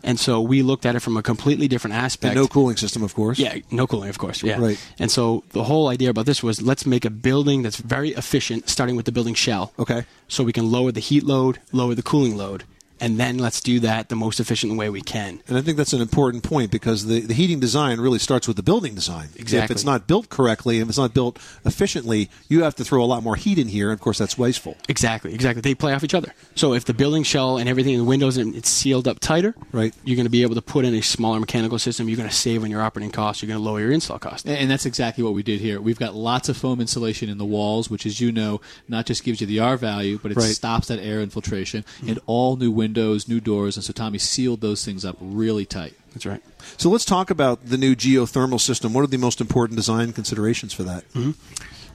And 0.03 0.21
so 0.21 0.41
we 0.41 0.63
looked 0.63 0.87
at 0.87 0.95
it 0.95 1.01
from 1.01 1.17
a 1.17 1.23
completely 1.23 1.67
different 1.69 1.97
aspect. 1.97 2.33
And 2.37 2.41
no 2.43 2.47
cooling 2.47 2.77
system, 2.77 3.03
of 3.03 3.15
course. 3.15 3.39
Yeah, 3.39 3.57
no 3.71 3.87
cooling, 3.87 4.09
of 4.11 4.19
course. 4.19 4.43
Yeah. 4.43 4.61
Right. 4.61 4.79
And 4.99 5.11
so 5.11 5.43
the 5.51 5.65
whole 5.65 5.89
idea 5.89 6.11
about 6.11 6.27
this 6.27 6.43
was 6.43 6.61
let's 6.63 6.85
make 6.87 7.05
a 7.05 7.11
building 7.11 7.63
that's 7.63 7.79
very 7.79 8.11
efficient, 8.11 8.69
starting 8.69 8.95
with 8.97 9.07
the 9.07 9.13
building 9.13 9.35
shell. 9.35 9.73
Okay. 9.79 10.05
So 10.29 10.45
we 10.45 10.53
can 10.53 10.71
lower 10.71 10.93
the 10.93 11.01
heat 11.01 11.25
load, 11.25 11.59
lower 11.73 11.95
the 11.95 12.03
cooling 12.03 12.37
load, 12.37 12.65
and 13.01 13.19
then 13.19 13.39
let's 13.39 13.61
do 13.61 13.81
that 13.81 14.09
the 14.09 14.17
most 14.17 14.41
efficient 14.41 14.77
way 14.77 14.89
we 14.91 15.01
can. 15.01 15.41
And 15.49 15.57
I 15.57 15.61
think 15.63 15.77
that's 15.77 15.93
an 15.93 16.01
important 16.01 16.43
point 16.43 16.71
because 16.71 17.07
the, 17.07 17.21
the 17.21 17.35
heating 17.35 17.61
design 17.61 18.01
really 18.01 18.19
starts 18.19 18.47
with 18.47 18.57
the 18.57 18.63
building 18.63 18.95
design. 18.95 19.29
Exactly. 19.37 19.65
If 19.65 19.71
it's 19.71 19.85
not 19.85 20.07
built 20.07 20.29
correctly, 20.29 20.79
if 20.81 20.89
it's 20.89 20.99
not 20.99 21.15
built 21.15 21.39
efficiently, 21.65 22.31
you 22.49 22.63
have 22.63 22.75
to 22.77 22.85
throw 22.85 23.03
a 23.03 23.07
lot 23.07 23.23
more 23.23 23.37
heat 23.37 23.59
in 23.59 23.69
here. 23.69 23.91
And 23.91 23.95
of 23.95 24.01
course, 24.01 24.19
that's 24.19 24.39
wasteful. 24.39 24.77
Exactly, 24.89 25.35
exactly. 25.35 25.61
They 25.61 25.75
play 25.75 25.93
off 25.93 26.05
each 26.05 26.15
other. 26.15 26.33
So 26.55 26.73
if 26.75 26.85
the 26.85 26.95
building 26.95 27.23
shell 27.23 27.59
and 27.59 27.69
everything 27.69 27.95
in 27.95 28.01
the 28.01 28.05
windows 28.07 28.37
and 28.37 28.55
it's 28.55 28.69
sealed 28.69 29.07
up 29.09 29.21
tighter, 29.21 29.55
Right. 29.73 29.95
you're 30.05 30.17
going 30.17 30.27
to 30.27 30.31
be 30.31 30.43
able 30.43 30.55
to 30.55 30.63
put 30.63 30.85
in 30.85 30.95
a 30.95 31.03
smaller 31.03 31.41
mechanical 31.41 31.79
system. 31.79 32.09
You're 32.09 32.17
going 32.17 32.29
to 32.29 32.35
save 32.35 32.63
on 32.65 32.71
your 32.71 32.83
operating 32.83 33.11
costs. 33.11 33.43
You're 33.43 33.49
going 33.49 33.61
to 33.61 33.65
lower 33.65 33.81
your 33.81 33.93
install 33.93 34.19
cost. 34.19 34.45
And 34.47 34.57
and 34.67 34.71
that's 34.71 34.87
exactly 34.87 35.23
what 35.23 35.33
we 35.35 35.43
did 35.45 35.61
here. 35.61 35.81
We've 35.81 35.99
got 35.99 36.15
lots 36.17 36.49
of 36.49 36.57
foam 36.57 36.81
insulation 36.81 37.29
in 37.29 37.39
the 37.39 37.45
walls, 37.45 37.89
which, 37.89 38.05
as 38.05 38.21
you 38.21 38.33
know, 38.33 38.61
not 38.89 39.07
just 39.07 39.23
gives 39.23 39.41
you 39.41 39.47
the 39.47 39.61
R 39.61 39.77
value, 39.77 40.19
but 40.21 40.33
it 40.33 40.37
Right. 40.37 40.47
stops 40.47 40.89
that 40.89 40.99
air 40.99 41.21
infiltration. 41.21 41.85
And 42.07 42.19
all 42.27 42.57
new 42.57 42.71
windows, 42.71 42.86
new 42.89 43.41
doors, 43.41 43.77
and 43.77 43.85
so 43.85 43.93
Tommy 43.93 44.19
sealed 44.19 44.61
those 44.61 44.85
things 44.85 45.05
up 45.05 45.17
really 45.21 45.65
tight. 45.65 45.95
That's 46.13 46.27
right. 46.27 46.43
So 46.77 46.89
let's 46.91 47.05
talk 47.05 47.31
about 47.31 47.67
the 47.67 47.77
new 47.77 47.95
geothermal 47.95 48.61
system. 48.61 48.93
What 48.93 49.03
are 49.03 49.07
the 49.09 49.19
most 49.19 49.41
important 49.41 49.77
design 49.77 50.13
considerations 50.13 50.73
for 50.73 50.83
that? 50.85 51.05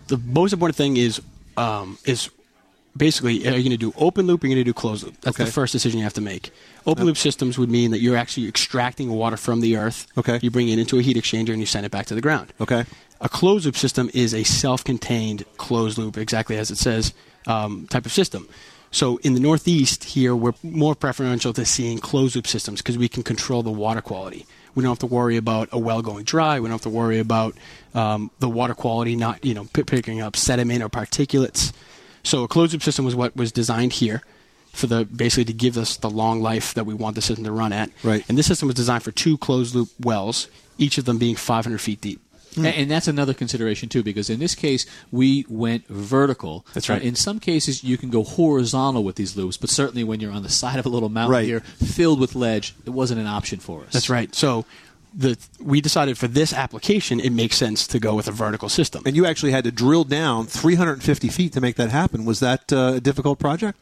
The 0.07 0.17
most 0.17 0.53
important 0.53 0.75
thing 0.75 0.97
is 0.97 1.21
um, 1.57 1.97
is 2.05 2.29
basically 2.95 3.47
are 3.47 3.55
you 3.55 3.63
going 3.63 3.71
to 3.71 3.77
do 3.77 3.93
open 3.97 4.27
loop 4.27 4.43
or 4.43 4.45
are 4.45 4.49
you 4.49 4.55
going 4.55 4.63
to 4.65 4.69
do 4.69 4.73
closed 4.73 5.03
loop? 5.05 5.15
That's 5.21 5.35
Okay. 5.37 5.45
the 5.45 5.51
first 5.51 5.71
decision 5.71 5.97
you 5.99 6.03
have 6.03 6.13
to 6.15 6.21
make. 6.21 6.51
Open 6.85 7.05
loop 7.05 7.17
systems 7.17 7.57
would 7.57 7.69
mean 7.69 7.91
that 7.91 7.99
you're 7.99 8.17
actually 8.17 8.47
extracting 8.47 9.09
water 9.09 9.37
from 9.37 9.61
the 9.61 9.77
earth. 9.77 10.07
Okay. 10.17 10.39
You 10.41 10.51
bring 10.51 10.69
it 10.69 10.77
into 10.79 10.99
a 10.99 11.01
heat 11.01 11.17
exchanger 11.17 11.49
and 11.49 11.59
you 11.59 11.65
send 11.65 11.85
it 11.85 11.91
back 11.91 12.05
to 12.07 12.15
the 12.15 12.21
ground. 12.21 12.53
Okay. 12.59 12.85
A 13.21 13.29
closed 13.29 13.65
loop 13.65 13.77
system 13.77 14.09
is 14.13 14.33
a 14.33 14.43
self-contained 14.43 15.45
closed 15.57 15.97
loop, 15.97 16.17
exactly 16.17 16.57
as 16.57 16.69
it 16.71 16.77
says, 16.77 17.13
um, 17.47 17.87
type 17.89 18.05
of 18.05 18.11
system. 18.11 18.47
So 18.91 19.17
in 19.17 19.33
the 19.33 19.39
Northeast 19.39 20.03
here, 20.03 20.35
we're 20.35 20.53
more 20.63 20.95
preferential 20.95 21.53
to 21.53 21.65
seeing 21.65 21.97
closed 21.97 22.35
loop 22.35 22.45
systems 22.45 22.81
because 22.81 22.97
we 22.97 23.07
can 23.07 23.23
control 23.23 23.63
the 23.63 23.71
water 23.71 24.01
quality. 24.01 24.45
We 24.75 24.83
don't 24.83 24.91
have 24.91 24.99
to 24.99 25.05
worry 25.05 25.37
about 25.37 25.69
a 25.71 25.79
well 25.79 26.01
going 26.01 26.23
dry. 26.25 26.59
We 26.59 26.65
don't 26.65 26.73
have 26.73 26.81
to 26.81 26.89
worry 26.89 27.19
about 27.19 27.55
um, 27.93 28.31
the 28.39 28.49
water 28.49 28.73
quality 28.73 29.15
not, 29.15 29.43
you 29.43 29.53
know, 29.53 29.65
p- 29.73 29.83
picking 29.83 30.21
up 30.21 30.35
sediment 30.35 30.83
or 30.83 30.89
particulates. 30.89 31.71
So 32.23 32.43
a 32.43 32.47
closed 32.47 32.73
loop 32.73 32.83
system 32.83 33.05
was 33.05 33.15
what 33.15 33.35
was 33.35 33.51
designed 33.51 33.93
here 33.93 34.21
for 34.71 34.87
the 34.87 35.05
basically 35.05 35.45
to 35.45 35.53
give 35.53 35.77
us 35.77 35.97
the 35.97 36.09
long 36.09 36.41
life 36.41 36.73
that 36.75 36.85
we 36.85 36.93
want 36.93 37.15
the 37.15 37.21
system 37.21 37.43
to 37.45 37.51
run 37.51 37.73
at. 37.73 37.89
Right. 38.03 38.23
And 38.29 38.37
this 38.37 38.47
system 38.47 38.67
was 38.67 38.75
designed 38.75 39.03
for 39.03 39.11
two 39.11 39.37
closed 39.37 39.75
loop 39.75 39.89
wells, 39.99 40.47
each 40.77 40.97
of 40.97 41.05
them 41.05 41.17
being 41.17 41.35
500 41.35 41.79
feet 41.79 42.01
deep. 42.01 42.21
And, 42.57 42.65
and 42.65 42.91
that's 42.91 43.07
another 43.07 43.33
consideration 43.33 43.89
too, 43.89 44.03
because 44.03 44.29
in 44.29 44.39
this 44.39 44.55
case 44.55 44.85
we 45.11 45.45
went 45.49 45.87
vertical. 45.87 46.65
That's 46.73 46.89
right. 46.89 47.01
Uh, 47.01 47.05
in 47.05 47.15
some 47.15 47.39
cases, 47.39 47.83
you 47.83 47.97
can 47.97 48.09
go 48.09 48.23
horizontal 48.23 49.03
with 49.03 49.15
these 49.15 49.37
loops, 49.37 49.57
but 49.57 49.69
certainly 49.69 50.03
when 50.03 50.19
you're 50.19 50.31
on 50.31 50.43
the 50.43 50.49
side 50.49 50.79
of 50.79 50.85
a 50.85 50.89
little 50.89 51.09
mountain 51.09 51.31
Right. 51.31 51.45
here, 51.45 51.61
filled 51.61 52.19
with 52.19 52.35
ledge, 52.35 52.75
it 52.85 52.89
wasn't 52.91 53.19
an 53.19 53.27
option 53.27 53.59
for 53.59 53.83
us. 53.83 53.93
That's 53.93 54.09
right. 54.09 54.33
So 54.35 54.65
the 55.13 55.37
we 55.59 55.81
decided 55.81 56.17
for 56.17 56.27
this 56.27 56.53
application, 56.53 57.19
it 57.19 57.31
makes 57.31 57.57
sense 57.57 57.85
to 57.87 57.99
go 57.99 58.15
with 58.15 58.27
a 58.27 58.31
vertical 58.31 58.69
system. 58.69 59.03
And 59.05 59.15
you 59.15 59.25
actually 59.25 59.51
had 59.51 59.63
to 59.65 59.71
drill 59.71 60.03
down 60.05 60.45
350 60.47 61.27
feet 61.29 61.53
to 61.53 61.61
make 61.61 61.75
that 61.75 61.89
happen. 61.89 62.23
Was 62.25 62.39
that 62.39 62.71
uh, 62.71 62.93
a 62.95 62.99
difficult 63.01 63.37
project? 63.39 63.77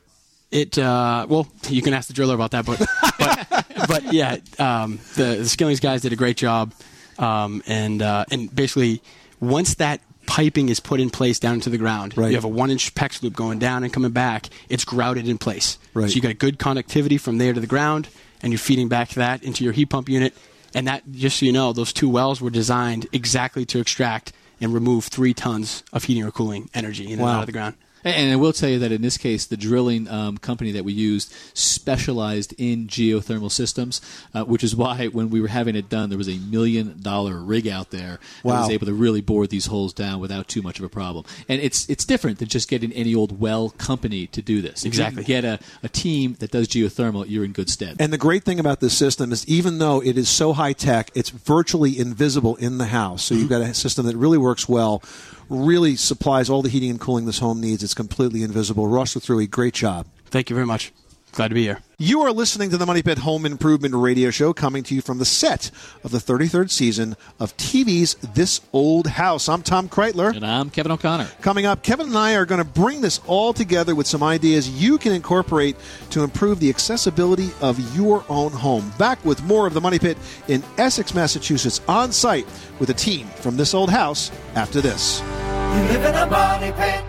It 0.51 0.79
uh, 0.79 1.27
well, 1.29 1.47
you 1.69 1.82
can 1.84 1.93
ask 1.93 2.08
the 2.08 2.13
driller 2.15 2.34
about 2.34 2.49
that, 2.51 2.65
but 2.65 2.79
but, 3.19 3.65
but 3.88 4.13
yeah, 4.13 4.38
um, 4.58 4.99
the, 5.15 5.36
the 5.36 5.45
Skillings 5.49 5.79
guys 5.79 6.01
did 6.01 6.12
a 6.12 6.15
great 6.15 6.38
job, 6.38 6.73
um, 7.19 7.62
and 7.67 8.01
uh, 8.01 8.25
and 8.32 8.53
basically 8.53 9.01
once 9.39 9.75
that 9.75 10.01
piping 10.25 10.69
is 10.69 10.79
put 10.79 10.99
in 10.99 11.10
place 11.10 11.39
down 11.39 11.55
into 11.55 11.69
the 11.69 11.77
ground, 11.77 12.15
Right. 12.17 12.29
you 12.29 12.36
have 12.36 12.43
a 12.43 12.47
one 12.47 12.69
inch 12.71 12.93
PEX 12.95 13.23
loop 13.23 13.36
going 13.36 13.58
down 13.60 13.84
and 13.84 13.91
coming 13.91 14.12
back. 14.12 14.49
It's 14.69 14.86
grouted 14.86 15.27
in 15.27 15.38
place, 15.38 15.77
Right. 15.93 16.10
so 16.10 16.15
you 16.15 16.21
got 16.21 16.38
good 16.38 16.60
connectivity 16.60 17.19
from 17.19 17.38
there 17.39 17.53
to 17.53 17.60
the 17.60 17.67
ground, 17.67 18.10
and 18.43 18.51
you're 18.53 18.60
feeding 18.60 18.88
back 18.89 19.10
that 19.12 19.43
into 19.43 19.63
your 19.63 19.73
heat 19.73 19.88
pump 19.89 20.08
unit. 20.10 20.34
And 20.75 20.88
that, 20.88 21.01
just 21.12 21.39
so 21.39 21.47
you 21.47 21.51
know, 21.51 21.73
those 21.73 21.91
two 21.91 22.08
wells 22.08 22.41
were 22.41 22.51
designed 22.51 23.08
exactly 23.12 23.65
to 23.65 23.79
extract 23.79 24.34
and 24.62 24.71
remove 24.71 25.05
three 25.05 25.34
tons 25.34 25.84
of 25.91 26.03
heating 26.03 26.23
or 26.23 26.29
cooling 26.32 26.69
energy 26.75 27.05
in 27.12 27.13
and 27.19 27.27
out 27.27 27.39
of 27.39 27.45
the 27.47 27.51
ground. 27.51 27.73
And 28.04 28.32
I 28.32 28.36
will 28.36 28.54
tell 28.54 28.70
you 28.70 28.80
that 28.80 28.92
in 28.92 29.02
this 29.02 29.18
case, 29.18 29.46
the 29.46 29.58
drilling 29.58 30.08
um, 30.08 30.38
company 30.38 30.72
that 30.72 30.86
we 30.86 30.94
used 30.94 31.34
specialized 31.54 32.54
in 32.58 32.88
geothermal 32.88 33.52
systems, 33.52 34.02
uh, 34.34 34.44
which 34.46 34.64
is 34.64 34.76
why 34.76 35.08
when 35.08 35.30
we 35.30 35.42
were 35.42 35.48
having 35.48 35.76
it 35.76 35.90
done, 35.90 36.10
there 36.10 36.18
was 36.18 36.30
a 36.30 36.38
million 36.38 37.00
dollar 37.02 37.38
rig 37.38 37.68
out 37.68 37.92
there 37.92 38.20
that 38.44 38.50
was 38.62 38.70
able 38.70 38.86
to 38.86 38.94
really 38.94 39.22
bore 39.22 39.48
these 39.48 39.68
holes 39.68 39.94
down 39.94 40.20
without 40.20 40.48
too 40.48 40.62
much 40.62 40.80
of 40.80 40.86
a 40.86 40.90
problem. 40.90 41.26
And 41.48 41.62
it's 41.62 41.90
it's 41.90 42.06
different 42.06 42.40
than 42.40 42.48
just 42.48 42.70
getting 42.70 42.92
any 42.94 43.14
old 43.14 43.40
well 43.40 43.72
company 43.72 44.28
to 44.28 44.42
do 44.42 44.62
this. 44.62 44.82
If 44.84 44.88
Exactly. 44.88 45.24
you 45.24 45.28
get 45.28 45.46
a, 45.46 45.60
a 45.84 45.90
team 45.90 46.36
that 46.40 46.52
does 46.52 46.68
geothermal, 46.68 47.26
you're 47.28 47.46
in 47.46 47.52
good 47.52 47.70
stead. 47.70 47.98
And 48.00 48.14
the 48.14 48.18
great 48.18 48.44
thing 48.44 48.60
about 48.60 48.80
this 48.80 48.98
system 48.98 49.32
is 49.32 49.48
even 49.48 49.80
though 49.80 50.02
it 50.02 50.18
is 50.18 50.30
so 50.30 50.54
high 50.54 50.74
tech, 50.74 51.12
it's 51.16 51.30
virtually 51.30 51.98
invisible 51.98 52.56
in 52.58 52.78
the 52.78 52.86
house. 52.88 53.24
So 53.24 53.36
you've 53.36 53.50
got 53.50 53.62
a 53.62 53.74
system 53.74 54.06
that 54.06 54.16
really 54.16 54.38
works 54.38 54.68
well, 54.70 55.04
really 55.50 55.96
supplies 55.96 56.50
all 56.50 56.62
the 56.62 56.70
heating 56.70 56.92
and 56.92 57.00
cooling 57.00 57.26
this 57.26 57.40
home 57.40 57.60
needs. 57.60 57.84
It's 57.84 57.94
completely 57.94 58.44
invisible. 58.44 58.88
Ross 58.88 59.14
through 59.14 59.40
a 59.40 59.48
great 59.48 59.74
job. 59.74 60.08
Thank 60.26 60.50
you 60.50 60.56
very 60.56 60.68
much. 60.68 60.94
Glad 61.32 61.50
to 61.50 61.54
be 61.54 61.64
here. 61.64 61.80
You 62.00 62.22
are 62.22 62.32
listening 62.32 62.72
to 62.72 62.78
the 62.78 62.86
Money 62.86 63.04
Pit 63.04 63.20
Home 63.20 63.46
Improvement 63.46 63.94
Radio 63.94 64.32
Show 64.32 64.52
coming 64.52 64.84
to 64.84 64.96
you 64.96 65.02
from 65.02 65.20
the 65.20 65.26
set 65.26 65.70
of 66.04 66.12
the 66.12 66.18
33rd 66.18 66.72
season 66.72 67.16
of 67.40 67.56
TV's 67.58 68.16
This 68.16 68.62
Old 68.74 69.06
House. 69.06 69.48
I'm 69.48 69.62
Tom 69.62 69.90
Kraeutler. 69.90 70.36
And 70.36 70.46
I'm 70.46 70.70
Kevin 70.70 70.92
O'Connor. 70.92 71.30
Coming 71.42 71.66
up, 71.66 71.84
Kevin 71.84 72.08
and 72.08 72.18
I 72.18 72.34
are 72.34 72.46
going 72.46 72.64
to 72.64 72.70
bring 72.70 73.02
this 73.02 73.20
all 73.28 73.54
together 73.54 73.94
with 73.94 74.08
some 74.08 74.24
ideas 74.24 74.70
you 74.70 74.98
can 74.98 75.12
incorporate 75.12 75.76
to 76.12 76.24
improve 76.24 76.60
the 76.60 76.70
accessibility 76.70 77.52
of 77.62 77.96
your 77.96 78.24
own 78.28 78.52
home. 78.52 78.92
Back 78.98 79.24
with 79.24 79.44
more 79.44 79.68
of 79.68 79.74
the 79.74 79.82
Money 79.82 80.00
Pit 80.00 80.18
in 80.48 80.64
Essex, 80.78 81.14
Massachusetts, 81.14 81.82
on 81.88 82.12
site 82.12 82.48
with 82.80 82.90
a 82.90 82.94
team 82.94 83.28
from 83.28 83.56
This 83.56 83.74
Old 83.74 83.92
House 83.92 84.32
after 84.56 84.82
this. 84.82 85.22
You 85.70 85.84
live 85.84 86.05
in 86.05 86.15
a 86.15 86.26
money 86.26 86.72
pit. 86.72 87.03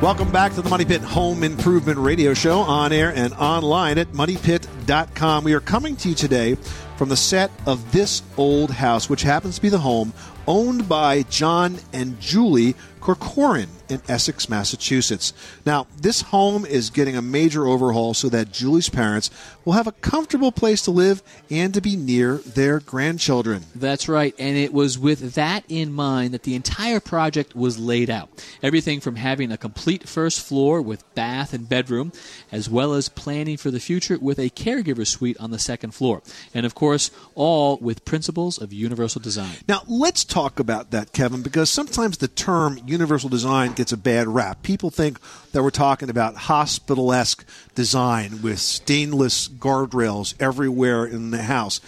Welcome 0.00 0.32
back 0.32 0.54
to 0.54 0.62
the 0.62 0.70
Money 0.70 0.86
Pit 0.86 1.02
Home 1.02 1.44
Improvement 1.44 1.98
Radio 1.98 2.32
Show 2.32 2.60
on 2.60 2.90
air 2.90 3.12
and 3.14 3.34
online 3.34 3.98
at 3.98 4.08
moneypit.com. 4.12 5.44
We 5.44 5.52
are 5.52 5.60
coming 5.60 5.94
to 5.96 6.08
you 6.08 6.14
today 6.14 6.56
from 6.96 7.10
the 7.10 7.18
set 7.18 7.50
of 7.66 7.92
This 7.92 8.22
Old 8.38 8.70
House, 8.70 9.10
which 9.10 9.20
happens 9.20 9.56
to 9.56 9.62
be 9.62 9.68
the 9.68 9.78
home 9.78 10.14
owned 10.46 10.88
by 10.88 11.24
John 11.24 11.78
and 11.92 12.18
Julie 12.18 12.76
Corcoran 13.00 13.68
in 13.90 14.02
Essex, 14.08 14.48
Massachusetts. 14.48 15.32
Now, 15.64 15.86
this 15.96 16.22
home 16.22 16.64
is 16.64 16.90
getting 16.90 17.16
a 17.16 17.22
major 17.22 17.66
overhaul 17.66 18.14
so 18.14 18.28
that 18.28 18.52
Julie's 18.52 18.88
parents 18.88 19.30
will 19.64 19.72
have 19.74 19.86
a 19.86 19.92
comfortable 19.92 20.52
place 20.52 20.82
to 20.82 20.90
live 20.90 21.22
and 21.50 21.74
to 21.74 21.80
be 21.80 21.96
near 21.96 22.38
their 22.38 22.80
grandchildren. 22.80 23.64
That's 23.74 24.08
right, 24.08 24.34
and 24.38 24.56
it 24.56 24.72
was 24.72 24.98
with 24.98 25.34
that 25.34 25.64
in 25.68 25.92
mind 25.92 26.34
that 26.34 26.44
the 26.44 26.54
entire 26.54 27.00
project 27.00 27.54
was 27.54 27.78
laid 27.78 28.10
out. 28.10 28.28
Everything 28.62 29.00
from 29.00 29.16
having 29.16 29.52
a 29.52 29.56
complete 29.56 30.08
first 30.08 30.40
floor 30.40 30.80
with 30.82 31.14
bath 31.14 31.52
and 31.52 31.68
bedroom, 31.68 32.12
as 32.50 32.68
well 32.68 32.94
as 32.94 33.08
planning 33.08 33.56
for 33.56 33.70
the 33.70 33.80
future 33.80 34.18
with 34.18 34.38
a 34.38 34.50
caregiver 34.50 35.06
suite 35.06 35.36
on 35.38 35.50
the 35.50 35.58
second 35.58 35.92
floor. 35.92 36.22
And 36.54 36.66
of 36.66 36.74
course, 36.74 37.10
all 37.34 37.76
with 37.78 38.04
principles 38.04 38.60
of 38.60 38.72
universal 38.72 39.20
design. 39.20 39.56
Now, 39.68 39.82
let's 39.86 40.24
talk 40.24 40.58
about 40.58 40.90
that, 40.90 41.12
Kevin, 41.12 41.42
because 41.42 41.70
sometimes 41.70 42.18
the 42.18 42.28
term 42.28 42.80
universal 42.86 43.28
design 43.28 43.72
gets 43.80 43.92
a 43.92 43.96
bad 43.96 44.28
rap. 44.28 44.62
People 44.62 44.90
think 44.90 45.18
that 45.52 45.62
we're 45.62 45.70
talking 45.70 46.10
about 46.10 46.36
hospital 46.36 47.14
esque 47.14 47.46
design 47.74 48.42
with 48.42 48.58
stainless 48.58 49.48
guardrails 49.48 50.34
everywhere 50.38 51.06
in 51.06 51.30
the 51.30 51.44
house. 51.44 51.80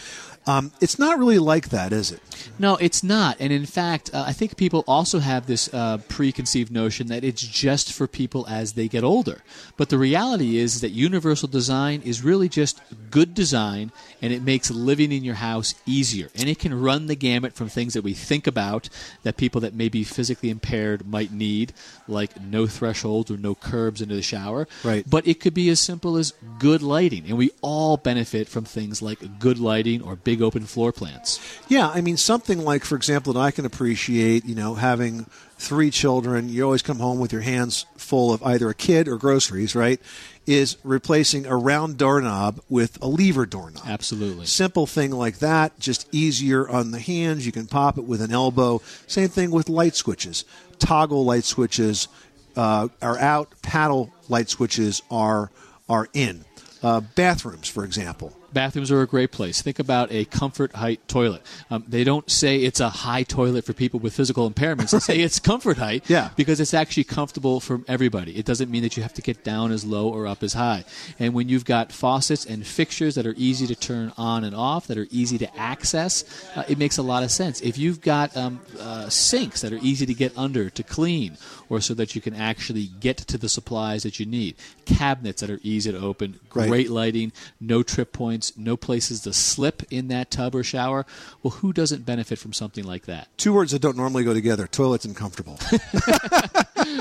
Um, 0.47 0.73
it's 0.81 0.99
not 0.99 1.19
really 1.19 1.39
like 1.39 1.69
that, 1.69 1.93
is 1.93 2.11
it? 2.11 2.21
No, 2.59 2.77
it's 2.77 3.03
not. 3.03 3.37
And 3.39 3.53
in 3.53 3.67
fact, 3.67 4.11
uh, 4.13 4.25
I 4.27 4.33
think 4.33 4.57
people 4.57 4.85
also 4.89 5.21
have 5.21 5.47
this 5.47 5.73
uh, 5.73 5.99
preconceived 6.09 6.73
notion 6.73 7.07
that 7.09 7.23
it's 7.23 7.43
just 7.43 7.93
for 7.93 8.07
people 8.07 8.47
as 8.49 8.73
they 8.73 8.89
get 8.89 9.05
older. 9.05 9.43
But 9.77 9.89
the 9.89 9.99
reality 9.99 10.59
is 10.59 10.81
that 10.81 10.91
universal 10.91 11.49
design 11.49 12.03
is 12.05 12.25
really 12.25 12.49
just 12.49 12.81
good 13.11 13.35
design 13.35 13.93
and 14.21 14.33
it 14.33 14.43
makes 14.43 14.71
living 14.71 15.13
in 15.13 15.23
your 15.23 15.37
house 15.37 15.75
easier. 15.87 16.29
And 16.35 16.49
it 16.49 16.59
can 16.59 16.79
run 16.81 17.07
the 17.07 17.15
gamut 17.15 17.53
from 17.53 17.69
things 17.69 17.95
that 17.95 18.03
we 18.03 18.15
think 18.15 18.47
about 18.47 18.89
that 19.23 19.37
people 19.37 19.61
that 19.61 19.75
may 19.75 19.89
be 19.89 20.05
physically 20.05 20.51
impaired 20.51 21.07
might 21.07 21.33
need, 21.33 21.73
like 22.09 22.41
no 22.41 22.67
thresholds 22.67 23.31
or 23.31 23.37
no 23.37 23.55
curbs 23.55 24.01
into 24.03 24.15
the 24.15 24.23
shower. 24.23 24.67
Right. 24.83 25.09
But 25.09 25.27
it 25.27 25.41
could 25.41 25.55
be 25.55 25.69
as 25.71 25.81
simple 25.81 26.17
as 26.17 26.33
good 26.59 26.83
lighting. 26.83 27.27
And 27.29 27.39
we 27.39 27.51
all 27.61 27.97
benefit 27.97 28.49
from 28.49 28.65
things 28.65 29.03
like 29.03 29.39
good 29.39 29.59
lighting 29.59 30.03
or 30.03 30.17
big 30.17 30.32
open 30.41 30.65
floor 30.65 30.93
plans. 30.93 31.41
Yeah, 31.69 31.89
I 31.89 32.01
mean, 32.01 32.17
something 32.17 32.65
like, 32.65 32.85
for 32.85 32.97
example, 32.97 33.33
that 33.35 33.41
I 33.41 33.51
can 33.51 33.67
appreciate, 33.67 34.45
you 34.45 34.55
know, 34.55 34.75
having 34.75 35.27
three 35.59 35.91
children, 35.91 36.49
you 36.49 36.65
always 36.65 36.83
come 36.83 36.99
home 36.99 37.19
with 37.19 37.33
your 37.33 37.43
hands 37.43 37.87
full 37.97 38.33
of 38.33 38.43
either 38.43 38.69
a 38.69 38.75
kid 38.75 39.09
or 39.09 39.17
groceries, 39.17 39.75
right? 39.75 40.01
Is 40.45 40.77
replacing 40.83 41.47
a 41.47 41.57
round 41.57 41.99
doorknob 41.99 42.61
with 42.69 43.01
a 43.01 43.07
lever 43.07 43.47
doorknob. 43.47 43.85
Absolutely. 43.87 44.47
Simple 44.47 44.87
thing 44.87 45.13
like 45.13 45.39
that, 45.39 45.79
just 45.79 46.09
easier 46.13 46.69
on 46.69 46.91
the 46.91 46.99
hands. 46.99 47.47
You 47.47 47.53
can 47.53 47.67
pop 47.67 47.97
it 47.99 48.05
with 48.05 48.21
an 48.21 48.33
elbow. 48.33 48.81
Same 49.07 49.29
thing 49.29 49.51
with 49.53 49.69
light 49.69 49.95
switches. 49.95 50.45
Toggle 50.81 51.25
light 51.25 51.45
switches 51.45 52.09
uh, 52.57 52.89
are 53.01 53.19
out. 53.19 53.53
Paddle 53.63 54.13
light 54.29 54.49
switches 54.49 55.03
are 55.11 55.51
are 55.89 56.09
in. 56.13 56.45
Uh, 56.83 57.01
bathrooms, 57.01 57.69
for 57.69 57.85
example. 57.85 58.37
Bathrooms 58.53 58.91
are 58.91 59.01
a 59.03 59.07
great 59.07 59.33
place. 59.33 59.63
Think 59.63 59.79
about 59.79 60.13
a 60.13 60.25
comfort 60.27 60.75
height 60.75 61.07
toilet. 61.09 61.43
Um, 61.71 61.85
they 61.89 62.05
don't 62.05 62.31
say 62.31 62.59
it's 62.59 62.81
a 62.81 62.89
high 62.91 63.23
toilet 63.23 63.65
for 63.65 63.73
people 63.73 64.01
with 64.01 64.15
physical 64.15 64.51
impairments. 64.51 64.91
They 64.91 64.99
say 64.99 65.21
it's 65.21 65.39
comfort 65.39 65.79
height 65.79 66.05
Yeah. 66.09 66.31
because 66.37 66.61
it's 66.61 66.75
actually 66.75 67.05
comfortable 67.05 67.61
for 67.61 67.81
everybody. 67.89 68.37
It 68.37 68.45
doesn't 68.45 68.71
mean 68.71 68.83
that 68.83 68.97
you 68.97 69.03
have 69.03 69.15
to 69.15 69.23
get 69.23 69.43
down 69.45 69.73
as 69.73 69.85
low 69.85 70.09
or 70.09 70.27
up 70.27 70.43
as 70.43 70.53
high. 70.55 70.85
And 71.19 71.35
when 71.35 71.49
you've 71.49 71.65
got 71.65 71.93
faucets 71.93 72.45
and 72.45 72.67
fixtures 72.67 73.15
that 73.15 73.27
are 73.27 73.35
easy 73.37 73.67
to 73.67 73.75
turn 73.75 74.13
on 74.17 74.45
and 74.45 74.55
off, 74.55 74.87
that 74.89 74.99
are 74.99 75.07
easy 75.11 75.39
to 75.39 75.57
access, 75.59 76.25
uh, 76.57 76.65
it 76.69 76.79
makes 76.79 76.99
a 76.99 77.03
lot 77.03 77.23
of 77.23 77.31
sense. 77.31 77.61
If 77.61 77.79
you've 77.79 78.01
got 78.01 78.37
um, 78.37 78.61
uh, 78.79 79.09
sinks 79.09 79.63
that 79.63 79.73
are 79.73 79.79
easy 79.83 80.07
to 80.07 80.15
get 80.15 80.37
under 80.37 80.69
to 80.71 80.83
clean, 80.83 81.37
or 81.73 81.81
so 81.81 81.95
that 81.95 82.15
you 82.15 82.21
can 82.21 82.35
actually 82.35 82.91
get 83.01 83.17
to 83.17 83.39
the 83.39 83.49
supplies 83.49 84.03
that 84.03 84.21
you 84.21 84.27
need, 84.27 84.55
cabinets 84.85 85.41
that 85.41 85.49
are 85.49 85.59
easy 85.63 85.91
to 85.91 85.99
open, 85.99 86.39
Right. 86.55 86.69
great 86.69 86.91
lighting, 86.91 87.33
no 87.63 87.83
trip 87.83 88.13
points, 88.13 88.53
no 88.59 88.77
places 88.77 89.21
to 89.23 89.33
slip 89.33 89.83
in 89.91 90.09
that 90.09 90.31
tub 90.31 90.55
or 90.55 90.63
shower. 90.63 91.07
Well, 91.43 91.53
who 91.53 91.73
doesn't 91.73 92.05
benefit 92.05 92.39
from 92.39 92.53
something 92.53 92.85
like 92.85 93.07
that? 93.07 93.29
Two 93.39 93.55
words 93.55 93.73
that 93.73 93.81
don't 93.81 93.97
normally 93.97 94.23
go 94.23 94.35
together: 94.35 94.67
toilets 94.67 95.07
and 95.07 95.17
comfortable. 95.17 95.59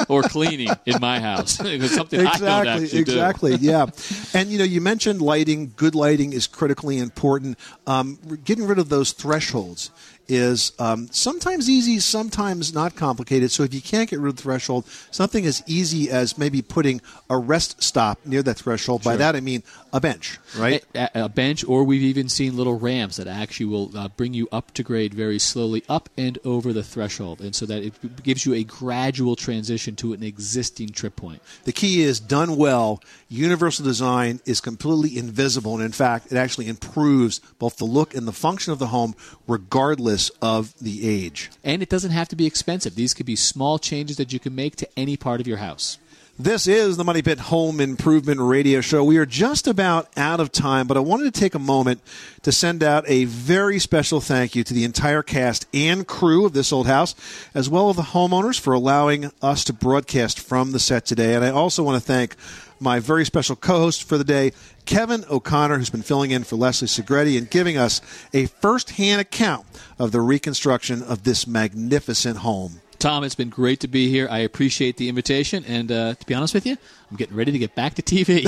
Or 0.08 0.22
cleaning 0.24 0.70
in 0.86 1.02
my 1.02 1.20
house. 1.20 1.60
It's 1.66 1.96
something 1.96 2.20
exactly, 2.22 2.88
do. 2.88 2.98
exactly, 3.00 3.56
yeah. 3.56 3.88
And 4.34 4.50
you 4.50 4.58
know, 4.60 4.64
you 4.64 4.80
mentioned 4.80 5.22
lighting. 5.22 5.74
Good 5.76 5.96
lighting 5.96 6.34
is 6.34 6.48
critically 6.48 6.98
important. 7.00 7.58
Um, 7.88 8.20
getting 8.44 8.66
rid 8.68 8.78
of 8.78 8.90
those 8.90 9.12
thresholds 9.12 9.90
is 10.28 10.72
um, 10.80 11.08
sometimes 11.12 11.70
easy, 11.70 12.00
sometimes 12.00 12.74
not 12.74 12.96
complicated. 12.96 13.52
So 13.52 13.64
if 13.64 13.74
you 13.74 13.82
can't 13.82 14.10
get 14.10 14.20
rid 14.20 14.30
of 14.30 14.36
the 14.38 14.44
threshold, 14.44 14.86
something 15.12 15.46
as 15.46 15.64
easy 15.68 16.10
as 16.10 16.38
maybe 16.38 16.62
putting 16.62 17.02
a 17.30 17.38
rest 17.38 17.82
stop 17.84 18.20
near 18.26 18.44
that 18.44 18.56
threshold. 18.56 19.04
By 19.04 19.16
that 19.18 19.36
I 19.36 19.42
mean 19.42 19.64
a 19.94 20.00
bench, 20.00 20.40
right? 20.58 20.84
A, 20.96 21.10
a 21.26 21.30
bench, 21.30 21.66
or 21.66 21.84
we've 21.84 22.02
even 22.02 22.30
seen 22.30 22.56
little 22.56 22.80
ramps 22.80 23.18
that 23.18 23.28
actually 23.28 23.66
will 23.66 23.98
uh, 23.98 24.08
bring 24.10 24.34
you 24.34 24.48
up 24.52 24.74
to 24.76 24.84
grade 24.84 25.14
very 25.14 25.40
slowly 25.40 25.84
up 25.90 26.10
and 26.18 26.38
over 26.46 26.72
the 26.72 26.84
threshold, 26.84 27.42
and 27.42 27.56
so 27.56 27.66
that 27.66 27.84
it 27.84 28.24
gives 28.24 28.46
you 28.46 28.54
a 28.54 28.64
gradual 28.64 29.36
transition 29.36 29.96
to 29.98 30.14
an 30.14 30.24
existing 30.24 30.90
trip 30.90 31.16
point. 31.16 31.42
The 31.64 31.74
key 31.74 32.04
is 32.04 32.20
done 32.20 32.56
well. 32.56 33.02
Universal 33.28 33.86
design 33.86 34.40
is 34.46 34.62
completely 34.62 35.18
invisible, 35.18 35.76
and 35.76 35.84
in 35.84 35.92
fact, 35.92 36.32
it 36.32 36.38
actually 36.38 36.68
improves 36.68 37.40
both 37.60 37.78
the 37.78 37.86
look 37.86 38.16
and 38.16 38.28
the 38.28 38.32
function 38.32 38.72
of 38.72 38.80
the 38.80 38.88
home, 38.88 39.16
regardless 39.48 40.11
of 40.42 40.78
the 40.80 41.08
age. 41.08 41.50
And 41.64 41.82
it 41.82 41.90
doesn't 41.90 42.12
have 42.12 42.28
to 42.30 42.36
be 42.36 42.46
expensive. 42.46 42.96
These 42.96 43.14
could 43.14 43.26
be 43.26 43.36
small 43.36 43.80
changes 43.80 44.18
that 44.18 44.34
you 44.34 44.40
can 44.40 44.56
make 44.56 44.76
to 44.78 44.88
any 44.98 45.18
part 45.18 45.42
of 45.42 45.48
your 45.48 45.58
house. 45.58 45.98
This 46.40 46.66
is 46.66 46.98
the 46.98 47.04
Money 47.04 47.22
Pit 47.22 47.38
Home 47.38 47.80
Improvement 47.80 48.40
Radio 48.40 48.82
Show. 48.82 49.04
We 49.04 49.18
are 49.18 49.28
just 49.28 49.68
about 49.68 50.08
out 50.18 50.40
of 50.40 50.52
time, 50.52 50.88
but 50.88 50.98
I 50.98 51.00
wanted 51.02 51.32
to 51.32 51.40
take 51.40 51.54
a 51.54 51.60
moment 51.60 52.02
to 52.42 52.52
send 52.52 52.82
out 52.82 53.04
a 53.08 53.26
very 53.26 53.78
special 53.78 54.22
thank 54.22 54.56
you 54.56 54.64
to 54.64 54.74
the 54.74 54.84
entire 54.84 55.22
cast 55.22 55.68
and 55.72 56.08
crew 56.08 56.46
of 56.46 56.54
This 56.54 56.74
Old 56.74 56.88
House, 56.88 57.14
as 57.54 57.70
well 57.70 57.92
as 57.92 57.96
the 57.96 58.02
homeowners 58.02 58.60
for 58.60 58.74
allowing 58.74 59.30
us 59.42 59.64
to 59.66 59.74
broadcast 59.74 60.40
from 60.40 60.72
the 60.72 60.80
set 60.80 61.06
today. 61.06 61.36
And 61.36 61.46
I 61.46 61.52
also 61.52 61.84
want 61.84 62.02
to 62.02 62.08
thank 62.08 62.36
my 62.82 63.00
very 63.00 63.24
special 63.26 63.56
co-host 63.56 64.04
for 64.04 64.18
the 64.18 64.24
day, 64.24 64.52
Kevin 64.86 65.24
O'Connor, 65.30 65.78
who's 65.78 65.92
been 65.92 66.02
filling 66.02 66.32
in 66.32 66.44
for 66.44 66.56
Leslie 66.56 66.88
Segrete 66.88 67.38
and 67.38 67.50
giving 67.50 67.78
us 67.78 68.02
a 68.34 68.48
first-hand 68.48 69.22
account 69.22 69.66
of 70.00 70.12
the 70.12 70.20
reconstruction 70.22 71.04
of 71.04 71.24
this 71.24 71.46
magnificent 71.46 72.38
home. 72.38 72.82
Tom, 72.98 73.24
it's 73.24 73.36
been 73.36 73.50
great 73.50 73.80
to 73.80 73.88
be 73.88 74.10
here. 74.10 74.28
I 74.30 74.40
appreciate 74.40 74.98
the 74.98 75.10
invitation, 75.10 75.64
and 75.66 75.92
uh, 75.92 76.14
to 76.16 76.26
be 76.26 76.34
honest 76.34 76.54
with 76.54 76.66
you, 76.66 76.78
I'm 77.12 77.18
getting 77.18 77.36
ready 77.36 77.52
to 77.52 77.60
get 77.60 77.76
back 77.76 77.96
to 77.96 78.02
TV. 78.02 78.48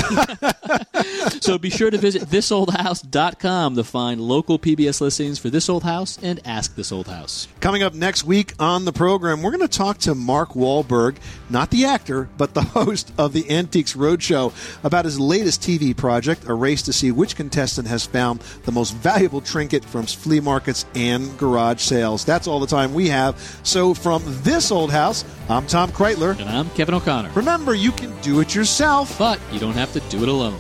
so 1.44 1.58
be 1.58 1.70
sure 1.70 1.92
to 1.92 1.98
visit 1.98 2.22
thisoldhouse.com 2.22 3.76
to 3.76 3.84
find 3.84 4.22
local 4.22 4.58
PBS 4.58 5.02
listings 5.02 5.38
for 5.38 5.50
This 5.50 5.68
Old 5.68 5.84
House 5.84 6.18
and 6.24 6.40
Ask 6.46 6.74
This 6.76 6.90
Old 6.90 7.08
House. 7.08 7.50
Coming 7.60 7.84
up 7.84 7.94
next 7.94 8.24
week 8.24 8.54
on 8.60 8.86
the 8.86 8.94
program, 8.94 9.42
we're 9.42 9.52
going 9.52 9.68
to 9.68 9.68
talk 9.68 9.98
to 10.00 10.16
Mark 10.16 10.52
Walberg, 10.52 11.18
not 11.50 11.72
the 11.72 11.84
actor, 11.84 12.30
but 12.38 12.54
the 12.54 12.62
host 12.74 13.12
of 13.18 13.34
the 13.34 13.52
Antiques 13.52 13.96
Roadshow, 13.96 14.54
about 14.86 15.04
his 15.04 15.20
latest 15.20 15.62
TV 15.62 15.96
project, 15.96 16.46
a 16.48 16.54
race 16.54 16.84
to 16.84 16.94
see 16.94 17.12
which 17.12 17.36
contestant 17.36 17.90
has 17.90 18.06
found 18.06 18.40
the 18.64 18.72
most 18.72 18.92
valuable 18.96 19.42
trinket 19.42 19.84
from 19.84 20.06
flea 20.06 20.40
markets 20.40 20.86
and 20.96 21.38
garage 21.38 21.82
sales. 21.82 22.24
That's 22.24 22.48
all 22.48 22.62
the 22.62 22.68
time 22.68 22.94
we 22.94 23.10
have. 23.10 23.38
So 23.64 23.94
from 23.94 24.24
this 24.26 24.72
old 24.72 24.92
house, 24.92 25.26
I'm 25.50 25.68
Tom 25.68 25.92
Kraeutler. 25.92 26.40
And 26.40 26.50
I'm 26.50 26.70
Kevin 26.70 26.96
O'Connor. 26.96 27.32
Remember, 27.32 27.76
you 27.76 27.92
can 27.92 28.18
do 28.22 28.40
it 28.40 28.53
yourself. 28.56 29.18
But 29.18 29.40
you 29.52 29.60
don't 29.60 29.74
have 29.74 29.94
to 29.94 30.00
do 30.10 30.24
it 30.24 30.30
alone. 30.30 30.60